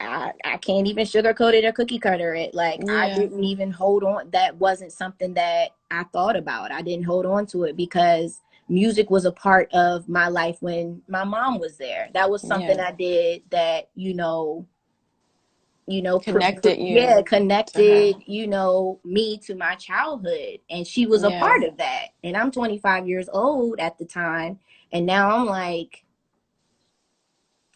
I, 0.00 0.32
I 0.44 0.56
can't 0.58 0.86
even 0.86 1.06
sugarcoat 1.06 1.54
it 1.54 1.64
or 1.64 1.72
cookie 1.72 1.98
cutter 1.98 2.34
it. 2.34 2.54
Like 2.54 2.82
I 2.90 3.08
didn't 3.14 3.42
even 3.44 3.70
hold 3.70 4.04
on. 4.04 4.30
That 4.30 4.56
wasn't 4.56 4.92
something 4.92 5.34
that 5.34 5.70
I 5.90 6.04
thought 6.12 6.36
about. 6.36 6.72
I 6.72 6.82
didn't 6.82 7.06
hold 7.06 7.26
on 7.26 7.46
to 7.46 7.64
it 7.64 7.76
because 7.76 8.40
music 8.68 9.10
was 9.10 9.24
a 9.24 9.32
part 9.32 9.72
of 9.72 10.08
my 10.08 10.28
life 10.28 10.58
when 10.60 11.02
my 11.08 11.24
mom 11.24 11.58
was 11.58 11.78
there. 11.78 12.10
That 12.14 12.30
was 12.30 12.42
something 12.42 12.78
Yeah. 12.78 12.88
I 12.88 12.92
did 12.92 13.42
that, 13.50 13.88
you 13.94 14.14
know, 14.14 14.66
you 15.86 16.02
know, 16.02 16.18
Connected 16.18 16.78
you 16.78 16.96
Yeah, 16.96 17.22
connected, 17.22 18.16
you 18.26 18.48
know, 18.48 19.00
me 19.04 19.38
to 19.38 19.54
my 19.54 19.76
childhood. 19.76 20.58
And 20.68 20.86
she 20.86 21.06
was 21.06 21.22
a 21.22 21.30
Yeah. 21.30 21.38
part 21.38 21.62
of 21.64 21.76
that. 21.78 22.08
And 22.24 22.36
I'm 22.36 22.50
25 22.50 23.08
years 23.08 23.28
old 23.32 23.78
at 23.78 23.96
the 23.96 24.04
time. 24.04 24.58
And 24.92 25.06
now 25.06 25.30
I'm 25.36 25.46
like, 25.46 26.04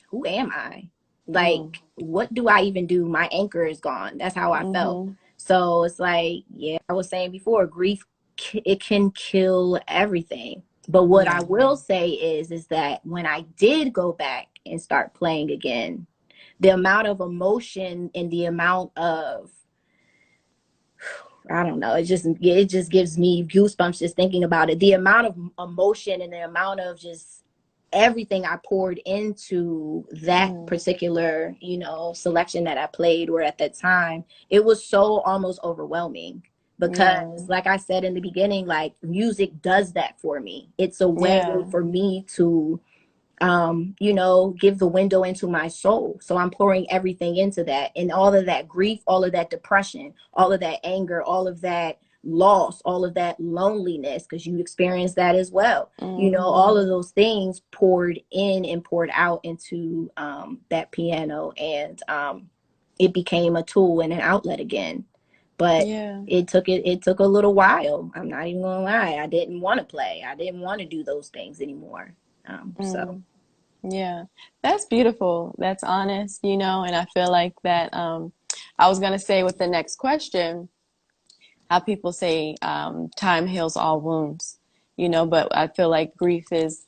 who 0.09 0.27
am 0.27 0.51
I? 0.53 0.91
Like, 1.33 1.61
Mm. 1.61 1.77
what 1.97 2.33
do 2.35 2.49
I 2.49 2.63
even 2.63 2.87
do? 2.87 3.07
My 3.07 3.29
anchor 3.33 3.65
is 3.65 3.81
gone. 3.81 4.19
That's 4.19 4.35
how 4.35 4.53
I 4.53 4.63
felt. 4.73 5.07
Mhm. 5.09 5.17
So 5.37 5.85
it's 5.85 5.99
like, 5.99 6.45
yeah, 6.55 6.79
I 6.89 6.93
was 6.93 7.09
saying 7.09 7.31
before, 7.31 7.67
grief 7.67 8.05
it 8.55 8.81
can 8.81 9.11
kill 9.11 9.79
everything. 9.87 10.63
But 10.89 11.05
what 11.05 11.29
I 11.29 11.43
will 11.43 11.77
say 11.77 12.09
is, 12.11 12.51
is 12.51 12.67
that 12.69 13.05
when 13.05 13.27
I 13.27 13.43
did 13.59 13.93
go 13.93 14.13
back 14.13 14.49
and 14.65 14.81
start 14.81 15.13
playing 15.15 15.51
again, 15.51 16.07
the 16.59 16.71
amount 16.71 17.07
of 17.07 17.21
emotion 17.21 18.11
and 18.15 18.31
the 18.31 18.47
amount 18.47 18.93
of 18.97 19.51
I 21.51 21.65
don't 21.65 21.81
know. 21.81 21.95
It 21.95 22.05
just 22.05 22.27
it 22.27 22.67
just 22.67 22.91
gives 22.91 23.19
me 23.19 23.45
goosebumps 23.45 23.99
just 23.99 24.15
thinking 24.15 24.45
about 24.45 24.71
it. 24.71 24.79
The 24.79 24.93
amount 24.93 25.27
of 25.27 25.37
emotion 25.59 26.21
and 26.23 26.33
the 26.33 26.45
amount 26.45 26.81
of 26.81 26.99
just 26.99 27.45
everything 27.93 28.45
I 28.45 28.57
poured 28.65 28.99
into 29.05 30.07
that 30.23 30.51
Mm. 30.51 30.67
particular, 30.67 31.57
you 31.61 31.79
know, 31.79 32.13
selection 32.13 32.65
that 32.65 32.79
I 32.79 32.87
played 32.87 33.31
or 33.31 33.43
at 33.43 33.59
that 33.59 33.75
time, 33.75 34.25
it 34.49 34.65
was 34.65 34.85
so 34.85 35.21
almost 35.21 35.61
overwhelming 35.65 36.43
because 36.79 36.99
Yeah. 36.99 37.47
like 37.49 37.67
I 37.67 37.77
said 37.77 38.05
in 38.05 38.15
the 38.15 38.21
beginning, 38.21 38.67
like 38.67 38.95
music 39.03 39.61
does 39.61 39.93
that 39.95 40.21
for 40.21 40.41
me. 40.41 40.71
It's 40.79 41.01
a 41.01 41.09
way 41.09 41.39
Yeah. 41.39 41.65
for 41.71 41.85
me 41.85 42.25
to 42.37 42.81
um, 43.43 43.97
you 44.01 44.13
know, 44.13 44.51
give 44.61 44.79
the 44.79 44.87
window 44.87 45.23
into 45.23 45.47
my 45.47 45.67
soul. 45.67 46.19
So 46.21 46.37
I'm 46.37 46.51
pouring 46.51 46.91
everything 46.91 47.37
into 47.39 47.65
that. 47.65 47.91
And 47.97 48.13
all 48.13 48.35
of 48.35 48.45
that 48.45 48.69
grief, 48.69 49.01
all 49.07 49.25
of 49.25 49.33
that 49.33 49.49
depression, 49.49 50.13
all 50.35 50.53
of 50.53 50.61
that 50.61 50.81
anger, 50.85 51.23
all 51.23 51.49
of 51.49 51.63
that 51.63 52.01
loss, 52.25 52.81
all 52.85 53.05
of 53.05 53.15
that 53.15 53.41
loneliness, 53.41 54.25
because 54.25 54.47
you 54.47 54.59
experienced 54.59 55.17
that 55.17 55.35
as 55.35 55.51
well. 55.51 55.91
Mm-hmm. 56.01 56.21
You 56.21 56.31
know, 56.31 56.45
all 56.45 56.77
of 56.77 56.87
those 56.87 57.11
things 57.11 57.63
poured 57.71 58.21
in 58.31 58.65
and 58.65 58.85
poured 58.85 59.11
out 59.13 59.41
into 59.45 60.11
um, 60.17 60.61
that 60.69 60.91
piano. 60.91 61.53
And 61.57 62.01
um, 62.09 62.51
it 62.99 63.15
became 63.15 63.57
a 63.57 63.63
tool 63.63 64.01
and 64.01 64.13
an 64.13 64.21
outlet 64.21 64.61
again. 64.61 65.05
But 65.57 65.87
yeah. 65.87 66.23
it 66.27 66.49
took 66.49 66.71
it 66.71 66.87
it 66.87 67.03
took 67.03 67.19
a 67.19 67.25
little 67.25 67.53
while. 67.53 68.11
I'm 68.15 68.29
not 68.29 68.47
even 68.47 68.63
gonna 68.63 68.83
lie. 68.83 69.19
I 69.23 69.27
didn't 69.27 69.61
want 69.61 69.79
to 69.79 69.85
play. 69.85 70.25
I 70.27 70.35
didn't 70.35 70.61
want 70.61 70.81
to 70.81 70.87
do 70.87 71.05
those 71.05 71.29
things 71.29 71.61
anymore. 71.61 72.15
Um, 72.47 72.75
mm. 72.79 72.91
So 72.91 73.23
yeah, 73.83 74.25
that's 74.63 74.87
beautiful. 74.87 75.55
That's 75.59 75.83
honest, 75.83 76.41
you 76.43 76.57
know, 76.57 76.85
and 76.85 76.95
I 76.97 77.05
feel 77.13 77.31
like 77.31 77.55
that. 77.63 77.93
Um, 77.95 78.33
I 78.79 78.89
was 78.89 78.99
going 78.99 79.13
to 79.13 79.19
say 79.19 79.43
with 79.43 79.59
the 79.59 79.67
next 79.67 79.97
question, 79.97 80.69
how 81.71 81.79
people 81.79 82.13
say 82.13 82.57
um, 82.63 83.09
time 83.17 83.47
heals 83.47 83.77
all 83.77 84.01
wounds, 84.01 84.59
you 84.97 85.09
know, 85.09 85.25
but 85.25 85.57
I 85.57 85.69
feel 85.69 85.89
like 85.89 86.17
grief 86.17 86.53
is 86.53 86.85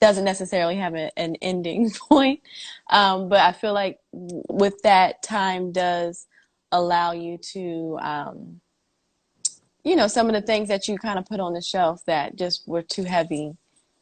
doesn't 0.00 0.24
necessarily 0.24 0.76
have 0.76 0.94
a, 0.94 1.16
an 1.16 1.36
ending 1.42 1.90
point. 2.08 2.40
Um, 2.90 3.28
but 3.28 3.40
I 3.40 3.52
feel 3.52 3.74
like 3.74 4.00
with 4.12 4.82
that, 4.82 5.22
time 5.22 5.70
does 5.70 6.26
allow 6.72 7.12
you 7.12 7.38
to, 7.52 7.98
um, 8.00 8.60
you 9.84 9.94
know, 9.94 10.08
some 10.08 10.28
of 10.28 10.32
the 10.32 10.40
things 10.40 10.68
that 10.68 10.88
you 10.88 10.96
kind 10.96 11.18
of 11.18 11.26
put 11.26 11.38
on 11.38 11.52
the 11.52 11.60
shelf 11.60 12.02
that 12.06 12.34
just 12.34 12.66
were 12.66 12.82
too 12.82 13.04
heavy. 13.04 13.54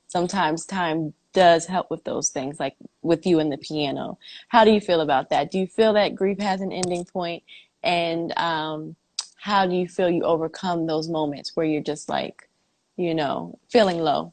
Sometimes 0.07 0.65
time 0.65 1.13
does 1.33 1.67
help 1.67 1.91
with 1.91 2.05
those 2.05 2.31
things, 2.31 2.61
like 2.61 2.77
with 3.03 3.27
you 3.27 3.41
and 3.41 3.53
the 3.53 3.59
piano. 3.59 4.17
How 4.49 4.65
do 4.65 4.71
you 4.71 4.81
feel 4.81 5.01
about 5.01 5.31
that? 5.31 5.51
Do 5.51 5.59
you 5.59 5.67
feel 5.67 5.93
that 5.95 6.15
grief 6.15 6.39
has 6.39 6.61
an 6.61 6.73
ending 6.73 7.05
point? 7.05 7.43
And 7.83 8.37
um, 8.39 8.97
how 9.41 9.67
do 9.67 9.75
you 9.75 9.89
feel 9.89 10.11
you 10.11 10.23
overcome 10.23 10.87
those 10.87 11.09
moments 11.09 11.53
where 11.55 11.65
you're 11.65 11.83
just 11.83 12.09
like, 12.09 12.49
you 12.97 13.15
know, 13.15 13.59
feeling 13.71 13.99
low? 13.99 14.33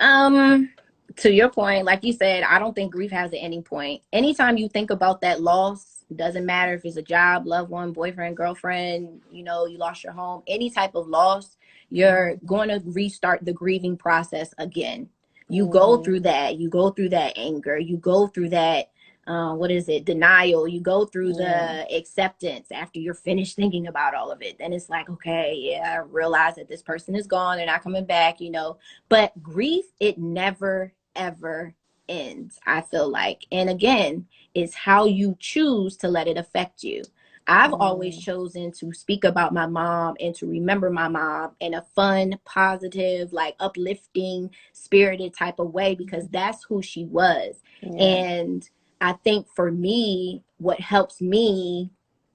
Um, 0.00 0.70
to 1.16 1.32
your 1.32 1.50
point, 1.50 1.84
like 1.84 2.02
you 2.04 2.12
said, 2.12 2.42
I 2.42 2.58
don't 2.58 2.74
think 2.74 2.92
grief 2.92 3.10
has 3.10 3.32
an 3.32 3.38
ending 3.38 3.62
point. 3.62 4.02
Anytime 4.12 4.56
you 4.56 4.68
think 4.68 4.90
about 4.90 5.20
that 5.20 5.42
loss, 5.42 6.04
doesn't 6.16 6.46
matter 6.46 6.72
if 6.72 6.86
it's 6.86 6.96
a 6.96 7.02
job, 7.02 7.46
loved 7.46 7.68
one, 7.68 7.92
boyfriend, 7.92 8.34
girlfriend, 8.34 9.20
you 9.30 9.44
know, 9.44 9.66
you 9.66 9.76
lost 9.76 10.02
your 10.02 10.14
home, 10.14 10.42
any 10.46 10.70
type 10.70 10.94
of 10.94 11.06
loss, 11.06 11.58
you're 11.90 12.36
going 12.46 12.70
to 12.70 12.80
restart 12.86 13.44
the 13.44 13.52
grieving 13.52 13.96
process 13.96 14.54
again 14.56 15.08
you 15.48 15.66
mm. 15.66 15.72
go 15.72 16.02
through 16.02 16.20
that 16.20 16.58
you 16.58 16.68
go 16.68 16.90
through 16.90 17.08
that 17.08 17.32
anger 17.36 17.78
you 17.78 17.96
go 17.96 18.26
through 18.26 18.48
that 18.48 18.90
uh, 19.28 19.54
what 19.54 19.70
is 19.70 19.88
it 19.88 20.06
denial. 20.06 20.66
You 20.66 20.80
go 20.80 21.04
through 21.04 21.34
yeah. 21.38 21.84
the 21.84 21.96
acceptance 21.96 22.68
after 22.72 22.98
you're 22.98 23.14
finished 23.14 23.56
thinking 23.56 23.86
about 23.86 24.14
all 24.14 24.32
of 24.32 24.42
it. 24.42 24.58
Then 24.58 24.72
it's 24.72 24.88
like 24.88 25.08
okay 25.10 25.54
yeah 25.56 25.96
i 25.96 25.96
realize 25.98 26.56
that 26.56 26.68
this 26.68 26.82
person 26.82 27.14
is 27.14 27.26
gone. 27.26 27.58
They're 27.58 27.66
not 27.66 27.82
coming 27.82 28.06
back 28.06 28.40
you 28.40 28.50
know. 28.50 28.78
But 29.08 29.40
grief 29.42 29.84
it 30.00 30.18
never 30.18 30.92
ever 31.14 31.74
ends 32.08 32.58
i 32.66 32.80
feel 32.80 33.08
like. 33.08 33.44
And 33.52 33.68
again 33.68 34.26
it's 34.54 34.74
how 34.74 35.04
you 35.04 35.36
choose 35.38 35.96
to 35.98 36.08
let 36.08 36.26
it 36.26 36.38
affect 36.38 36.82
you. 36.82 37.02
I've 37.46 37.70
mm. 37.70 37.80
always 37.80 38.18
chosen 38.18 38.72
to 38.72 38.92
speak 38.92 39.24
about 39.24 39.54
my 39.54 39.66
mom 39.66 40.16
and 40.20 40.34
to 40.36 40.46
remember 40.46 40.90
my 40.90 41.08
mom 41.08 41.52
in 41.60 41.74
a 41.74 41.82
fun, 41.94 42.38
positive, 42.44 43.32
like 43.32 43.56
uplifting, 43.58 44.50
spirited 44.72 45.34
type 45.34 45.58
of 45.58 45.72
way 45.72 45.94
because 45.94 46.28
that's 46.28 46.64
who 46.64 46.82
she 46.82 47.04
was. 47.04 47.62
And 47.82 48.68
I 49.00 49.12
think 49.12 49.46
for 49.54 49.70
me, 49.70 50.42
what 50.58 50.80
helps 50.80 51.20
me 51.20 51.90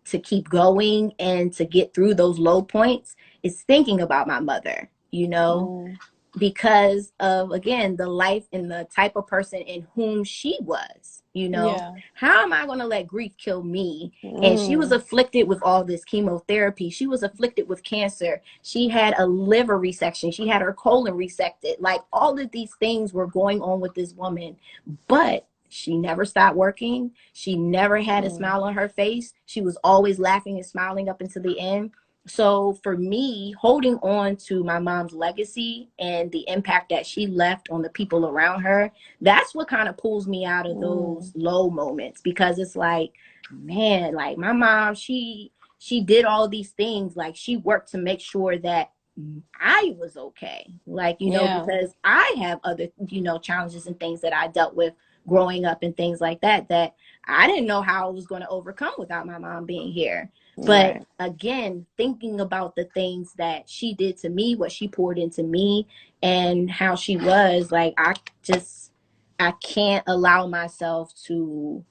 to 0.06 0.20
keep 0.20 0.50
going 0.50 1.14
and 1.20 1.54
to 1.54 1.66
get 1.66 1.94
through 1.94 2.16
those 2.16 2.40
low 2.40 2.62
points 2.62 3.16
is 3.42 3.64
thinking 3.64 4.02
about 4.02 4.28
my 4.28 4.40
mother, 4.40 4.90
you 5.12 5.28
know, 5.28 5.86
mm 5.88 5.98
because 6.38 7.14
of 7.20 7.52
again 7.52 7.96
the 7.96 8.08
life 8.08 8.48
and 8.54 8.70
the 8.70 8.88
type 8.96 9.16
of 9.16 9.28
person 9.28 9.60
in 9.62 9.86
whom 9.94 10.24
she 10.24 10.58
was 10.62 11.24
you 11.34 11.50
know? 11.50 11.76
Yeah. 11.76 11.94
how 12.14 12.44
am 12.44 12.54
i 12.54 12.66
going 12.66 12.80
to 12.80 12.86
let 12.86 13.08
grief 13.08 13.36
kill 13.38 13.64
me? 13.64 14.14
Mm. 14.24 14.46
and 14.46 14.60
she 14.60 14.76
was 14.76 14.90
mm. 14.90 14.96
afflicted 14.98 15.48
with 15.48 15.60
all 15.64 15.84
this 15.84 16.06
chemotherapy. 16.06 16.90
She 16.90 17.08
was 17.08 17.24
afflicted 17.24 17.68
with 17.68 17.84
cancer. 17.84 18.42
She 18.62 18.88
had 18.88 19.16
a 19.18 19.26
liver 19.26 19.80
resection. 19.80 20.34
She 20.34 20.48
had 20.48 20.62
her 20.62 20.74
colon 20.74 21.14
resected. 21.14 21.76
Like 21.80 22.02
all 22.12 22.38
of 22.40 22.52
these 22.52 22.74
things 22.80 23.14
were 23.14 23.28
going 23.28 23.62
on 23.62 23.80
with 23.80 23.96
this 23.96 24.14
woman. 24.14 24.58
But 25.08 25.48
she 25.74 25.98
never 25.98 26.26
stopped 26.26 26.56
working 26.56 27.12
she 27.34 27.56
never 27.56 28.02
had 28.02 28.24
mm. 28.24 28.28
a 28.28 28.30
smile 28.30 28.64
on 28.64 28.74
her 28.74 28.90
face 28.90 29.34
she 29.46 29.62
was 29.62 29.78
always 29.84 30.20
laughing 30.20 30.56
and 30.58 30.66
smiling 30.66 31.10
up 31.10 31.22
until 31.22 31.42
the 31.42 31.60
end 31.60 31.92
so 32.26 32.80
for 32.84 32.96
me 32.96 33.54
holding 33.60 33.96
on 33.96 34.36
to 34.36 34.64
my 34.64 34.80
mom's 34.80 35.14
legacy 35.14 35.90
and 36.00 36.32
the 36.32 36.46
impact 36.48 36.90
that 36.90 37.06
she 37.06 37.28
left 37.28 37.70
on 37.70 37.82
the 37.82 37.90
people 37.90 38.28
around 38.28 38.62
her 38.62 38.92
that's 39.22 39.54
what 39.54 39.68
kind 39.68 39.90
of 39.90 39.98
pulls 39.98 40.28
me 40.28 40.46
out 40.46 40.66
of 40.66 40.80
those 40.80 41.32
mm. 41.32 41.44
low 41.44 41.70
moments 41.70 42.22
because 42.22 42.60
it's 42.60 42.76
like 42.76 43.12
man 43.52 44.14
like 44.14 44.38
my 44.38 44.54
mom 44.54 44.96
she 44.96 45.52
she 45.80 46.02
did 46.02 46.24
all 46.24 46.48
these 46.48 46.72
things 46.72 47.18
like 47.18 47.36
she 47.36 47.58
worked 47.58 47.92
to 47.92 47.98
make 47.98 48.22
sure 48.22 48.58
that 48.58 48.92
I 49.60 49.96
was 50.00 50.18
okay 50.18 50.74
like 50.88 51.18
you 51.20 51.32
know 51.32 51.44
yeah. 51.44 51.60
because 51.60 51.94
I 52.04 52.34
have 52.40 52.60
other 52.64 52.88
you 53.08 53.22
know 53.22 53.38
challenges 53.38 53.86
and 53.86 54.00
things 54.00 54.22
that 54.22 54.34
I 54.34 54.48
dealt 54.48 54.76
with 54.76 54.94
growing 55.28 55.66
up 55.66 55.84
and 55.84 55.96
things 55.96 56.22
like 56.22 56.42
that 56.42 56.68
that 56.70 56.96
I 57.26 57.48
didn't 57.48 57.68
know 57.68 57.82
how 57.82 58.08
I 58.08 58.12
was 58.12 58.28
going 58.28 58.42
to 58.42 58.50
overcome 58.50 58.94
without 58.98 59.26
my 59.26 59.38
mom 59.38 59.66
being 59.66 59.92
here 59.92 60.32
but 60.58 60.94
right. 60.96 61.06
again, 61.20 61.86
thinking 61.98 62.40
about 62.40 62.76
the 62.76 62.86
things 62.86 63.34
that 63.38 63.70
she 63.70 63.94
did 63.94 64.18
to 64.20 64.30
me, 64.30 64.56
what 64.56 64.72
she 64.72 64.88
poured 64.88 65.18
into 65.18 65.44
me, 65.44 65.88
and 66.22 66.70
how 66.70 66.96
she 66.96 67.18
was, 67.18 67.72
like, 67.72 67.94
I 67.98 68.14
just, 68.44 68.92
I 69.40 69.52
can't 69.64 70.04
allow 70.08 70.48
myself 70.48 71.14
to, 71.26 71.84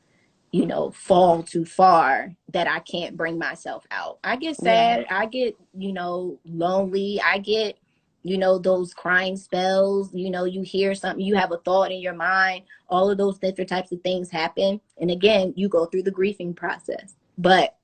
you 0.53 0.67
know, 0.67 0.91
fall 0.91 1.43
too 1.43 1.65
far 1.65 2.35
that 2.53 2.69
I 2.69 2.79
can't 2.81 3.17
bring 3.17 3.37
myself 3.39 3.85
out. 3.91 4.19
I 4.23 4.37
get 4.37 4.57
sad. 4.57 5.07
I 5.11 5.27
get, 5.27 5.57
you 5.77 5.93
know, 5.93 6.39
lonely. 6.45 7.21
I 7.25 7.39
get, 7.39 7.77
you 8.23 8.39
know, 8.39 8.59
those 8.59 8.95
crying 8.95 9.37
spells. 9.37 10.15
You 10.15 10.31
know, 10.31 10.45
you 10.45 10.63
hear 10.63 10.95
something, 10.95 11.25
you 11.25 11.35
have 11.37 11.53
a 11.53 11.59
thought 11.59 11.91
in 11.91 12.01
your 12.01 12.15
mind. 12.15 12.65
All 12.89 13.11
of 13.11 13.19
those 13.19 13.39
different 13.39 13.71
types 13.71 13.93
of 13.93 14.01
things 14.03 14.31
happen. 14.31 14.81
And 14.99 15.11
again, 15.11 15.53
you 15.57 15.69
go 15.69 15.87
through 15.87 16.05
the 16.05 16.11
grieving 16.11 16.55
process. 16.55 17.15
But 17.39 17.77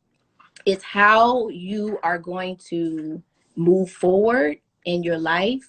it's 0.66 0.84
how 0.84 1.48
you 1.48 1.98
are 2.02 2.18
going 2.18 2.56
to 2.68 3.22
move 3.56 3.90
forward 3.90 4.58
in 4.84 5.02
your 5.02 5.18
life. 5.18 5.68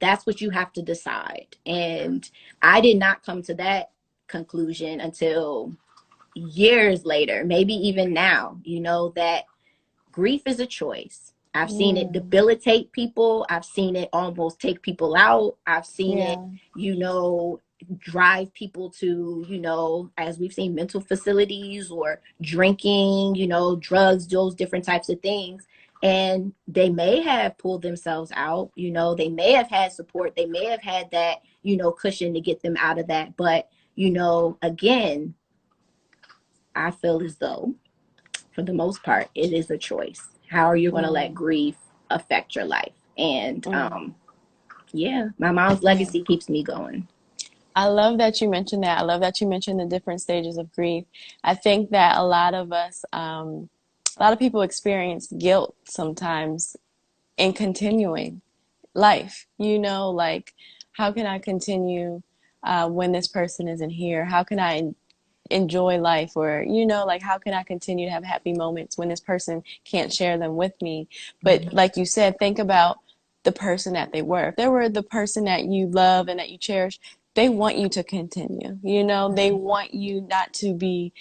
That's 0.00 0.26
what 0.26 0.40
you 0.40 0.50
have 0.50 0.72
to 0.74 0.82
decide. 0.82 1.56
And 1.66 2.28
I 2.62 2.80
did 2.80 2.98
not 2.98 3.24
come 3.24 3.42
to 3.42 3.54
that 3.54 3.90
conclusion 4.28 5.00
until 5.00 5.74
years 6.34 7.04
later, 7.04 7.44
maybe 7.44 7.74
even 7.74 8.12
now, 8.12 8.58
you 8.62 8.80
know, 8.80 9.12
that 9.16 9.44
grief 10.12 10.42
is 10.46 10.60
a 10.60 10.66
choice. 10.66 11.32
I've 11.54 11.70
seen 11.70 11.96
it 11.96 12.12
debilitate 12.12 12.92
people. 12.92 13.44
I've 13.48 13.64
seen 13.64 13.96
it 13.96 14.08
almost 14.12 14.60
take 14.60 14.82
people 14.82 15.16
out. 15.16 15.56
I've 15.66 15.86
seen 15.86 16.18
yeah. 16.18 16.32
it, 16.32 16.38
you 16.76 16.96
know, 16.96 17.60
drive 17.98 18.52
people 18.54 18.90
to, 18.90 19.44
you 19.48 19.58
know, 19.60 20.10
as 20.16 20.38
we've 20.38 20.52
seen, 20.52 20.74
mental 20.74 21.00
facilities 21.00 21.90
or 21.90 22.20
drinking, 22.40 23.34
you 23.34 23.48
know, 23.48 23.76
drugs, 23.76 24.28
those 24.28 24.54
different 24.54 24.84
types 24.84 25.08
of 25.08 25.20
things. 25.20 25.66
And 26.02 26.54
they 26.68 26.88
may 26.88 27.20
have 27.20 27.58
pulled 27.58 27.82
themselves 27.82 28.32
out, 28.34 28.70
you 28.74 28.90
know, 28.90 29.14
they 29.14 29.28
may 29.28 29.52
have 29.52 29.68
had 29.68 29.92
support, 29.92 30.34
they 30.34 30.46
may 30.46 30.64
have 30.66 30.80
had 30.80 31.10
that, 31.10 31.38
you 31.62 31.76
know, 31.76 31.90
cushion 31.90 32.32
to 32.34 32.40
get 32.40 32.62
them 32.62 32.76
out 32.78 32.98
of 32.98 33.08
that. 33.08 33.36
But, 33.36 33.68
you 33.96 34.10
know, 34.10 34.56
again, 34.62 35.34
I 36.74 36.90
feel 36.90 37.22
as 37.22 37.36
though, 37.36 37.74
for 38.52 38.62
the 38.62 38.72
most 38.72 39.02
part, 39.02 39.28
it 39.34 39.52
is 39.52 39.70
a 39.70 39.76
choice. 39.76 40.22
How 40.50 40.66
are 40.66 40.76
you 40.76 40.90
going 40.90 41.04
to 41.04 41.10
mm. 41.10 41.14
let 41.14 41.32
grief 41.32 41.76
affect 42.10 42.56
your 42.56 42.64
life? 42.64 42.92
And, 43.16 43.62
mm. 43.62 43.72
um, 43.72 44.16
yeah, 44.92 45.28
my 45.38 45.52
mom's 45.52 45.84
legacy 45.84 46.24
keeps 46.24 46.48
me 46.48 46.64
going. 46.64 47.06
I 47.76 47.86
love 47.86 48.18
that 48.18 48.40
you 48.40 48.48
mentioned 48.48 48.82
that. 48.82 48.98
I 48.98 49.02
love 49.02 49.20
that 49.20 49.40
you 49.40 49.46
mentioned 49.46 49.78
the 49.78 49.86
different 49.86 50.20
stages 50.20 50.58
of 50.58 50.72
grief. 50.72 51.04
I 51.44 51.54
think 51.54 51.90
that 51.90 52.18
a 52.18 52.24
lot 52.24 52.54
of 52.54 52.72
us, 52.72 53.04
um, 53.12 53.68
a 54.16 54.22
lot 54.22 54.32
of 54.32 54.40
people 54.40 54.62
experience 54.62 55.28
guilt 55.38 55.76
sometimes 55.84 56.76
in 57.36 57.52
continuing 57.52 58.40
life. 58.94 59.46
You 59.56 59.78
know, 59.78 60.10
like, 60.10 60.52
how 60.92 61.12
can 61.12 61.26
I 61.26 61.38
continue 61.38 62.22
uh, 62.64 62.88
when 62.88 63.12
this 63.12 63.28
person 63.28 63.68
isn't 63.68 63.90
here? 63.90 64.24
How 64.24 64.42
can 64.42 64.58
I 64.58 64.94
enjoy 65.50 65.98
life? 65.98 66.32
Or, 66.36 66.64
you 66.66 66.86
know, 66.86 67.04
like, 67.06 67.22
how 67.22 67.38
can 67.38 67.54
I 67.54 67.62
continue 67.62 68.06
to 68.06 68.12
have 68.12 68.24
happy 68.24 68.52
moments 68.52 68.98
when 68.98 69.08
this 69.08 69.20
person 69.20 69.62
can't 69.84 70.12
share 70.12 70.38
them 70.38 70.56
with 70.56 70.72
me? 70.82 71.08
But, 71.42 71.64
mm-hmm. 71.64 71.72
like 71.72 71.96
you 71.96 72.04
said, 72.04 72.38
think 72.38 72.58
about 72.58 72.98
the 73.44 73.52
person 73.52 73.94
that 73.94 74.12
they 74.12 74.22
were. 74.22 74.48
If 74.48 74.56
they 74.56 74.68
were 74.68 74.88
the 74.88 75.02
person 75.02 75.44
that 75.44 75.64
you 75.64 75.86
love 75.86 76.28
and 76.28 76.38
that 76.40 76.50
you 76.50 76.58
cherish, 76.58 77.00
they 77.34 77.48
want 77.48 77.76
you 77.78 77.88
to 77.90 78.02
continue. 78.04 78.78
You 78.82 79.04
know, 79.04 79.32
they 79.34 79.50
Mm-hmm. 79.50 79.52
want 79.52 79.94
you 79.94 80.22
not 80.22 80.52
to 80.54 80.74
be 80.74 81.12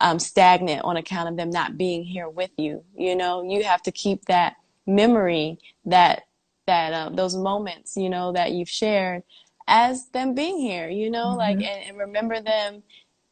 um, 0.00 0.18
stagnant 0.18 0.82
on 0.84 0.96
account 0.96 1.28
of 1.28 1.36
them 1.36 1.50
not 1.50 1.78
being 1.78 2.04
here 2.04 2.28
with 2.28 2.50
you. 2.56 2.84
You 2.96 3.16
know, 3.16 3.42
you 3.42 3.64
have 3.64 3.82
to 3.84 3.92
keep 3.92 4.26
that 4.26 4.56
memory, 4.86 5.58
that 5.86 6.24
that 6.66 6.92
uh, 6.92 7.10
those 7.10 7.36
moments, 7.36 7.96
you 7.96 8.08
know, 8.10 8.32
that 8.32 8.52
you've 8.52 8.68
shared 8.68 9.22
as 9.66 10.08
them 10.08 10.34
being 10.34 10.58
here. 10.58 10.88
You 10.88 11.10
know, 11.10 11.34
like 11.36 11.60
Mhm. 11.60 11.66
and, 11.66 11.90
and 11.90 11.98
remember 11.98 12.40
them 12.40 12.82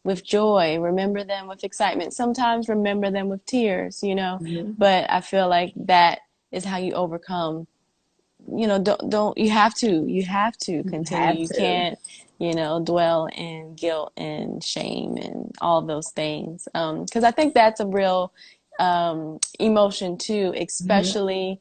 with 0.04 0.24
joy, 0.24 0.78
remember 0.80 1.24
them 1.24 1.46
with 1.48 1.64
excitement. 1.64 2.12
Sometimes 2.14 2.68
remember 2.68 3.10
them 3.10 3.28
with 3.28 3.44
tears. 3.46 4.02
You 4.02 4.14
know, 4.14 4.38
Mhm. 4.42 4.74
but 4.78 5.10
I 5.10 5.20
feel 5.20 5.48
like 5.48 5.72
that 5.76 6.20
is 6.52 6.64
how 6.64 6.78
you 6.78 6.92
overcome 6.92 7.66
you 8.56 8.66
know 8.66 8.78
don't 8.78 9.08
don't 9.10 9.38
you 9.38 9.50
have 9.50 9.74
to 9.74 10.04
you 10.06 10.24
have 10.24 10.56
to 10.58 10.82
continue 10.84 11.42
you 11.42 11.48
to. 11.48 11.54
can't 11.54 11.98
you 12.38 12.52
know 12.54 12.80
dwell 12.80 13.26
in 13.36 13.74
guilt 13.74 14.12
and 14.16 14.62
shame 14.64 15.16
and 15.16 15.54
all 15.60 15.80
those 15.82 16.10
things 16.10 16.66
um 16.74 17.04
because 17.04 17.24
i 17.24 17.30
think 17.30 17.54
that's 17.54 17.80
a 17.80 17.86
real 17.86 18.32
um 18.80 19.38
emotion 19.60 20.18
too 20.18 20.52
Mhm. 20.52 20.62
especially 20.64 21.60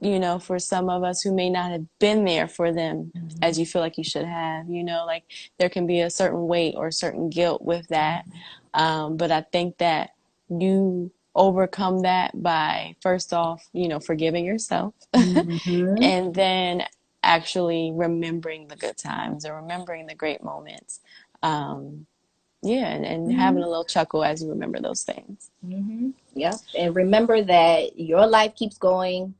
you 0.00 0.18
know 0.20 0.38
for 0.38 0.58
some 0.58 0.88
of 0.90 1.02
us 1.02 1.22
who 1.22 1.32
may 1.34 1.48
not 1.48 1.70
have 1.70 1.84
been 1.98 2.24
there 2.24 2.46
for 2.48 2.72
them 2.72 3.12
Mhm. 3.16 3.38
as 3.42 3.58
you 3.58 3.64
feel 3.66 3.80
like 3.82 3.96
you 3.98 4.04
should 4.04 4.24
have 4.26 4.68
you 4.68 4.84
know 4.84 5.04
like 5.06 5.24
there 5.58 5.68
can 5.70 5.86
be 5.86 6.00
a 6.00 6.10
certain 6.10 6.46
weight 6.46 6.74
or 6.76 6.88
a 6.88 6.92
certain 6.92 7.30
guilt 7.30 7.62
with 7.62 7.86
that 7.88 8.26
um 8.74 9.16
but 9.16 9.30
i 9.32 9.40
think 9.40 9.78
that 9.78 10.10
you 10.48 11.10
overcome 11.34 12.00
that 12.00 12.30
by 12.42 12.94
first 13.00 13.32
off 13.32 13.68
you 13.72 13.88
know 13.88 13.98
forgiving 14.00 14.44
yourself 14.44 14.94
Mhm. 15.14 15.98
and 16.02 16.34
then 16.34 16.82
actually 17.22 17.90
remembering 17.92 18.68
the 18.68 18.76
good 18.76 18.96
times 18.96 19.44
or 19.44 19.56
remembering 19.56 20.06
the 20.06 20.14
great 20.14 20.42
moments. 20.44 21.00
Um, 21.42 22.06
yeah, 22.62 22.86
and, 22.86 23.04
and 23.04 23.32
having 23.32 23.62
a 23.64 23.68
little 23.68 23.84
chuckle 23.84 24.22
as 24.22 24.42
you 24.42 24.48
remember 24.48 24.78
those 24.80 25.02
things. 25.02 25.50
Mhm. 25.66 26.12
Yep. 26.34 26.54
And 26.78 26.94
remember 26.94 27.42
that 27.42 27.98
your 27.98 28.26
life 28.28 28.54
keeps 28.54 28.78
going. 28.78 29.34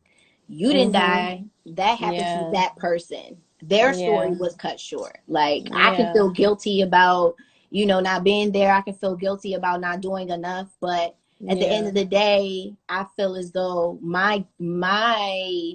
You 0.49 0.73
didn't 0.73 0.93
hmm 0.93 0.93
die. 0.93 1.45
That 1.67 1.99
happened 1.99 2.29
to 2.29 2.45
that 2.53 2.77
person. 2.77 3.39
Their 3.63 3.93
story 3.93 4.31
yeah, 4.31 4.35
was 4.35 4.55
cut 4.57 4.79
short. 4.81 5.19
Like 5.27 5.69
I 5.73 5.91
can 5.91 6.09
feel 6.09 6.31
guilty 6.31 6.83
about, 6.83 7.35
you 7.71 7.87
know, 7.87 8.01
not 8.01 8.25
being 8.25 8.53
there. 8.53 8.73
I 8.73 8.83
can 8.83 8.95
feel 8.95 9.17
guilty 9.17 9.55
about 9.55 9.81
not 9.81 10.01
doing 10.01 10.31
enough. 10.31 10.69
But 10.81 11.17
at 11.49 11.59
the 11.59 11.71
end 11.71 11.87
of 11.89 11.95
the 11.95 12.05
day, 12.05 12.75
I 12.89 13.07
feel 13.17 13.35
as 13.37 13.53
though 13.53 13.99
my 14.03 14.45
my 14.59 15.75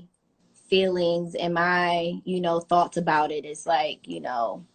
feelings 0.70 1.36
and 1.36 1.54
my, 1.54 2.14
you 2.24 2.42
know, 2.42 2.60
thoughts 2.60 2.98
about 2.98 3.32
it 3.32 3.46
is 3.46 3.66
like, 3.66 4.08
you 4.08 4.22
know, 4.22 4.66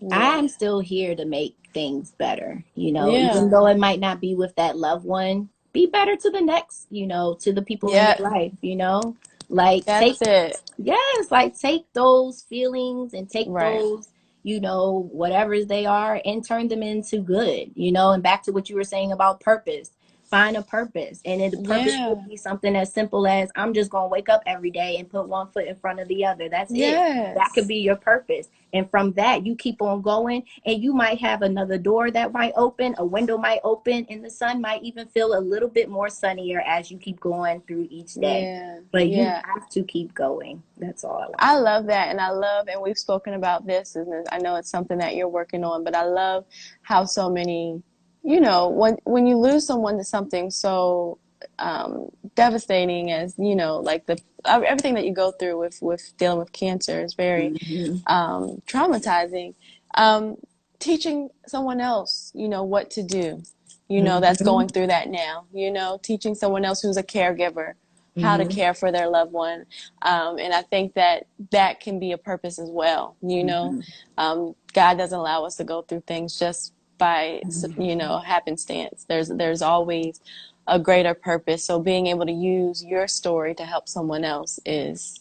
yeah, 0.00 0.40
I'm 0.40 0.48
still 0.48 0.80
here 0.80 1.14
to 1.14 1.24
make 1.24 1.56
things 1.72 2.12
better, 2.12 2.64
you 2.74 2.92
know, 2.92 3.16
yeah, 3.16 3.18
even 3.18 3.50
though 3.50 3.66
it 3.66 3.78
might 3.78 4.00
not 4.00 4.20
be 4.20 4.34
with 4.34 4.54
that 4.56 4.76
loved 4.76 5.04
one, 5.04 5.50
be 5.72 5.86
better 5.86 6.16
to 6.16 6.30
the 6.30 6.40
next, 6.40 6.86
you 6.90 7.06
know, 7.06 7.34
to 7.40 7.52
the 7.52 7.62
people 7.62 7.90
in 7.90 8.16
your 8.18 8.30
life, 8.30 8.52
you 8.60 8.76
know, 8.76 9.16
like 9.48 9.84
take, 9.86 10.18
That's 10.18 10.22
it. 10.22 10.62
yes, 10.78 11.30
like 11.30 11.58
take 11.58 11.92
those 11.92 12.42
feelings 12.42 13.14
and 13.14 13.28
take 13.28 13.48
Right. 13.48 13.78
those, 13.78 14.08
you 14.42 14.60
know, 14.60 15.08
whatever 15.12 15.64
they 15.64 15.86
are 15.86 16.20
and 16.24 16.44
turn 16.44 16.68
them 16.68 16.82
into 16.82 17.18
good, 17.18 17.70
you 17.74 17.92
know, 17.92 18.12
and 18.12 18.22
back 18.22 18.42
to 18.44 18.52
what 18.52 18.68
you 18.68 18.76
were 18.76 18.84
saying 18.84 19.12
about 19.12 19.40
purpose. 19.40 19.90
Find 20.30 20.56
a 20.56 20.62
purpose. 20.62 21.20
And 21.24 21.42
it, 21.42 21.50
the 21.50 21.58
purpose 21.62 21.92
Yeah. 21.92 22.08
could 22.10 22.28
be 22.28 22.36
something 22.36 22.76
as 22.76 22.92
simple 22.92 23.26
as 23.26 23.50
I'm 23.56 23.74
just 23.74 23.90
going 23.90 24.04
to 24.04 24.08
wake 24.08 24.28
up 24.28 24.42
every 24.46 24.70
day 24.70 24.96
and 24.98 25.10
put 25.10 25.28
one 25.28 25.48
foot 25.50 25.66
in 25.66 25.74
front 25.76 25.98
of 25.98 26.06
the 26.06 26.24
other. 26.24 26.48
That's 26.48 26.70
it. 26.72 27.34
That 27.34 27.50
could 27.54 27.66
be 27.66 27.78
your 27.78 27.96
purpose. 27.96 28.48
And 28.72 28.88
from 28.88 29.12
that, 29.14 29.44
you 29.44 29.56
keep 29.56 29.82
on 29.82 30.00
going, 30.02 30.44
and 30.64 30.80
you 30.80 30.92
might 30.92 31.18
have 31.20 31.42
another 31.42 31.76
door 31.78 32.12
that 32.12 32.32
might 32.32 32.52
open, 32.56 32.94
a 32.98 33.04
window 33.04 33.36
might 33.36 33.58
open, 33.64 34.06
and 34.08 34.24
the 34.24 34.30
sun 34.30 34.60
might 34.60 34.84
even 34.84 35.08
feel 35.08 35.36
a 35.36 35.40
little 35.40 35.68
bit 35.68 35.88
more 35.88 36.08
sunnier 36.08 36.62
as 36.64 36.88
you 36.88 36.96
keep 36.98 37.18
going 37.18 37.62
through 37.62 37.88
each 37.90 38.14
day. 38.14 38.44
Yeah. 38.44 38.78
But 38.92 39.08
you 39.08 39.22
Yeah. 39.22 39.42
have 39.52 39.68
to 39.70 39.82
keep 39.82 40.14
going. 40.14 40.62
That's 40.76 41.02
all 41.02 41.16
I 41.16 41.26
want. 41.26 41.34
I 41.40 41.58
love 41.58 41.86
that, 41.86 42.10
and 42.10 42.20
I 42.20 42.30
love, 42.30 42.68
and 42.68 42.80
we've 42.80 42.98
spoken 42.98 43.34
about 43.34 43.66
this, 43.66 43.96
and 43.96 44.24
I 44.30 44.38
know 44.38 44.54
it's 44.54 44.70
something 44.70 44.98
that 44.98 45.16
you're 45.16 45.28
working 45.28 45.64
on, 45.64 45.82
but 45.82 45.96
I 45.96 46.04
love 46.04 46.44
how 46.82 47.04
so 47.04 47.28
many, 47.28 47.82
you 48.22 48.40
know, 48.40 48.68
when 48.68 48.96
when 49.04 49.26
you 49.26 49.38
lose 49.38 49.66
someone 49.66 49.98
to 49.98 50.04
something 50.04 50.50
so 50.50 51.18
um, 51.58 52.10
devastating 52.36 53.12
as, 53.12 53.34
you 53.38 53.56
know, 53.56 53.78
like 53.78 54.06
the 54.06 54.18
everything 54.46 54.94
that 54.94 55.06
you 55.06 55.14
go 55.14 55.32
through 55.32 55.58
with 55.58 55.78
with 55.82 56.12
dealing 56.18 56.38
with 56.38 56.52
cancer 56.52 57.02
is 57.02 57.14
very 57.14 57.50
Mhm. 57.50 58.10
um, 58.10 58.62
traumatizing. 58.66 59.54
Um, 59.96 60.36
teaching 60.80 61.30
someone 61.46 61.80
else, 61.80 62.32
you 62.34 62.48
know, 62.48 62.64
what 62.64 62.90
to 62.92 63.02
do, 63.02 63.42
you 63.88 64.02
know, 64.02 64.20
that's 64.20 64.42
Mhm. 64.42 64.46
going 64.46 64.68
through 64.68 64.88
that 64.88 65.08
now, 65.10 65.46
you 65.52 65.70
know, 65.70 65.98
teaching 66.02 66.34
someone 66.34 66.64
else 66.64 66.82
who's 66.82 66.96
a 66.98 67.02
caregiver 67.02 67.74
how 68.22 68.36
to 68.36 68.44
Mhm. 68.44 68.50
care 68.50 68.74
for 68.74 68.92
their 68.92 69.08
loved 69.08 69.32
one. 69.32 69.66
Um, 70.02 70.38
and 70.38 70.54
I 70.54 70.62
think 70.62 70.94
that 70.94 71.26
that 71.52 71.80
can 71.80 71.98
be 71.98 72.12
a 72.12 72.18
purpose 72.18 72.58
as 72.58 72.70
well. 72.70 73.16
You 73.22 73.44
know, 73.44 73.76
Mhm. 73.76 73.84
um, 74.18 74.56
God 74.74 74.98
doesn't 74.98 75.18
allow 75.18 75.44
us 75.44 75.56
to 75.56 75.64
go 75.64 75.82
through 75.82 76.02
things 76.06 76.38
just 76.38 76.72
by, 77.00 77.42
you 77.78 77.96
know, 77.96 78.20
happenstance. 78.20 79.06
There's, 79.08 79.30
there's 79.30 79.62
always 79.62 80.20
a 80.68 80.78
greater 80.78 81.14
purpose. 81.14 81.64
So 81.64 81.80
being 81.80 82.06
able 82.08 82.26
to 82.26 82.32
use 82.32 82.84
your 82.84 83.08
story 83.08 83.56
to 83.56 83.64
help 83.64 83.88
someone 83.88 84.24
else 84.24 84.60
is 84.66 85.20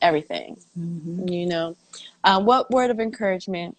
everything, 0.00 0.58
Mhm. 0.78 1.30
you 1.30 1.46
know. 1.46 1.76
Um, 2.24 2.46
what 2.46 2.70
word 2.70 2.90
of 2.90 3.00
encouragement, 3.00 3.76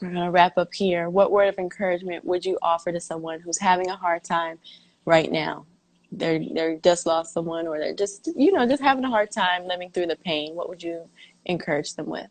we're 0.00 0.10
going 0.12 0.24
to 0.24 0.32
wrap 0.32 0.58
up 0.58 0.74
here. 0.74 1.10
What 1.10 1.30
word 1.32 1.48
of 1.48 1.58
encouragement 1.58 2.24
would 2.24 2.44
you 2.44 2.58
offer 2.62 2.92
to 2.92 3.00
someone 3.00 3.40
who's 3.40 3.58
having 3.58 3.90
a 3.90 3.96
hard 3.96 4.24
time 4.24 4.58
right 5.04 5.30
now? 5.30 5.66
They're, 6.12 6.40
they're 6.54 6.78
just 6.78 7.06
lost 7.06 7.34
someone 7.34 7.66
or 7.68 7.78
they're 7.78 7.94
just, 7.94 8.28
you 8.36 8.52
know, 8.52 8.66
just 8.66 8.82
having 8.82 9.04
a 9.04 9.10
hard 9.10 9.30
time 9.30 9.66
living 9.66 9.90
through 9.90 10.06
the 10.08 10.16
pain. 10.16 10.54
What 10.56 10.68
would 10.70 10.82
you 10.82 11.08
encourage 11.46 11.94
them 11.94 12.06
with? 12.06 12.28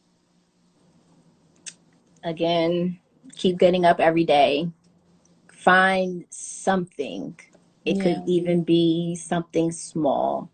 Again, 2.23 2.99
keep 3.35 3.57
getting 3.59 3.85
up 3.85 3.99
every 3.99 4.25
day. 4.25 4.69
Find 5.51 6.25
something. 6.29 7.39
It 7.85 7.97
Yeah. 7.97 8.03
could 8.03 8.23
even 8.27 8.63
be 8.63 9.15
something 9.15 9.71
small 9.71 10.49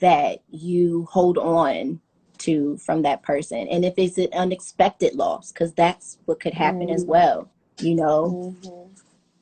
that 0.00 0.42
you 0.50 1.06
hold 1.10 1.38
on 1.38 2.00
to 2.38 2.76
from 2.78 3.02
that 3.02 3.22
person. 3.22 3.68
And 3.68 3.84
if 3.84 3.94
it's 3.98 4.18
an 4.18 4.28
unexpected 4.34 5.14
loss, 5.14 5.52
because 5.52 5.72
that's 5.74 6.18
what 6.26 6.40
could 6.40 6.54
happen 6.54 6.90
as 6.90 7.04
Mm. 7.04 7.08
well, 7.08 7.50
you 7.80 7.94
know, 7.94 8.54
Mhm. 8.62 8.95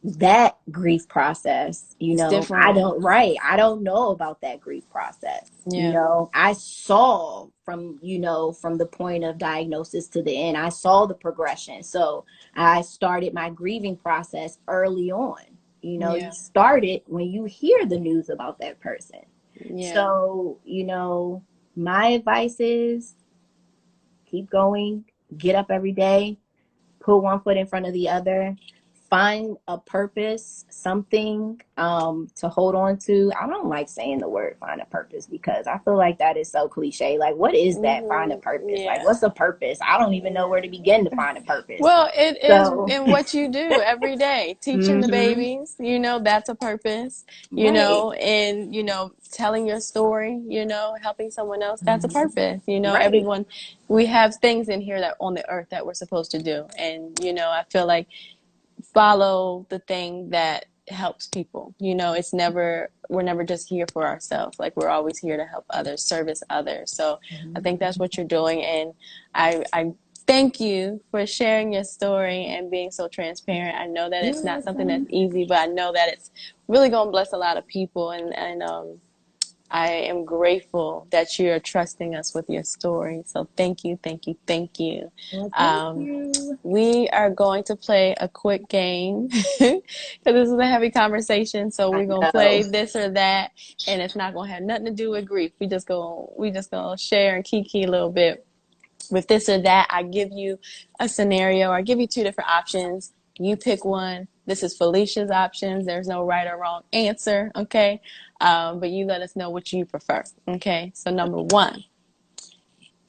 That 0.05 0.59
grief 0.71 1.09
process, 1.09 1.97
you 1.99 2.17
know, 2.17 2.45
I 2.53 2.73
don't, 2.73 3.03
right. 3.03 3.37
I 3.43 3.57
don't 3.57 3.83
know 3.83 4.11
about 4.11 4.43
that 4.43 4.61
grief 4.61 4.85
process. 4.91 5.51
You 5.67 5.93
know, 5.93 6.31
I 6.35 6.53
saw 6.53 7.49
from, 7.65 7.99
you 8.03 8.19
know, 8.19 8.53
from 8.53 8.77
the 8.77 8.85
point 8.85 9.25
of 9.25 9.39
diagnosis 9.39 10.07
to 10.09 10.23
the 10.23 10.37
end, 10.37 10.59
I 10.59 10.69
saw 10.69 11.07
the 11.07 11.15
progression. 11.15 11.83
So 11.83 12.27
I 12.55 12.83
started 12.83 13.33
my 13.33 13.49
grieving 13.49 13.97
process 13.97 14.59
early 14.69 15.11
on. 15.11 15.41
You 15.81 15.99
know, 15.99 16.15
Yeah. 16.15 16.27
you 16.27 16.33
start 16.33 16.85
it 16.85 17.03
when 17.07 17.31
you 17.31 17.45
hear 17.45 17.87
the 17.87 17.99
news 17.99 18.29
about 18.29 18.59
that 18.59 18.81
person. 18.81 19.21
Yeah. 19.55 19.95
So, 19.95 20.59
you 20.65 20.85
know, 20.85 21.43
my 21.77 22.09
advice 22.09 22.57
is 22.61 23.15
keep 24.27 24.51
going, 24.51 25.07
get 25.39 25.55
up 25.55 25.71
every 25.71 25.93
day, 25.93 26.37
put 27.01 27.19
one 27.19 27.41
foot 27.41 27.57
in 27.57 27.67
front 27.67 27.87
of 27.87 27.95
the 27.95 28.09
other, 28.09 28.57
find 29.15 29.59
a 29.69 29.79
purpose, 29.79 30.67
something 30.71 31.61
um 31.79 32.29
to 32.37 32.49
hold 32.49 32.75
on 32.75 32.99
to. 32.99 33.33
I 33.41 33.47
don't 33.49 33.69
like 33.69 33.89
saying 33.89 34.21
the 34.21 34.29
word 34.29 34.57
find 34.61 34.81
a 34.83 34.87
purpose 34.87 35.27
because 35.27 35.67
I 35.69 35.79
feel 35.79 35.97
like 35.99 36.19
that 36.19 36.37
is 36.39 36.51
so 36.51 36.69
cliche. 36.69 37.19
Like 37.19 37.37
what 37.37 37.55
is 37.55 37.81
that 37.83 38.09
find 38.09 38.33
a 38.33 38.39
purpose? 38.39 38.85
Like 38.85 39.05
what's 39.05 39.23
a 39.23 39.31
purpose? 39.31 39.79
I 39.83 39.99
don't 39.99 40.15
even 40.15 40.35
know 40.35 40.49
where 40.49 40.62
to 40.62 40.69
begin 40.71 41.05
to 41.07 41.12
find 41.12 41.39
a 41.39 41.43
purpose. 41.43 41.81
Well, 41.81 42.11
it 42.15 42.43
is 42.43 42.73
So, 42.73 42.87
in 42.87 43.09
what 43.11 43.35
you 43.35 43.51
do 43.51 43.81
every 43.81 44.17
day. 44.17 44.57
Teaching 44.62 45.01
the 45.01 45.09
Mhm. 45.09 45.12
babies, 45.12 45.77
you 45.79 45.99
know, 46.01 46.21
that's 46.21 46.49
a 46.49 46.57
purpose. 46.57 47.25
You 47.55 47.73
right. 47.73 47.75
know, 47.75 48.12
and 48.12 48.75
you 48.75 48.83
know, 48.85 49.12
telling 49.33 49.67
your 49.67 49.81
story, 49.81 50.41
you 50.49 50.67
know, 50.67 50.97
helping 51.03 51.31
someone 51.33 51.62
else, 51.62 51.83
that's 51.83 52.05
a 52.05 52.09
Mhm. 52.09 52.15
purpose. 52.15 52.62
You 52.67 52.81
know, 52.81 52.95
Right. 52.95 53.05
everyone 53.05 53.47
we 53.89 54.07
have 54.07 54.37
things 54.37 54.69
in 54.71 54.81
here 54.83 55.01
that 55.01 55.17
on 55.21 55.35
the 55.35 55.49
earth 55.51 55.69
that 55.71 55.87
we're 55.87 55.95
supposed 55.95 56.33
to 56.33 56.43
do. 56.43 56.67
And, 56.79 57.19
you 57.23 57.33
know, 57.35 57.51
I 57.51 57.65
feel 57.71 57.87
like 57.87 58.09
follow 58.93 59.66
the 59.68 59.79
thing 59.81 60.31
that 60.31 60.66
helps 60.89 61.29
people. 61.29 61.75
You 61.79 61.95
know, 61.95 62.12
it's 62.12 62.33
never 62.33 62.91
we're 63.09 63.22
never 63.22 63.45
just 63.45 63.68
here 63.68 63.87
for 63.93 64.07
ourselves. 64.07 64.59
Like 64.59 64.77
we're 64.77 64.89
always 64.89 65.18
here 65.18 65.37
to 65.37 65.45
help 65.45 65.64
others, 65.70 66.03
service 66.03 66.43
others. 66.51 66.91
So 66.91 67.20
I 67.57 67.61
think 67.61 67.81
that's 67.81 67.99
what 67.99 68.16
you're 68.16 68.27
doing 68.27 68.62
and 68.62 68.95
I 69.35 69.64
I 69.72 69.93
thank 70.27 70.59
you 70.59 71.03
for 71.11 71.27
sharing 71.27 71.72
your 71.72 71.85
story 71.85 72.47
and 72.47 72.70
being 72.70 72.91
so 72.91 73.09
transparent. 73.09 73.77
I 73.77 73.87
know 73.87 74.09
that 74.09 74.25
it's 74.25 74.43
not 74.43 74.64
something 74.64 74.87
that's 74.87 75.05
easy, 75.11 75.45
but 75.45 75.59
I 75.59 75.66
know 75.66 75.93
that 75.93 76.09
it's 76.09 76.31
really 76.66 76.89
going 76.89 77.09
to 77.09 77.11
bless 77.11 77.33
a 77.33 77.37
lot 77.37 77.57
of 77.57 77.66
people 77.66 78.11
and 78.11 78.35
and 78.35 78.62
um 78.62 79.01
I 79.75 79.89
am 79.89 80.25
grateful 80.25 81.09
that 81.11 81.37
you 81.37 81.51
are 81.51 81.59
trusting 81.59 82.14
us 82.14 82.33
with 82.33 82.49
your 82.49 82.62
story. 82.62 83.25
So 83.27 83.49
thank 83.57 83.83
you, 83.83 83.99
thank 84.05 84.29
you, 84.29 84.37
thank 84.47 84.79
you. 84.79 85.11
Well, 85.33 85.51
thank 85.51 85.55
Um, 85.59 85.99
you. 86.07 86.59
We 86.62 87.09
are 87.09 87.29
going 87.29 87.64
to 87.64 87.75
play 87.75 88.14
a 88.20 88.29
quick 88.29 88.68
game 88.68 89.27
because 89.59 89.83
this 90.25 90.49
is 90.49 90.59
a 90.61 90.66
heavy 90.66 90.93
conversation. 90.93 91.72
So 91.72 91.91
we're 91.91 92.07
gonna 92.07 92.31
play 92.31 92.62
this 92.62 92.95
or 92.95 93.11
that, 93.11 93.51
and 93.89 94.01
it's 94.01 94.14
not 94.14 94.33
gonna 94.33 94.53
have 94.53 94.62
nothing 94.62 94.85
to 94.85 94.93
do 94.93 95.11
with 95.11 95.27
grief. 95.27 95.51
We 95.59 95.66
just 95.66 95.89
gonna 95.89 96.27
we 96.39 96.53
just 96.53 96.70
gonna 96.70 96.97
share 96.97 97.35
and 97.35 97.45
kiki 97.45 97.83
a 97.83 97.91
little 97.91 98.12
bit 98.12 98.47
with 99.11 99.27
this 99.27 99.49
or 99.49 99.61
that. 99.62 99.89
I 99.91 100.05
give 100.05 100.31
you 100.33 100.61
a 101.01 101.09
scenario. 101.09 101.72
I 101.72 101.83
give 101.83 101.99
you 101.99 102.07
two 102.07 102.22
different 102.22 102.49
options. 102.51 103.12
You 103.41 103.57
pick 103.57 103.85
one. 103.85 104.29
This 104.47 104.62
is 104.62 104.77
Felicia's 104.77 105.33
options. 105.33 105.87
There's 105.87 106.07
no 106.09 106.25
right 106.25 106.47
or 106.47 106.59
wrong 106.59 106.83
answer. 106.93 107.51
Okay, 107.57 108.01
um, 108.45 108.81
but 108.81 108.91
you 108.91 109.07
let 109.07 109.23
us 109.23 109.37
know 109.37 109.51
what 109.51 109.73
you 109.73 109.87
prefer. 109.87 110.23
Okay. 110.49 110.93
So 110.95 111.11
number 111.11 111.43
one, 111.43 111.85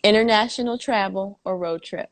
international 0.04 0.78
travel 0.78 1.40
or 1.46 1.58
road 1.58 1.84
trip. 1.84 2.10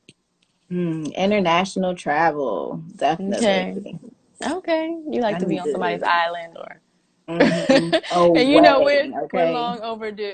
Hmm, 0.70 1.06
international 1.16 1.96
travel, 1.96 2.84
definitely. 2.96 4.00
Okay, 4.46 4.88
you 5.10 5.22
like 5.22 5.38
I 5.38 5.40
to 5.40 5.46
be 5.46 5.60
on 5.60 5.70
somebody's 5.70 6.04
island 6.04 6.58
or 6.58 6.82
Mhm. 7.30 8.02
Oh, 8.12 8.36
and 8.36 8.50
you 8.50 8.62
know 8.62 8.82
we're 8.82 9.04
okay. 9.06 9.28
we're 9.32 9.52
long 9.52 9.82
overdue. 9.82 10.34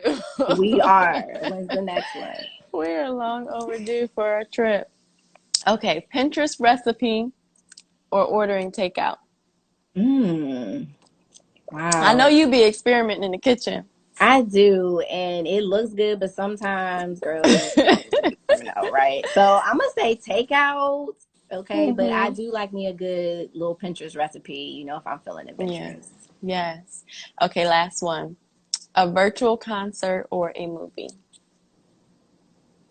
We 0.58 0.82
are. 0.82 1.22
When's 1.48 1.70
the 1.70 1.82
next 1.94 2.16
one? 2.16 2.34
we're 2.72 3.10
long 3.10 3.48
overdue 3.50 4.08
for 4.16 4.40
a 4.40 4.46
trip. 4.46 4.90
Okay, 5.68 6.08
Pinterest 6.14 6.60
recipe 6.60 7.32
or 8.12 8.24
ordering 8.26 8.72
takeout. 8.72 9.18
Mm. 9.96 10.88
Wow. 11.72 11.90
I 11.94 12.14
know 12.14 12.28
you 12.28 12.50
be 12.50 12.64
experimenting 12.64 13.24
in 13.26 13.32
the 13.32 13.38
kitchen. 13.38 13.86
I 14.20 14.42
do, 14.42 15.00
and 15.02 15.48
it 15.48 15.64
looks 15.64 15.94
good, 15.94 16.20
but 16.20 16.32
sometimes, 16.34 17.20
girl, 17.22 17.42
you 17.46 17.70
know, 18.64 18.92
right? 18.92 19.24
So 19.34 19.62
I'm 19.64 19.78
gonna 19.78 19.92
say 19.98 20.16
takeout, 20.18 21.14
okay? 21.52 21.92
But 21.92 22.12
I 22.12 22.30
Mhm. 22.30 22.36
do 22.36 22.52
like 22.52 22.74
me 22.74 22.88
a 22.88 22.94
good 22.94 23.52
little 23.54 23.76
Pinterest 23.78 24.18
recipe, 24.18 24.54
you 24.56 24.84
know, 24.86 24.98
if 24.98 25.08
I'm 25.08 25.20
feeling 25.20 25.48
adventurous. 25.50 26.10
Yes. 26.42 27.04
yes. 27.04 27.04
Okay, 27.42 27.66
last 27.68 28.02
one. 28.02 28.36
A 28.96 29.10
virtual 29.10 29.56
concert 29.56 30.28
or 30.32 30.52
a 30.56 30.66
movie. 30.68 31.08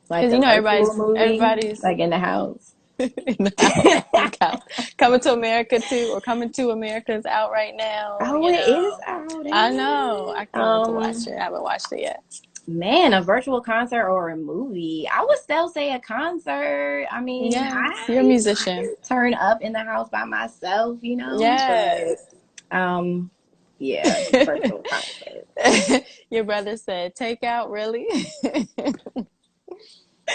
Like 0.08 0.24
'Cause 0.24 0.32
a 0.32 0.36
you 0.36 0.40
know 0.40 0.48
everybody's- 0.48 0.96
movie, 0.96 1.18
everybody's- 1.20 1.82
like 1.82 1.98
in 1.98 2.08
the 2.10 2.18
house. 2.18 2.74
Coming 4.98 5.20
to 5.20 5.32
America 5.32 5.78
too, 5.80 6.10
or 6.12 6.20
coming 6.20 6.50
to 6.52 6.70
America 6.70 7.14
is 7.14 7.26
out 7.26 7.50
right 7.52 7.74
now. 7.76 8.18
Oh, 8.20 8.40
you 8.42 8.48
it 8.54 8.68
know. 8.68 8.88
is 8.88 8.94
out. 9.06 9.46
I 9.52 9.70
know. 9.70 10.34
I 10.36 10.44
can't 10.44 10.54
wait 10.54 10.62
Um, 10.62 10.94
watch 10.94 11.26
it. 11.26 11.34
I 11.38 11.44
haven't 11.44 11.62
watched 11.62 11.92
it 11.92 12.00
yet. 12.00 12.22
Man, 12.66 13.14
a 13.14 13.22
virtual 13.22 13.60
concert 13.62 14.06
or 14.08 14.28
a 14.30 14.36
movie? 14.36 15.08
I 15.10 15.24
would 15.24 15.38
still 15.38 15.68
say 15.70 15.92
a 15.94 16.00
concert. 16.00 17.06
I 17.10 17.20
mean, 17.20 17.50
Yes, 17.52 17.72
I, 17.74 18.12
you're 18.12 18.20
a 18.20 18.24
musician. 18.24 18.94
Turn 19.02 19.32
up 19.34 19.62
in 19.62 19.72
the 19.72 19.78
house 19.82 20.10
by 20.10 20.24
myself, 20.24 20.98
you 21.00 21.16
know. 21.16 21.38
Yes. 21.40 22.26
But, 22.70 22.76
um, 22.78 23.30
yeah, 23.78 24.22
virtual 24.44 24.82
concert. 24.82 26.04
Your 26.30 26.44
brother 26.44 26.76
said, 26.76 27.14
"Take 27.14 27.42
out, 27.42 27.70
really?" 27.70 28.06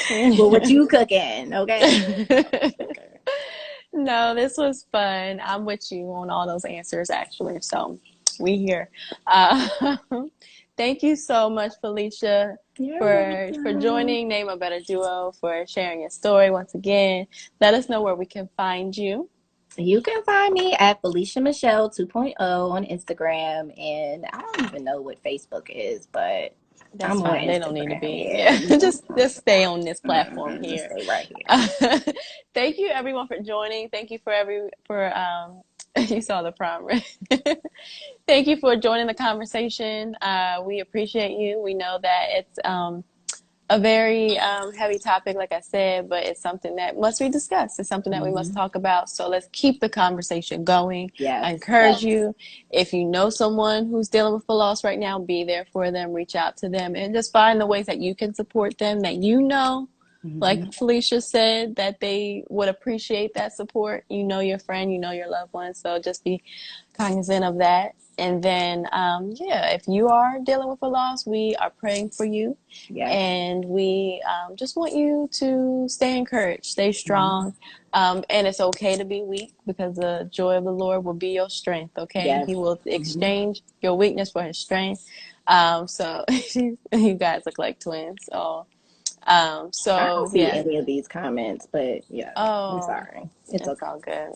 Well, 0.09 0.49
what 0.51 0.69
you 0.69 0.87
cooking? 0.87 1.53
Okay. 1.53 2.25
no, 3.93 4.35
this 4.35 4.57
was 4.57 4.85
fun. 4.91 5.41
I'm 5.43 5.65
with 5.65 5.91
you 5.91 6.11
on 6.13 6.29
all 6.29 6.47
those 6.47 6.65
answers, 6.65 7.09
actually. 7.09 7.61
So 7.61 7.99
we 8.39 8.57
here. 8.57 8.89
Uh, 9.27 9.97
thank 10.77 11.03
you 11.03 11.15
so 11.15 11.49
much, 11.49 11.73
Felicia, 11.81 12.57
You're 12.77 12.99
for 12.99 13.51
for 13.61 13.73
joining 13.73 14.27
Name 14.27 14.49
a 14.49 14.57
Better 14.57 14.79
Duo, 14.79 15.33
for 15.39 15.65
sharing 15.67 16.01
your 16.01 16.09
story 16.09 16.49
once 16.49 16.73
again. 16.75 17.27
Let 17.61 17.73
us 17.73 17.89
know 17.89 18.01
where 18.01 18.15
we 18.15 18.25
can 18.25 18.49
find 18.57 18.95
you. 18.95 19.29
You 19.77 20.01
can 20.01 20.23
find 20.23 20.53
me 20.53 20.75
at 20.79 21.01
Felicia 21.01 21.41
Michelle 21.41 21.89
2.0 21.89 22.35
on 22.39 22.85
Instagram, 22.85 23.73
and 23.79 24.25
I 24.31 24.41
don't 24.41 24.65
even 24.67 24.83
know 24.83 25.01
what 25.01 25.23
Facebook 25.23 25.67
is, 25.69 26.05
but 26.05 26.55
That's 26.95 27.11
I'm 27.11 27.21
fine. 27.21 27.47
They 27.47 27.59
don't 27.59 27.73
need 27.73 27.89
to 27.89 27.99
be. 27.99 28.31
yeah. 28.35 28.57
Just 28.77 29.03
just 29.17 29.37
stay 29.37 29.65
on 29.65 29.81
this 29.81 29.99
platform 29.99 30.59
mm, 30.59 30.65
here. 30.65 30.89
stay 30.89 31.07
right 31.07 31.27
here. 31.27 32.13
Thank 32.53 32.77
you 32.77 32.89
everyone 32.89 33.27
for 33.27 33.39
joining. 33.39 33.89
Thank 33.89 34.11
you 34.11 34.19
for 34.23 34.31
every 34.31 34.69
for 34.85 35.15
um 35.17 35.61
you 35.97 36.21
saw 36.21 36.41
the 36.41 36.51
prom? 36.51 36.87
Thank 38.27 38.47
you 38.47 38.57
for 38.57 38.75
joining 38.75 39.07
the 39.07 39.13
conversation. 39.13 40.15
Uh 40.21 40.61
we 40.65 40.79
appreciate 40.79 41.37
you. 41.39 41.59
We 41.59 41.73
know 41.73 41.99
that 42.01 42.27
it's 42.31 42.59
um 42.63 43.03
a 43.69 43.79
very 43.79 44.37
um, 44.37 44.73
heavy 44.73 44.99
topic, 44.99 45.35
like 45.37 45.51
I 45.51 45.61
said, 45.61 46.09
but 46.09 46.25
it's 46.25 46.41
something 46.41 46.75
that 46.75 46.97
must 46.97 47.19
be 47.19 47.29
discussed. 47.29 47.79
It's 47.79 47.89
something 47.89 48.11
that 48.11 48.21
we 48.21 48.31
must 48.31 48.53
talk 48.53 48.75
about. 48.75 49.09
So 49.09 49.29
let's 49.29 49.47
keep 49.51 49.79
the 49.79 49.89
conversation 49.89 50.63
going. 50.63 51.11
Yes. 51.17 51.43
I 51.45 51.51
encourage 51.51 51.95
yes. 51.95 52.03
you, 52.03 52.35
if 52.71 52.93
you 52.93 53.05
know 53.05 53.29
someone 53.29 53.87
who's 53.87 54.09
dealing 54.09 54.33
with 54.33 54.43
a 54.49 54.53
loss 54.53 54.83
right 54.83 54.99
now, 54.99 55.17
be 55.17 55.43
there 55.43 55.65
for 55.71 55.91
them, 55.91 56.11
reach 56.11 56.35
out 56.35 56.57
to 56.57 56.69
them, 56.69 56.95
and 56.95 57.13
just 57.13 57.31
find 57.31 57.59
the 57.59 57.65
ways 57.65 57.85
that 57.85 57.99
you 57.99 58.15
can 58.15 58.33
support 58.33 58.77
them 58.77 58.99
that 59.01 59.15
you 59.15 59.41
know, 59.41 59.87
Mhm. 60.25 60.41
like 60.41 60.73
Felicia 60.73 61.21
said, 61.21 61.75
that 61.75 61.99
they 61.99 62.43
would 62.49 62.69
appreciate 62.69 63.33
that 63.33 63.53
support. 63.53 64.05
You 64.09 64.23
know 64.23 64.39
your 64.39 64.59
friend, 64.59 64.91
you 64.91 64.99
know 64.99 65.11
your 65.11 65.29
loved 65.29 65.53
one, 65.53 65.73
so 65.73 65.99
just 65.99 66.23
be 66.23 66.43
cognizant 66.93 67.43
of 67.43 67.57
that. 67.57 67.95
And 68.17 68.43
then, 68.43 68.87
um, 68.91 69.33
yeah, 69.35 69.69
if 69.71 69.87
you 69.87 70.07
are 70.07 70.37
dealing 70.43 70.67
with 70.69 70.79
a 70.83 70.87
loss, 70.87 71.25
we 71.25 71.55
are 71.55 71.71
praying 71.71 72.09
for 72.11 72.25
you, 72.25 72.55
Yes. 72.89 73.09
and 73.11 73.65
we 73.65 74.21
um, 74.29 74.55
just 74.55 74.75
want 74.75 74.93
you 74.93 75.27
to 75.33 75.85
stay 75.89 76.17
encouraged, 76.17 76.65
stay 76.65 76.91
strong. 76.91 77.55
Um, 77.93 78.23
and 78.29 78.47
it's 78.47 78.59
okay 78.59 78.95
to 78.97 79.05
be 79.05 79.21
weak 79.23 79.53
because 79.67 79.95
the 79.95 80.27
joy 80.31 80.57
of 80.57 80.63
the 80.63 80.71
Lord 80.71 81.03
will 81.05 81.13
be 81.13 81.29
your 81.29 81.49
strength. 81.49 81.97
Okay, 81.97 82.25
Yes. 82.25 82.47
He 82.47 82.55
will 82.55 82.79
exchange 82.85 83.61
your 83.81 83.95
weakness 83.95 84.31
for 84.31 84.43
His 84.43 84.57
strength. 84.59 85.05
Um, 85.47 85.87
so 85.87 86.23
you 86.55 87.13
guys 87.15 87.43
look 87.45 87.57
like 87.59 87.79
twins. 87.79 88.19
So, 88.31 88.65
um, 89.25 89.71
I 89.95 90.05
don't 90.07 90.27
see 90.29 90.39
yeah. 90.41 90.53
any 90.53 90.77
of 90.77 90.85
these 90.85 91.07
comments, 91.07 91.67
but 91.71 92.01
yeah, 92.09 92.31
Oh, 92.35 92.75
I'm 92.75 92.81
sorry. 92.81 93.29
It's 93.45 93.53
it's 93.55 93.67
okay. 93.67 93.85
all 93.85 93.99
good. 93.99 94.33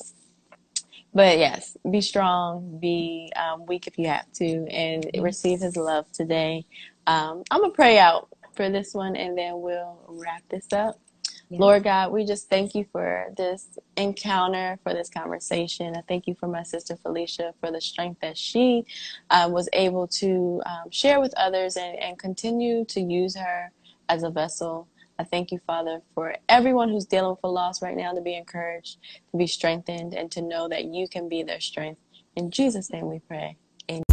But 1.18 1.40
yes, 1.40 1.78
be 1.92 2.02
strong, 2.02 2.80
be 2.80 3.34
um, 3.38 3.68
weak 3.68 3.88
if 3.88 4.00
you 4.00 4.08
have 4.10 4.32
to, 4.36 4.68
and 4.70 5.10
receive 5.20 5.62
His 5.62 5.78
love 5.78 6.12
today. 6.14 6.66
Um, 7.08 7.44
I'm 7.52 7.62
gonna 7.62 7.74
pray 7.74 8.00
out 8.00 8.30
for 8.56 8.70
this 8.72 8.96
one, 8.96 9.18
and 9.18 9.38
then 9.38 9.62
we'll 9.62 10.00
wrap 10.10 10.44
this 10.52 10.68
up. 10.74 11.02
Yeah. 11.50 11.60
Lord 11.62 11.86
God, 11.86 12.14
we 12.14 12.26
just 12.26 12.50
thank 12.50 12.76
you 12.76 12.86
for 12.92 13.28
this 13.38 13.80
encounter, 13.98 14.80
for 14.84 14.94
this 14.94 15.10
conversation. 15.10 15.96
I 15.98 16.02
thank 16.08 16.28
you 16.28 16.36
for 16.40 16.48
my 16.48 16.64
sister 16.64 16.98
Felicia 16.98 17.56
for 17.62 17.72
the 17.72 17.82
strength 17.82 18.22
that 18.22 18.38
she 18.38 18.86
uh, 19.32 19.50
was 19.52 19.70
able 19.74 20.08
to 20.20 20.62
um, 20.68 20.92
share 20.92 21.22
with 21.22 21.34
others 21.38 21.78
and, 21.78 21.98
and 22.00 22.20
continue 22.20 22.86
to 22.88 23.02
use 23.02 23.38
her 23.38 23.72
as 24.10 24.24
a 24.24 24.32
vessel. 24.32 24.90
I 25.20 25.24
thank 25.24 25.52
you, 25.52 25.60
Father, 25.66 26.02
for 26.14 26.36
everyone 26.48 26.90
who's 26.90 27.06
dealing 27.06 27.32
with 27.32 27.40
a 27.44 27.50
loss 27.50 27.82
right 27.82 27.98
now 27.98 28.14
to 28.14 28.22
be 28.22 28.36
encouraged, 28.36 28.98
to 29.32 29.38
be 29.38 29.48
strengthened, 29.48 30.14
and 30.14 30.32
to 30.32 30.42
know 30.44 30.70
that 30.70 30.86
you 30.86 31.08
can 31.08 31.28
be 31.28 31.42
their 31.42 31.60
strength. 31.60 32.00
In 32.36 32.52
Jesus' 32.52 32.92
name 32.92 33.08
we 33.08 33.20
pray. 33.20 33.58
Amen. 33.90 34.04